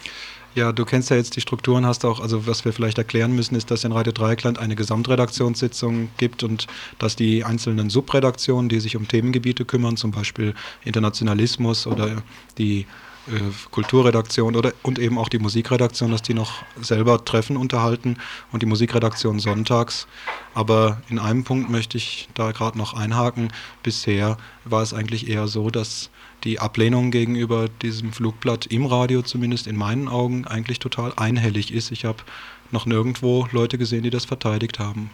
Ja, 0.55 0.70
du 0.70 0.84
kennst 0.84 1.09
ja 1.09 1.16
jetzt 1.16 1.34
die 1.34 1.40
Strukturen, 1.40 1.86
hast 1.86 2.05
auch, 2.05 2.20
also 2.20 2.46
was 2.46 2.66
wir 2.66 2.74
vielleicht 2.74 2.98
erklären 2.98 3.34
müssen, 3.34 3.55
ist, 3.55 3.70
dass 3.70 3.84
in 3.84 3.92
Radio 3.92 4.12
Dreieckland 4.12 4.59
eine 4.59 4.76
Gesamtredaktionssitzung 4.76 6.11
gibt 6.18 6.42
und 6.42 6.66
dass 6.98 7.16
die 7.16 7.42
einzelnen 7.42 7.88
Subredaktionen, 7.88 8.68
die 8.68 8.78
sich 8.78 8.96
um 8.96 9.09
Themengebiete 9.09 9.64
kümmern, 9.64 9.96
zum 9.96 10.11
Beispiel 10.11 10.55
Internationalismus 10.84 11.86
oder 11.86 12.22
die 12.59 12.86
äh, 13.28 13.40
Kulturredaktion 13.70 14.55
oder 14.55 14.74
und 14.82 14.98
eben 14.98 15.16
auch 15.16 15.30
die 15.30 15.38
Musikredaktion, 15.38 16.11
dass 16.11 16.20
die 16.20 16.34
noch 16.34 16.64
selber 16.80 17.24
Treffen 17.24 17.57
unterhalten 17.57 18.18
und 18.50 18.62
die 18.62 18.66
Musikredaktion 18.66 19.38
sonntags. 19.38 20.07
Aber 20.53 21.00
in 21.09 21.18
einem 21.18 21.44
Punkt 21.44 21.70
möchte 21.70 21.96
ich 21.96 22.28
da 22.34 22.53
gerade 22.53 22.76
noch 22.76 22.92
einhaken. 22.92 23.48
Bisher 23.82 24.36
war 24.64 24.82
es 24.82 24.92
eigentlich 24.92 25.28
eher 25.28 25.46
so, 25.46 25.70
dass 25.70 26.11
die 26.45 26.59
Ablehnung 26.59 27.11
gegenüber 27.11 27.68
diesem 27.82 28.12
Flugblatt 28.12 28.66
im 28.66 28.86
Radio 28.86 29.22
zumindest 29.22 29.66
in 29.66 29.76
meinen 29.76 30.09
Augen 30.09 30.47
eigentlich 30.47 30.78
total 30.78 31.12
einhellig 31.16 31.72
ist. 31.72 31.90
Ich 31.90 32.05
habe 32.05 32.22
noch 32.70 32.86
nirgendwo 32.86 33.47
Leute 33.53 33.78
gesehen, 33.78 34.03
die 34.03 34.11
das 34.11 34.24
verteidigt 34.24 34.78
haben. 34.78 35.11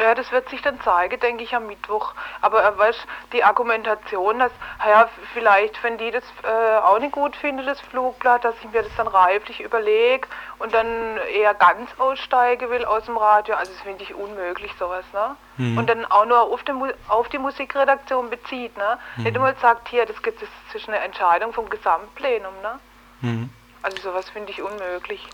Ja, 0.00 0.14
das 0.14 0.32
wird 0.32 0.48
sich 0.48 0.62
dann 0.62 0.80
zeigen, 0.80 1.20
denke 1.20 1.44
ich, 1.44 1.54
am 1.54 1.66
Mittwoch. 1.66 2.14
Aber 2.40 2.64
äh, 2.64 2.78
weißt, 2.78 3.06
die 3.34 3.44
Argumentation, 3.44 4.38
dass, 4.38 4.52
ja, 4.88 5.10
vielleicht, 5.34 5.82
wenn 5.84 5.98
die 5.98 6.10
das 6.10 6.24
äh, 6.42 6.78
auch 6.78 6.98
nicht 6.98 7.12
gut 7.12 7.36
finden, 7.36 7.66
das 7.66 7.80
Flugblatt, 7.82 8.44
dass 8.44 8.54
ich 8.62 8.70
mir 8.70 8.82
das 8.82 8.92
dann 8.96 9.08
reiflich 9.08 9.60
überlege 9.60 10.26
und 10.58 10.72
dann 10.72 11.18
eher 11.34 11.52
ganz 11.52 11.90
aussteigen 11.98 12.70
will 12.70 12.86
aus 12.86 13.04
dem 13.04 13.18
Radio, 13.18 13.56
also 13.56 13.70
das 13.70 13.82
finde 13.82 14.02
ich 14.02 14.14
unmöglich, 14.14 14.72
sowas, 14.78 15.04
ne? 15.12 15.36
Mhm. 15.58 15.76
Und 15.76 15.90
dann 15.90 16.06
auch 16.06 16.24
nur 16.24 16.40
auf 16.40 16.62
die, 16.62 16.72
auf 17.08 17.28
die 17.28 17.38
Musikredaktion 17.38 18.30
bezieht, 18.30 18.74
ne? 18.78 18.98
Mhm. 19.16 19.24
Nicht 19.24 19.36
einmal 19.36 19.56
sagt, 19.60 19.88
hier, 19.88 20.06
das 20.06 20.22
gibt 20.22 20.40
es 20.40 20.48
zwischen 20.70 20.94
eine 20.94 21.04
Entscheidung 21.04 21.52
vom 21.52 21.68
Gesamtplenum, 21.68 22.54
ne? 22.62 22.78
Mhm. 23.20 23.50
Also 23.82 23.98
sowas 23.98 24.30
finde 24.30 24.50
ich 24.50 24.62
unmöglich. 24.62 25.28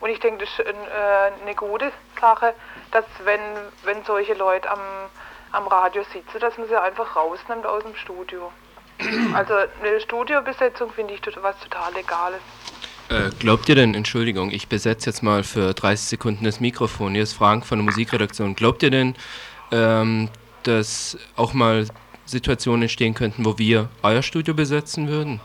Und 0.00 0.10
ich 0.10 0.18
denke, 0.20 0.44
das 0.44 0.48
ist 0.58 0.66
äh, 0.66 1.42
eine 1.42 1.54
gute 1.54 1.92
Sache, 2.20 2.54
dass 2.90 3.04
wenn, 3.24 3.40
wenn 3.84 4.02
solche 4.04 4.34
Leute 4.34 4.70
am, 4.70 4.80
am 5.52 5.66
Radio 5.66 6.02
sitzen, 6.12 6.40
dass 6.40 6.56
man 6.56 6.68
sie 6.68 6.80
einfach 6.80 7.16
rausnimmt 7.16 7.66
aus 7.66 7.82
dem 7.82 7.94
Studio. 7.94 8.52
Also 9.34 9.54
eine 9.54 10.00
Studiobesetzung 10.00 10.90
finde 10.92 11.14
ich 11.14 11.20
was 11.40 11.58
total 11.60 11.92
Legales. 11.94 12.40
Äh, 13.08 13.30
glaubt 13.38 13.68
ihr 13.68 13.74
denn, 13.74 13.94
Entschuldigung, 13.94 14.50
ich 14.50 14.68
besetze 14.68 15.10
jetzt 15.10 15.22
mal 15.22 15.42
für 15.42 15.74
30 15.74 16.08
Sekunden 16.08 16.44
das 16.44 16.60
Mikrofon, 16.60 17.14
hier 17.14 17.22
ist 17.22 17.32
Frank 17.32 17.66
von 17.66 17.78
der 17.78 17.84
Musikredaktion, 17.84 18.54
glaubt 18.54 18.82
ihr 18.82 18.90
denn, 18.90 19.16
ähm, 19.72 20.28
dass 20.62 21.18
auch 21.34 21.52
mal 21.52 21.86
Situationen 22.26 22.82
entstehen 22.82 23.14
könnten, 23.14 23.44
wo 23.44 23.58
wir 23.58 23.88
euer 24.02 24.22
Studio 24.22 24.54
besetzen 24.54 25.08
würden? 25.08 25.40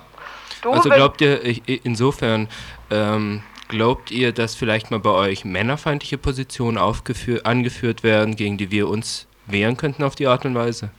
Du, 0.62 0.72
also 0.72 0.90
glaubt 0.90 1.22
ihr 1.22 1.42
insofern, 1.84 2.50
ähm, 2.92 3.42
Glaubt 3.68 4.12
ihr, 4.12 4.32
dass 4.32 4.56
vielleicht 4.56 4.92
mal 4.92 5.00
bei 5.00 5.10
euch 5.10 5.44
männerfeindliche 5.44 6.20
Positionen 6.20 6.78
angeführt 6.78 8.04
werden, 8.04 8.36
gegen 8.36 8.58
die 8.58 8.70
wir 8.70 8.88
uns 8.88 9.28
wehren 9.48 9.76
könnten 9.76 10.04
auf 10.04 10.16
die 10.16 10.28
Art 10.28 10.46
und 10.46 10.54
Weise? 10.54 10.92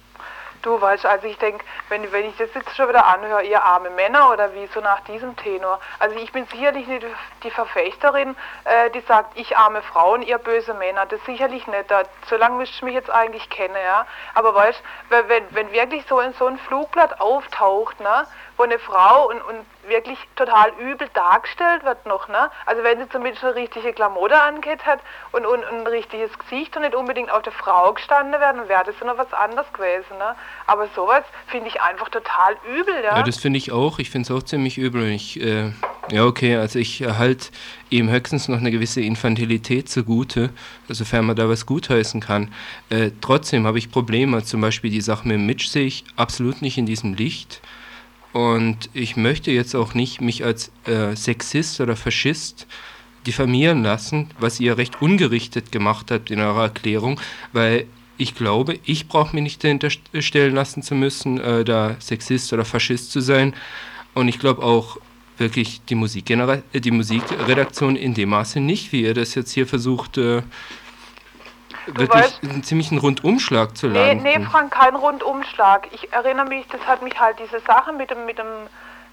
Du 0.62 0.80
weißt, 0.80 1.06
also 1.06 1.28
ich 1.28 1.38
denke, 1.38 1.64
wenn, 1.90 2.10
wenn 2.10 2.28
ich 2.28 2.36
das 2.38 2.52
jetzt 2.52 2.74
schon 2.74 2.88
wieder 2.88 3.06
anhöre, 3.06 3.44
ihr 3.44 3.62
arme 3.62 3.88
Männer 3.90 4.32
oder 4.32 4.52
wie, 4.52 4.66
so 4.74 4.80
nach 4.80 4.98
diesem 5.02 5.36
Tenor. 5.36 5.78
Also 6.00 6.16
ich 6.16 6.32
bin 6.32 6.44
sicherlich 6.48 6.88
nicht 6.88 7.06
die 7.44 7.50
Verfechterin, 7.52 8.34
äh, 8.64 8.90
die 8.90 8.98
sagt, 9.02 9.38
ich 9.38 9.56
arme 9.56 9.80
Frauen, 9.82 10.22
ihr 10.22 10.38
böse 10.38 10.74
Männer. 10.74 11.06
Das 11.06 11.24
sicherlich 11.24 11.68
nicht. 11.68 11.88
Da, 11.88 12.02
so 12.28 12.36
lange 12.36 12.56
müsste 12.56 12.74
ich 12.74 12.82
mich 12.82 12.94
jetzt 12.94 13.10
eigentlich 13.10 13.48
kennen, 13.48 13.76
ja. 13.80 14.06
Aber 14.34 14.56
weißt, 14.56 14.82
wenn, 15.28 15.44
wenn 15.50 15.70
wirklich 15.70 16.04
so, 16.08 16.18
in 16.18 16.32
so 16.32 16.46
ein 16.46 16.58
Flugblatt 16.58 17.20
auftaucht, 17.20 18.00
ne, 18.00 18.26
wo 18.56 18.64
eine 18.64 18.80
Frau 18.80 19.28
und, 19.28 19.40
und 19.42 19.64
wirklich 19.88 20.18
total 20.36 20.72
übel 20.78 21.08
dargestellt 21.14 21.84
wird 21.84 22.04
noch, 22.06 22.28
ne? 22.28 22.50
Also 22.66 22.82
wenn 22.82 22.98
sie 22.98 23.08
zumindest 23.08 23.44
eine 23.44 23.54
richtige 23.54 23.92
Klamotte 23.92 24.40
angeht 24.40 24.84
hat 24.84 25.00
und, 25.32 25.46
und, 25.46 25.64
ein 25.64 25.86
richtiges 25.86 26.36
Gesicht 26.38 26.76
und 26.76 26.82
nicht 26.82 26.94
unbedingt 26.94 27.30
auf 27.30 27.42
der 27.42 27.52
Frau 27.52 27.92
gestanden 27.92 28.40
werden, 28.40 28.68
wäre 28.68 28.84
das 28.84 28.94
ja 29.00 29.06
noch 29.06 29.18
was 29.18 29.32
anderes 29.32 29.72
gewesen, 29.72 30.18
ne? 30.18 30.34
Aber 30.66 30.88
sowas 30.94 31.24
finde 31.46 31.68
ich 31.68 31.80
einfach 31.80 32.08
total 32.08 32.56
übel, 32.66 32.94
ja? 33.02 33.16
Ja, 33.16 33.22
das 33.22 33.38
finde 33.38 33.58
ich 33.58 33.72
auch. 33.72 33.98
Ich 33.98 34.10
finde 34.10 34.32
es 34.32 34.36
auch 34.36 34.44
ziemlich 34.44 34.78
übel. 34.78 35.10
Ich, 35.10 35.40
äh, 35.40 35.72
ja, 36.10 36.24
okay, 36.24 36.56
also 36.56 36.78
ich 36.78 37.00
erhalte 37.00 37.48
ihm 37.90 38.10
höchstens 38.10 38.48
noch 38.48 38.58
eine 38.58 38.70
gewisse 38.70 39.00
Infantilität 39.00 39.88
zugute, 39.88 40.50
sofern 40.88 41.26
man 41.26 41.36
da 41.36 41.48
was 41.48 41.66
gutheißen 41.66 42.20
kann. 42.20 42.52
Äh, 42.90 43.10
trotzdem 43.20 43.66
habe 43.66 43.78
ich 43.78 43.90
Probleme, 43.90 44.42
zum 44.44 44.60
Beispiel 44.60 44.90
die 44.90 45.00
Sache 45.00 45.26
mit 45.28 45.40
Mitch 45.40 45.68
sehe 45.68 45.86
ich 45.86 46.04
absolut 46.16 46.62
nicht 46.62 46.78
in 46.78 46.86
diesem 46.86 47.14
Licht. 47.14 47.60
Und 48.36 48.90
ich 48.92 49.16
möchte 49.16 49.50
jetzt 49.50 49.74
auch 49.74 49.94
nicht 49.94 50.20
mich 50.20 50.44
als 50.44 50.70
äh, 50.84 51.16
Sexist 51.16 51.80
oder 51.80 51.96
Faschist 51.96 52.66
diffamieren 53.26 53.82
lassen, 53.82 54.28
was 54.38 54.60
ihr 54.60 54.76
recht 54.76 55.00
ungerichtet 55.00 55.72
gemacht 55.72 56.10
habt 56.10 56.30
in 56.30 56.40
eurer 56.40 56.64
Erklärung, 56.64 57.18
weil 57.54 57.86
ich 58.18 58.34
glaube, 58.34 58.78
ich 58.84 59.08
brauche 59.08 59.34
mir 59.34 59.40
nicht 59.40 59.64
dahinter 59.64 59.88
stellen 59.88 60.54
lassen 60.54 60.82
zu 60.82 60.94
müssen, 60.94 61.40
äh, 61.40 61.64
da 61.64 61.96
Sexist 61.98 62.52
oder 62.52 62.66
Faschist 62.66 63.10
zu 63.10 63.20
sein. 63.20 63.54
Und 64.12 64.28
ich 64.28 64.38
glaube 64.38 64.62
auch 64.62 64.98
wirklich 65.38 65.80
die, 65.88 65.94
Musikgenera 65.94 66.58
die 66.74 66.90
Musikredaktion 66.90 67.96
in 67.96 68.12
dem 68.12 68.28
Maße 68.28 68.60
nicht, 68.60 68.92
wie 68.92 69.00
ihr 69.00 69.14
das 69.14 69.34
jetzt 69.34 69.52
hier 69.52 69.66
versucht, 69.66 70.18
äh, 70.18 70.42
wirklich 71.86 72.10
weißt, 72.10 72.42
einen 72.42 72.62
ziemlichen 72.62 72.98
Rundumschlag 72.98 73.76
zu 73.76 73.88
landen. 73.88 74.22
Nee, 74.22 74.38
nee, 74.38 74.44
Frank, 74.44 74.72
kein 74.72 74.94
Rundumschlag. 74.94 75.88
Ich 75.92 76.12
erinnere 76.12 76.46
mich, 76.46 76.66
das 76.68 76.80
hat 76.86 77.02
mich 77.02 77.18
halt 77.18 77.38
diese 77.38 77.60
Sache 77.60 77.92
mit 77.92 78.10
dem, 78.10 78.26
mit 78.26 78.38
dem, 78.38 78.46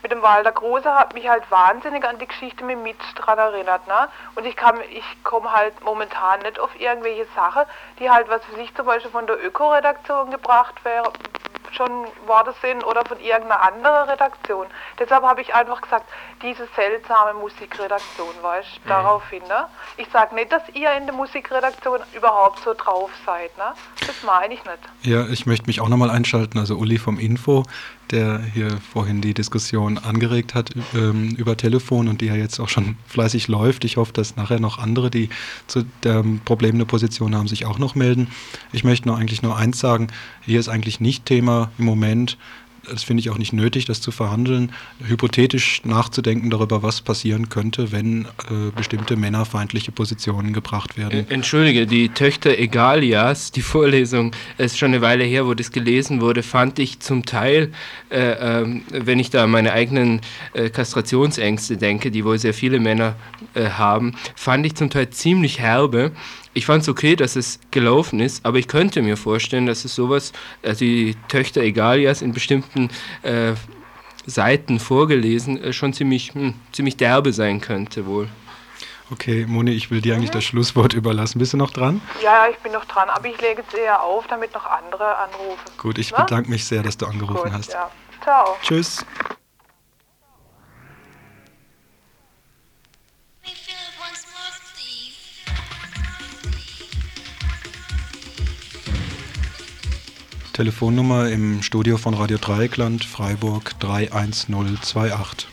mit 0.02 0.12
dem 0.12 0.22
Walter 0.22 0.52
Große 0.52 0.94
hat 0.94 1.14
mich 1.14 1.28
halt 1.28 1.50
wahnsinnig 1.50 2.04
an 2.04 2.20
die 2.20 2.28
Geschichte 2.28 2.64
mit 2.64 2.82
Mitch 2.82 3.14
dran 3.16 3.38
erinnert, 3.38 3.88
ne? 3.88 4.10
Und 4.36 4.46
ich 4.46 4.56
kann, 4.56 4.80
ich 4.92 5.06
komme 5.24 5.52
halt 5.52 5.82
momentan 5.84 6.42
nicht 6.42 6.60
auf 6.60 6.78
irgendwelche 6.80 7.26
Sachen, 7.36 7.64
die 8.00 8.10
halt, 8.10 8.28
was 8.30 8.44
für 8.46 8.56
sich 8.56 8.74
zum 8.76 8.86
Beispiel 8.86 9.12
von 9.12 9.28
der 9.28 9.44
Öko-Redaktion 9.44 10.32
gebracht 10.32 10.84
wäre, 10.84 11.12
schon 11.76 11.92
Worte 12.26 12.54
sind 12.62 12.84
oder 12.84 13.04
von 13.06 13.20
irgendeiner 13.20 13.62
anderen 13.62 14.10
Redaktion. 14.10 14.68
Deshalb 15.00 15.24
habe 15.24 15.42
ich 15.42 15.54
einfach 15.54 15.82
gesagt, 15.82 16.06
diese 16.42 16.68
seltsame 16.76 17.34
Musikredaktion, 17.40 18.34
weißt 18.42 18.68
du, 18.76 18.80
mhm. 18.82 18.90
daraufhin. 18.90 19.44
Ne? 19.44 19.66
Ich 19.98 20.08
sage 20.12 20.36
nicht, 20.36 20.52
dass 20.52 20.64
ihr 20.74 20.92
in 20.94 21.06
der 21.06 21.16
Musikredaktion 21.16 22.00
überhaupt 22.14 22.60
so 22.60 22.74
drauf 22.74 23.12
seid. 23.26 23.56
Ne? 23.58 23.74
Das 24.06 24.24
meine 24.24 24.54
ich 24.54 24.64
nicht. 24.64 24.80
Ja, 25.02 25.26
ich 25.28 25.46
möchte 25.46 25.68
mich 25.68 25.82
auch 25.82 25.90
nochmal 25.90 26.10
einschalten. 26.10 26.60
Also 26.60 26.76
Uli 26.76 26.98
vom 26.98 27.20
Info, 27.20 27.64
der 28.14 28.42
hier 28.54 28.78
vorhin 28.94 29.22
die 29.22 29.34
Diskussion 29.34 29.98
angeregt 29.98 30.54
hat 30.54 30.70
ähm, 30.96 31.32
über 31.36 31.58
Telefon 31.58 32.08
und 32.08 32.22
die 32.22 32.28
ja 32.28 32.36
jetzt 32.36 32.60
auch 32.60 32.70
schon 32.70 32.96
fleißig 33.08 33.48
läuft. 33.48 33.84
Ich 33.84 33.98
hoffe, 33.98 34.14
dass 34.14 34.36
nachher 34.36 34.60
noch 34.60 34.78
andere, 34.78 35.10
die 35.10 35.30
zu 35.68 35.84
der 36.04 36.24
Problem 36.46 36.76
eine 36.76 36.86
Position 36.86 37.36
haben, 37.36 37.48
sich 37.48 37.66
auch 37.66 37.80
noch 37.80 37.96
melden. 37.96 38.28
Ich 38.72 38.84
möchte 38.84 39.08
nur 39.08 39.18
eigentlich 39.18 39.42
nur 39.42 39.58
eins 39.58 39.80
sagen, 39.80 40.08
hier 40.42 40.60
ist 40.60 40.70
eigentlich 40.70 41.00
nicht 41.00 41.26
Thema 41.26 41.72
im 41.78 41.86
Moment 41.86 42.38
das 42.90 43.04
finde 43.04 43.22
ich 43.22 43.30
auch 43.30 43.38
nicht 43.38 43.54
nötig, 43.54 43.86
das 43.86 44.02
zu 44.02 44.12
verhandeln, 44.12 44.72
hypothetisch 45.06 45.82
nachzudenken 45.86 46.50
darüber, 46.50 46.84
was 46.84 47.02
passieren 47.02 47.50
könnte, 47.50 47.92
wenn 47.92 48.26
äh, 48.26 48.72
bestimmte 48.76 49.16
männerfeindliche 49.16 49.92
Positionen 49.92 50.54
gebracht 50.54 50.98
werden. 50.98 51.26
Äh, 51.28 51.34
entschuldige, 51.34 51.88
die 51.88 52.10
Töchter 52.10 52.58
Egalias, 52.58 53.52
die 53.52 53.62
Vorlesung, 53.62 54.32
ist 54.58 54.78
schon 54.78 54.90
eine 54.90 55.02
Weile 55.02 55.24
her, 55.24 55.46
wo 55.46 55.54
das 55.54 55.72
gelesen 55.72 56.22
wurde, 56.22 56.44
fand 56.44 56.80
ich 56.80 57.00
zum 57.00 57.26
Teil, 57.26 57.72
äh, 58.10 58.62
äh, 58.62 58.82
wenn 58.92 59.20
ich 59.20 59.30
da 59.30 59.46
an 59.46 59.52
meine 59.52 59.74
eigenen 59.74 60.22
äh, 60.54 60.70
Kastrationsängste 60.70 61.78
denke, 61.78 62.12
die 62.12 62.26
wohl 62.26 62.38
sehr 62.38 62.54
viele 62.54 62.80
Männer 62.80 63.16
äh, 63.54 63.70
haben, 63.70 64.16
fand 64.36 64.66
ich 64.66 64.76
zum 64.76 64.90
Teil 64.90 65.10
ziemlich 65.10 65.60
herbe 65.60 66.12
ich 66.54 66.66
fand 66.66 66.84
es 66.84 66.90
okay, 66.90 67.16
dass 67.16 67.36
es 67.36 67.60
gelaufen 67.72 68.20
ist, 68.20 68.46
aber 68.46 68.58
ich 68.58 68.68
könnte 68.68 69.02
mir 69.02 69.18
vorstellen, 69.18 69.66
dass 69.66 69.86
es 69.86 69.96
sowas, 69.96 70.34
also 70.64 70.80
die 70.80 71.16
Töchter 71.28 71.62
Egalias 71.62 72.22
in 72.22 72.34
bestimmten 72.34 72.90
äh, 73.24 73.54
Seiten 74.26 74.80
vorgelesen, 74.80 75.62
äh, 75.64 75.74
schon 75.74 75.94
ziemlich, 75.94 76.34
hm, 76.34 76.54
ziemlich 76.72 76.98
derbe 76.98 77.34
sein 77.34 77.60
könnte 77.62 78.06
wohl. 78.06 78.30
Okay, 79.12 79.46
Moni, 79.48 79.72
ich 79.72 79.92
will 79.92 80.02
dir 80.02 80.16
eigentlich 80.16 80.32
das 80.32 80.44
Schlusswort 80.44 80.94
überlassen. 80.94 81.38
Bist 81.38 81.54
du 81.54 81.58
noch 81.58 81.72
dran? 81.72 82.02
Ja, 82.24 82.46
ja, 82.46 82.52
ich 82.52 82.58
bin 82.60 82.72
noch 82.72 82.86
dran, 82.86 83.10
aber 83.10 83.28
ich 83.28 83.40
lege 83.42 83.62
jetzt 83.62 83.74
eher 83.74 84.02
auf, 84.02 84.26
damit 84.28 84.54
noch 84.54 84.66
andere 84.66 85.18
anrufen. 85.18 85.60
Gut, 85.78 85.98
ich 85.98 86.12
Na? 86.12 86.24
bedanke 86.24 86.50
mich 86.50 86.66
sehr, 86.66 86.82
dass 86.84 86.98
du 86.98 87.06
angerufen 87.06 87.44
Gut, 87.44 87.52
hast. 87.52 87.74
ja. 87.74 87.92
Ciao. 88.24 88.56
Tschüss. 88.62 89.06
Telefonnummer 100.54 101.30
im 101.30 101.64
Studio 101.64 101.98
von 101.98 102.14
Radio 102.14 102.38
Dreieckland, 102.38 103.04
Freiburg 103.04 103.74
31028. 103.80 105.48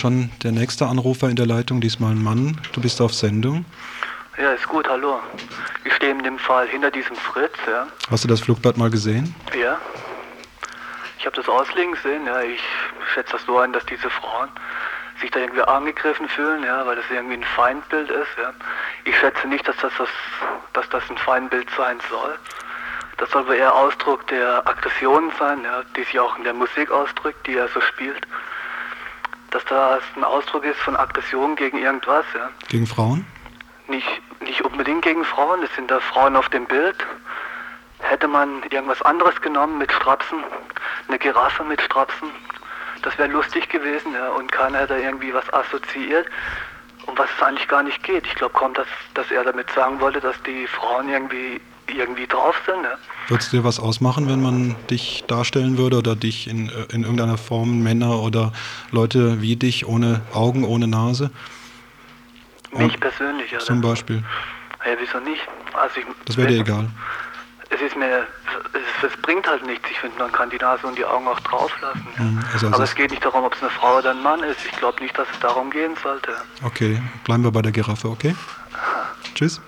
schon 0.00 0.30
der 0.42 0.52
nächste 0.52 0.86
Anrufer 0.86 1.28
in 1.28 1.36
der 1.36 1.46
Leitung, 1.46 1.80
diesmal 1.80 2.12
ein 2.12 2.22
Mann. 2.22 2.58
Du 2.72 2.80
bist 2.80 3.00
auf 3.00 3.12
Sendung. 3.12 3.64
Ja, 4.38 4.52
ist 4.52 4.66
gut, 4.66 4.88
hallo. 4.88 5.20
Ich 5.84 5.92
stehe 5.94 6.12
in 6.12 6.22
dem 6.22 6.38
Fall 6.38 6.66
hinter 6.68 6.90
diesem 6.90 7.14
Fritz, 7.16 7.54
ja. 7.68 7.86
Hast 8.10 8.24
du 8.24 8.28
das 8.28 8.40
Flugblatt 8.40 8.78
mal 8.78 8.90
gesehen? 8.90 9.34
Ja. 9.60 9.78
Ich 11.18 11.26
habe 11.26 11.36
das 11.36 11.46
auslegen 11.48 11.92
gesehen, 11.92 12.24
ja. 12.26 12.40
Ich 12.40 12.60
schätze 13.12 13.32
das 13.32 13.44
so 13.44 13.58
ein, 13.58 13.74
dass 13.74 13.84
diese 13.86 14.08
Frauen 14.08 14.48
sich 15.20 15.30
da 15.30 15.40
irgendwie 15.40 15.62
angegriffen 15.62 16.26
fühlen, 16.30 16.64
ja, 16.64 16.86
weil 16.86 16.96
das 16.96 17.04
irgendwie 17.10 17.34
ein 17.34 17.44
Feindbild 17.44 18.10
ist, 18.10 18.38
ja. 18.40 18.54
Ich 19.04 19.18
schätze 19.18 19.46
nicht, 19.48 19.68
dass 19.68 19.76
das, 19.82 19.92
das, 19.98 20.08
dass 20.72 20.88
das 20.88 21.10
ein 21.10 21.18
Feindbild 21.18 21.68
sein 21.76 21.98
soll. 22.08 22.38
Das 23.18 23.30
soll 23.32 23.46
wohl 23.46 23.56
eher 23.56 23.74
Ausdruck 23.74 24.26
der 24.28 24.66
Aggression 24.66 25.30
sein, 25.38 25.62
ja, 25.62 25.82
die 25.94 26.04
sich 26.04 26.18
auch 26.18 26.38
in 26.38 26.44
der 26.44 26.54
Musik 26.54 26.90
ausdrückt, 26.90 27.46
die 27.46 27.56
er 27.56 27.68
so 27.68 27.82
spielt. 27.82 28.26
Dass 29.50 29.64
das 29.64 30.02
ein 30.16 30.24
Ausdruck 30.24 30.64
ist 30.64 30.78
von 30.80 30.96
Aggression 30.96 31.56
gegen 31.56 31.78
irgendwas, 31.78 32.24
ja. 32.34 32.50
Gegen 32.68 32.86
Frauen? 32.86 33.26
Nicht, 33.88 34.08
nicht 34.40 34.62
unbedingt 34.62 35.02
gegen 35.02 35.24
Frauen, 35.24 35.62
es 35.62 35.74
sind 35.74 35.90
da 35.90 35.98
Frauen 36.00 36.36
auf 36.36 36.48
dem 36.48 36.66
Bild. 36.66 36.96
Hätte 37.98 38.28
man 38.28 38.62
irgendwas 38.70 39.02
anderes 39.02 39.40
genommen 39.40 39.78
mit 39.78 39.92
Strapsen, 39.92 40.38
eine 41.08 41.18
Giraffe 41.18 41.64
mit 41.64 41.82
Strapsen, 41.82 42.30
das 43.02 43.16
wäre 43.18 43.28
lustig 43.28 43.68
gewesen, 43.68 44.12
ja, 44.12 44.30
und 44.30 44.52
keiner 44.52 44.80
hätte 44.80 44.96
irgendwie 44.96 45.32
was 45.32 45.50
assoziiert, 45.52 46.26
um 47.06 47.16
was 47.16 47.28
es 47.36 47.42
eigentlich 47.42 47.68
gar 47.68 47.82
nicht 47.82 48.02
geht. 48.02 48.26
Ich 48.26 48.34
glaube 48.34 48.52
kaum, 48.52 48.74
dass, 48.74 48.86
dass 49.14 49.30
er 49.30 49.44
damit 49.44 49.70
sagen 49.70 50.00
wollte, 50.00 50.20
dass 50.20 50.40
die 50.42 50.66
Frauen 50.66 51.08
irgendwie, 51.08 51.60
irgendwie 51.96 52.26
drauf 52.26 52.54
sind, 52.66 52.82
ja. 52.82 52.92
Würde 53.28 53.42
es 53.42 53.50
dir 53.50 53.64
was 53.64 53.78
ausmachen, 53.78 54.28
wenn 54.28 54.42
man 54.42 54.74
dich 54.90 55.24
darstellen 55.28 55.78
würde 55.78 55.98
oder 55.98 56.16
dich 56.16 56.48
in, 56.48 56.68
äh, 56.68 56.92
in 56.92 57.02
irgendeiner 57.02 57.38
Form 57.38 57.82
Männer 57.82 58.20
oder 58.22 58.52
Leute 58.90 59.40
wie 59.40 59.56
dich 59.56 59.86
ohne 59.86 60.22
Augen, 60.32 60.64
ohne 60.64 60.88
Nase? 60.88 61.30
Mich 62.72 62.98
persönlich, 63.00 63.50
ja. 63.50 63.58
Zum 63.58 63.80
Beispiel. 63.80 64.22
Ja, 64.84 64.92
wieso 64.98 65.18
nicht? 65.20 65.42
Also 65.74 66.00
ich, 66.00 66.06
Das 66.24 66.36
wäre 66.36 66.48
dir 66.48 66.60
egal. 66.60 66.88
Es 67.72 67.80
ist 67.80 67.96
mir, 67.96 68.26
es, 68.72 69.10
es 69.10 69.22
bringt 69.22 69.46
halt 69.46 69.64
nichts. 69.64 69.88
Ich 69.90 69.98
finde, 69.98 70.18
man 70.18 70.32
kann 70.32 70.50
die 70.50 70.56
Nase 70.56 70.86
und 70.86 70.98
die 70.98 71.04
Augen 71.04 71.26
auch 71.28 71.38
drauf 71.40 71.72
lassen. 71.80 72.06
Ja. 72.16 72.24
Mhm, 72.24 72.44
also 72.52 72.66
Aber 72.66 72.76
also 72.76 72.84
es 72.84 72.94
geht 72.96 73.10
nicht 73.10 73.24
darum, 73.24 73.44
ob 73.44 73.54
es 73.54 73.60
eine 73.62 73.70
Frau 73.70 73.98
oder 73.98 74.10
ein 74.10 74.22
Mann 74.22 74.42
ist. 74.42 74.58
Ich 74.64 74.76
glaube 74.78 75.00
nicht, 75.02 75.16
dass 75.16 75.28
es 75.32 75.38
darum 75.40 75.70
gehen 75.70 75.92
sollte. 76.02 76.32
Okay, 76.64 77.00
bleiben 77.24 77.44
wir 77.44 77.52
bei 77.52 77.62
der 77.62 77.70
Giraffe, 77.72 78.08
okay? 78.08 78.34
Tschüss. 79.34 79.60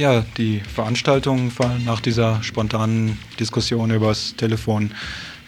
Ja, 0.00 0.24
die 0.38 0.60
Veranstaltungen 0.60 1.50
fallen 1.50 1.84
nach 1.84 2.00
dieser 2.00 2.42
spontanen 2.42 3.18
Diskussion 3.38 3.90
übers 3.90 4.34
Telefon 4.34 4.92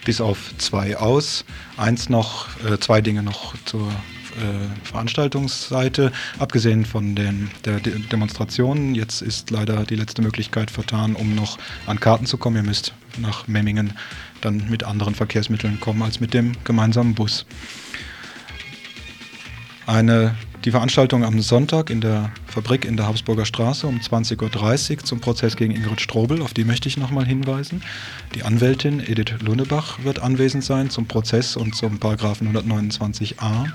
bis 0.05 0.21
auf 0.21 0.53
zwei 0.59 0.99
aus. 0.99 1.47
Eins 1.79 2.11
noch, 2.11 2.49
äh, 2.63 2.79
zwei 2.79 3.01
Dinge 3.01 3.23
noch 3.23 3.55
zur 3.65 3.89
äh, 3.89 4.85
Veranstaltungsseite. 4.85 6.13
Abgesehen 6.39 6.85
von 6.85 7.15
den, 7.15 7.51
der 7.65 7.81
De 7.81 7.99
Demonstration, 7.99 8.95
jetzt 8.95 9.23
ist 9.23 9.51
leider 9.51 9.85
die 9.85 9.97
letzte 9.97 10.21
Möglichkeit 10.21 10.71
vertan, 10.71 11.17
um 11.17 11.35
noch 11.35 11.57
an 11.87 11.99
Karten 11.99 12.27
zu 12.27 12.37
kommen. 12.37 12.57
Ihr 12.57 12.63
müsst 12.63 12.93
nach 13.17 13.49
Memmingen 13.49 13.95
dann 14.43 14.69
mit 14.69 14.85
anderen 14.85 15.15
Verkehrsmitteln 15.15 15.81
kommen 15.81 16.03
als 16.03 16.21
mit 16.21 16.35
dem 16.35 16.53
gemeinsamen 16.65 17.15
Bus. 17.15 17.47
Eine 19.87 20.35
die 20.67 20.73
Veranstaltung 20.73 21.25
am 21.25 21.41
Sonntag 21.41 21.89
in 21.89 22.03
der 22.03 22.31
Fabrik 22.53 22.85
in 22.85 22.99
der 22.99 23.07
Habsburger 23.07 23.47
Straße 23.47 23.87
um 23.87 23.99
20.30 23.99 24.91
Uhr 24.91 25.05
zum 25.05 25.21
Prozess 25.21 25.57
gegen 25.57 25.75
Ingrid 25.75 26.03
Strobel, 26.03 26.43
auf 26.43 26.53
die 26.53 26.65
möchte 26.65 26.87
ich 26.87 26.99
nochmal 26.99 27.25
hinweisen. 27.25 27.83
Die 28.35 28.43
Anwältin 28.43 29.01
Edith 29.01 29.41
Lunebach 29.41 30.05
wird 30.05 30.19
anwesend 30.19 30.63
sein 30.63 30.91
zum 30.91 31.07
Prozess 31.07 31.57
und 31.57 31.75
zum 31.75 31.99
Paragraphen 31.99 32.55
129a 32.55 33.73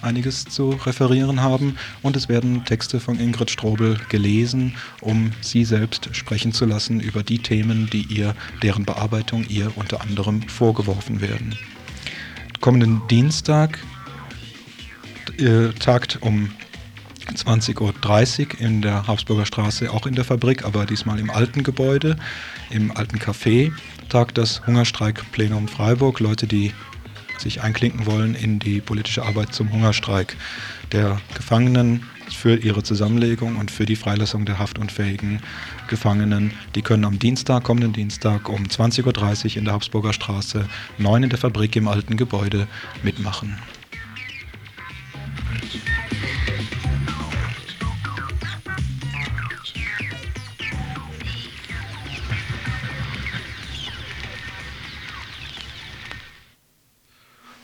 einiges 0.00 0.46
zu 0.46 0.70
referieren 0.70 1.42
haben 1.42 1.76
und 2.00 2.16
es 2.16 2.30
werden 2.30 2.64
Texte 2.64 2.98
von 2.98 3.20
Ingrid 3.20 3.50
Strobel 3.50 3.98
gelesen, 4.08 4.74
um 5.02 5.32
sie 5.42 5.66
selbst 5.66 6.08
sprechen 6.16 6.54
zu 6.54 6.64
lassen 6.64 7.00
über 7.00 7.22
die 7.22 7.40
Themen, 7.40 7.90
die 7.90 8.06
ihr, 8.06 8.34
deren 8.62 8.86
Bearbeitung 8.86 9.44
ihr 9.50 9.70
unter 9.76 10.00
anderem 10.00 10.40
vorgeworfen 10.48 11.20
werden. 11.20 11.58
Kommenden 12.62 13.02
Dienstag 13.08 13.78
äh, 15.38 15.68
tagt 15.78 16.22
um 16.22 16.50
20.30 17.32 18.54
Uhr 18.54 18.60
in 18.60 18.82
der 18.82 19.06
Habsburger 19.06 19.46
Straße, 19.46 19.90
auch 19.90 20.06
in 20.06 20.14
der 20.14 20.24
Fabrik, 20.24 20.64
aber 20.64 20.86
diesmal 20.86 21.18
im 21.18 21.30
alten 21.30 21.62
Gebäude, 21.62 22.16
im 22.70 22.96
alten 22.96 23.18
Café, 23.18 23.72
tagt 24.08 24.38
das 24.38 24.66
Hungerstreikplenum 24.66 25.68
Freiburg. 25.68 26.20
Leute, 26.20 26.46
die 26.46 26.72
sich 27.38 27.62
einklinken 27.62 28.06
wollen 28.06 28.34
in 28.34 28.58
die 28.58 28.80
politische 28.80 29.24
Arbeit 29.24 29.54
zum 29.54 29.72
Hungerstreik 29.72 30.36
der 30.92 31.20
Gefangenen 31.34 32.04
für 32.30 32.56
ihre 32.56 32.82
Zusammenlegung 32.82 33.56
und 33.56 33.70
für 33.70 33.86
die 33.86 33.96
Freilassung 33.96 34.44
der 34.44 34.58
haftunfähigen 34.58 35.40
Gefangenen. 35.88 36.52
Die 36.74 36.82
können 36.82 37.04
am 37.04 37.18
Dienstag, 37.18 37.64
kommenden 37.64 37.92
Dienstag 37.92 38.48
um 38.48 38.64
20.30 38.64 39.04
Uhr 39.04 39.56
in 39.58 39.64
der 39.64 39.74
Habsburger 39.74 40.12
Straße 40.12 40.66
9 40.98 41.24
in 41.24 41.30
der 41.30 41.38
Fabrik 41.38 41.76
im 41.76 41.88
alten 41.88 42.16
Gebäude 42.16 42.66
mitmachen. 43.02 43.58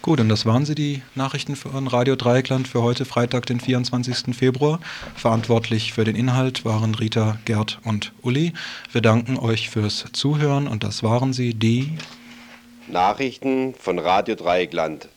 Gut, 0.03 0.18
und 0.18 0.30
das 0.30 0.46
waren 0.46 0.64
sie, 0.64 0.74
die 0.74 1.03
Nachrichten 1.14 1.57
von 1.57 1.86
Radio 1.86 2.16
Dreieckland 2.16 2.66
für 2.66 2.80
heute, 2.80 3.05
Freitag, 3.05 3.44
den 3.44 3.61
24. 3.61 4.34
Februar. 4.34 4.80
Verantwortlich 5.14 5.92
für 5.92 6.05
den 6.05 6.16
Inhalt 6.16 6.64
waren 6.64 6.94
Rita, 6.94 7.38
Gerd 7.44 7.80
und 7.84 8.12
Uli. 8.22 8.55
Wir 8.92 9.03
danken 9.03 9.38
euch 9.38 9.68
fürs 9.68 10.07
Zuhören 10.14 10.68
und 10.68 10.84
das 10.84 11.03
waren 11.03 11.34
sie, 11.34 11.53
die 11.53 11.98
Nachrichten 12.88 13.74
von 13.74 13.98
Radio 13.98 14.36
Dreieckland. 14.36 15.11